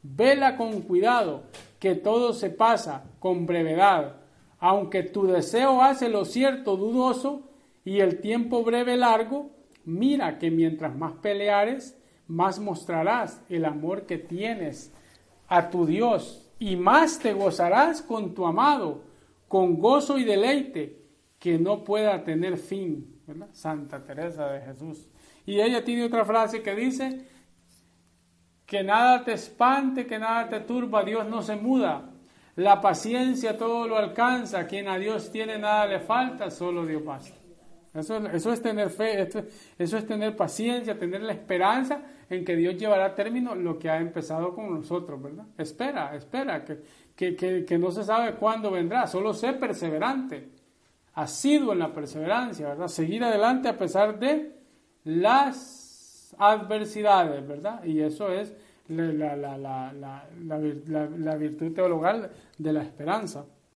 Vela 0.05 0.57
con 0.57 0.83
cuidado, 0.83 1.43
que 1.81 1.97
todo 1.97 2.33
se 2.33 2.51
pasa 2.51 3.03
con 3.19 3.45
brevedad. 3.45 4.21
Aunque 4.67 5.03
tu 5.03 5.27
deseo 5.27 5.83
hace 5.83 6.09
lo 6.09 6.25
cierto 6.25 6.79
dudoso 6.79 7.43
y 7.85 8.01
el 8.01 8.23
tiempo 8.23 8.65
breve 8.65 8.97
largo, 8.97 9.51
mira 9.85 10.39
que 10.39 10.51
mientras 10.51 10.97
más 10.97 11.13
peleares, 11.13 12.01
más 12.29 12.61
mostrarás 12.61 13.43
el 13.51 13.67
amor 13.67 14.07
que 14.07 14.17
tienes 14.17 14.91
a 15.49 15.69
tu 15.69 15.85
Dios 15.85 16.51
y 16.59 16.77
más 16.77 17.19
te 17.19 17.35
gozarás 17.35 18.01
con 18.01 18.33
tu 18.33 18.47
amado, 18.47 19.03
con 19.49 19.79
gozo 19.79 20.17
y 20.17 20.25
deleite 20.25 20.99
que 21.39 21.59
no 21.59 21.85
pueda 21.85 22.25
tener 22.25 22.57
fin. 22.57 23.21
Santa 23.53 24.03
Teresa 24.03 24.47
de 24.47 24.63
Jesús. 24.63 25.11
Y 25.45 25.61
ella 25.61 25.85
tiene 25.85 26.05
otra 26.05 26.25
frase 26.25 26.63
que 26.63 26.75
dice, 26.75 27.29
que 28.65 28.83
nada 28.83 29.25
te 29.25 29.35
espante, 29.35 30.07
que 30.07 30.19
nada 30.19 30.49
te 30.49 30.61
turba, 30.61 31.05
Dios 31.05 31.27
no 31.27 31.43
se 31.43 31.55
muda. 31.55 32.14
La 32.57 32.81
paciencia 32.81 33.59
todo 33.59 33.89
lo 33.89 33.97
alcanza, 33.97 34.67
quien 34.67 34.89
a 34.89 34.99
Dios 34.99 35.31
tiene 35.31 35.59
nada 35.59 35.87
le 35.87 36.01
falta, 36.01 36.51
solo 36.51 36.87
Dios 36.87 37.05
basta. 37.05 37.37
Eso, 37.93 38.17
eso 38.27 38.53
es 38.53 38.61
tener 38.61 38.91
fe, 38.91 39.29
eso 39.79 39.97
es 39.97 40.07
tener 40.07 40.37
paciencia, 40.37 40.99
tener 40.99 41.23
la 41.23 41.33
esperanza 41.33 42.03
en 42.29 42.45
que 42.45 42.57
Dios 42.57 42.77
llevará 42.77 43.07
a 43.07 43.15
término 43.15 43.55
lo 43.55 43.79
que 43.79 43.89
ha 43.89 43.99
empezado 43.99 44.55
con 44.55 44.73
nosotros, 44.75 45.23
¿verdad? 45.23 45.47
Espera, 45.57 46.15
espera, 46.17 46.65
que, 46.65 46.79
que, 47.15 47.37
que, 47.37 47.65
que 47.65 47.79
no 47.79 47.91
se 47.93 48.03
sabe 48.03 48.35
cuándo 48.35 48.71
vendrá, 48.71 49.07
solo 49.07 49.33
sé 49.33 49.53
perseverante 49.53 50.49
asiduo 51.15 51.73
en 51.73 51.79
la 51.79 51.93
perseverancia, 51.93 52.69
¿verdad? 52.69 52.89
Seguir 52.89 53.23
adelante 53.25 53.69
a 53.69 53.77
pesar 53.77 54.19
de 54.19 54.53
las 55.05 56.35
adversidades, 56.39 57.47
¿verdad? 57.47 57.85
Y 57.85 58.01
eso 58.01 58.29
es 58.31 58.53
la, 58.89 59.37
la, 59.37 59.57
la, 59.59 61.09
la 61.19 61.37
virtud 61.37 61.73
teologal 61.73 62.31
de 62.59 62.73
la 62.73 62.83
esperanza. 62.83 63.45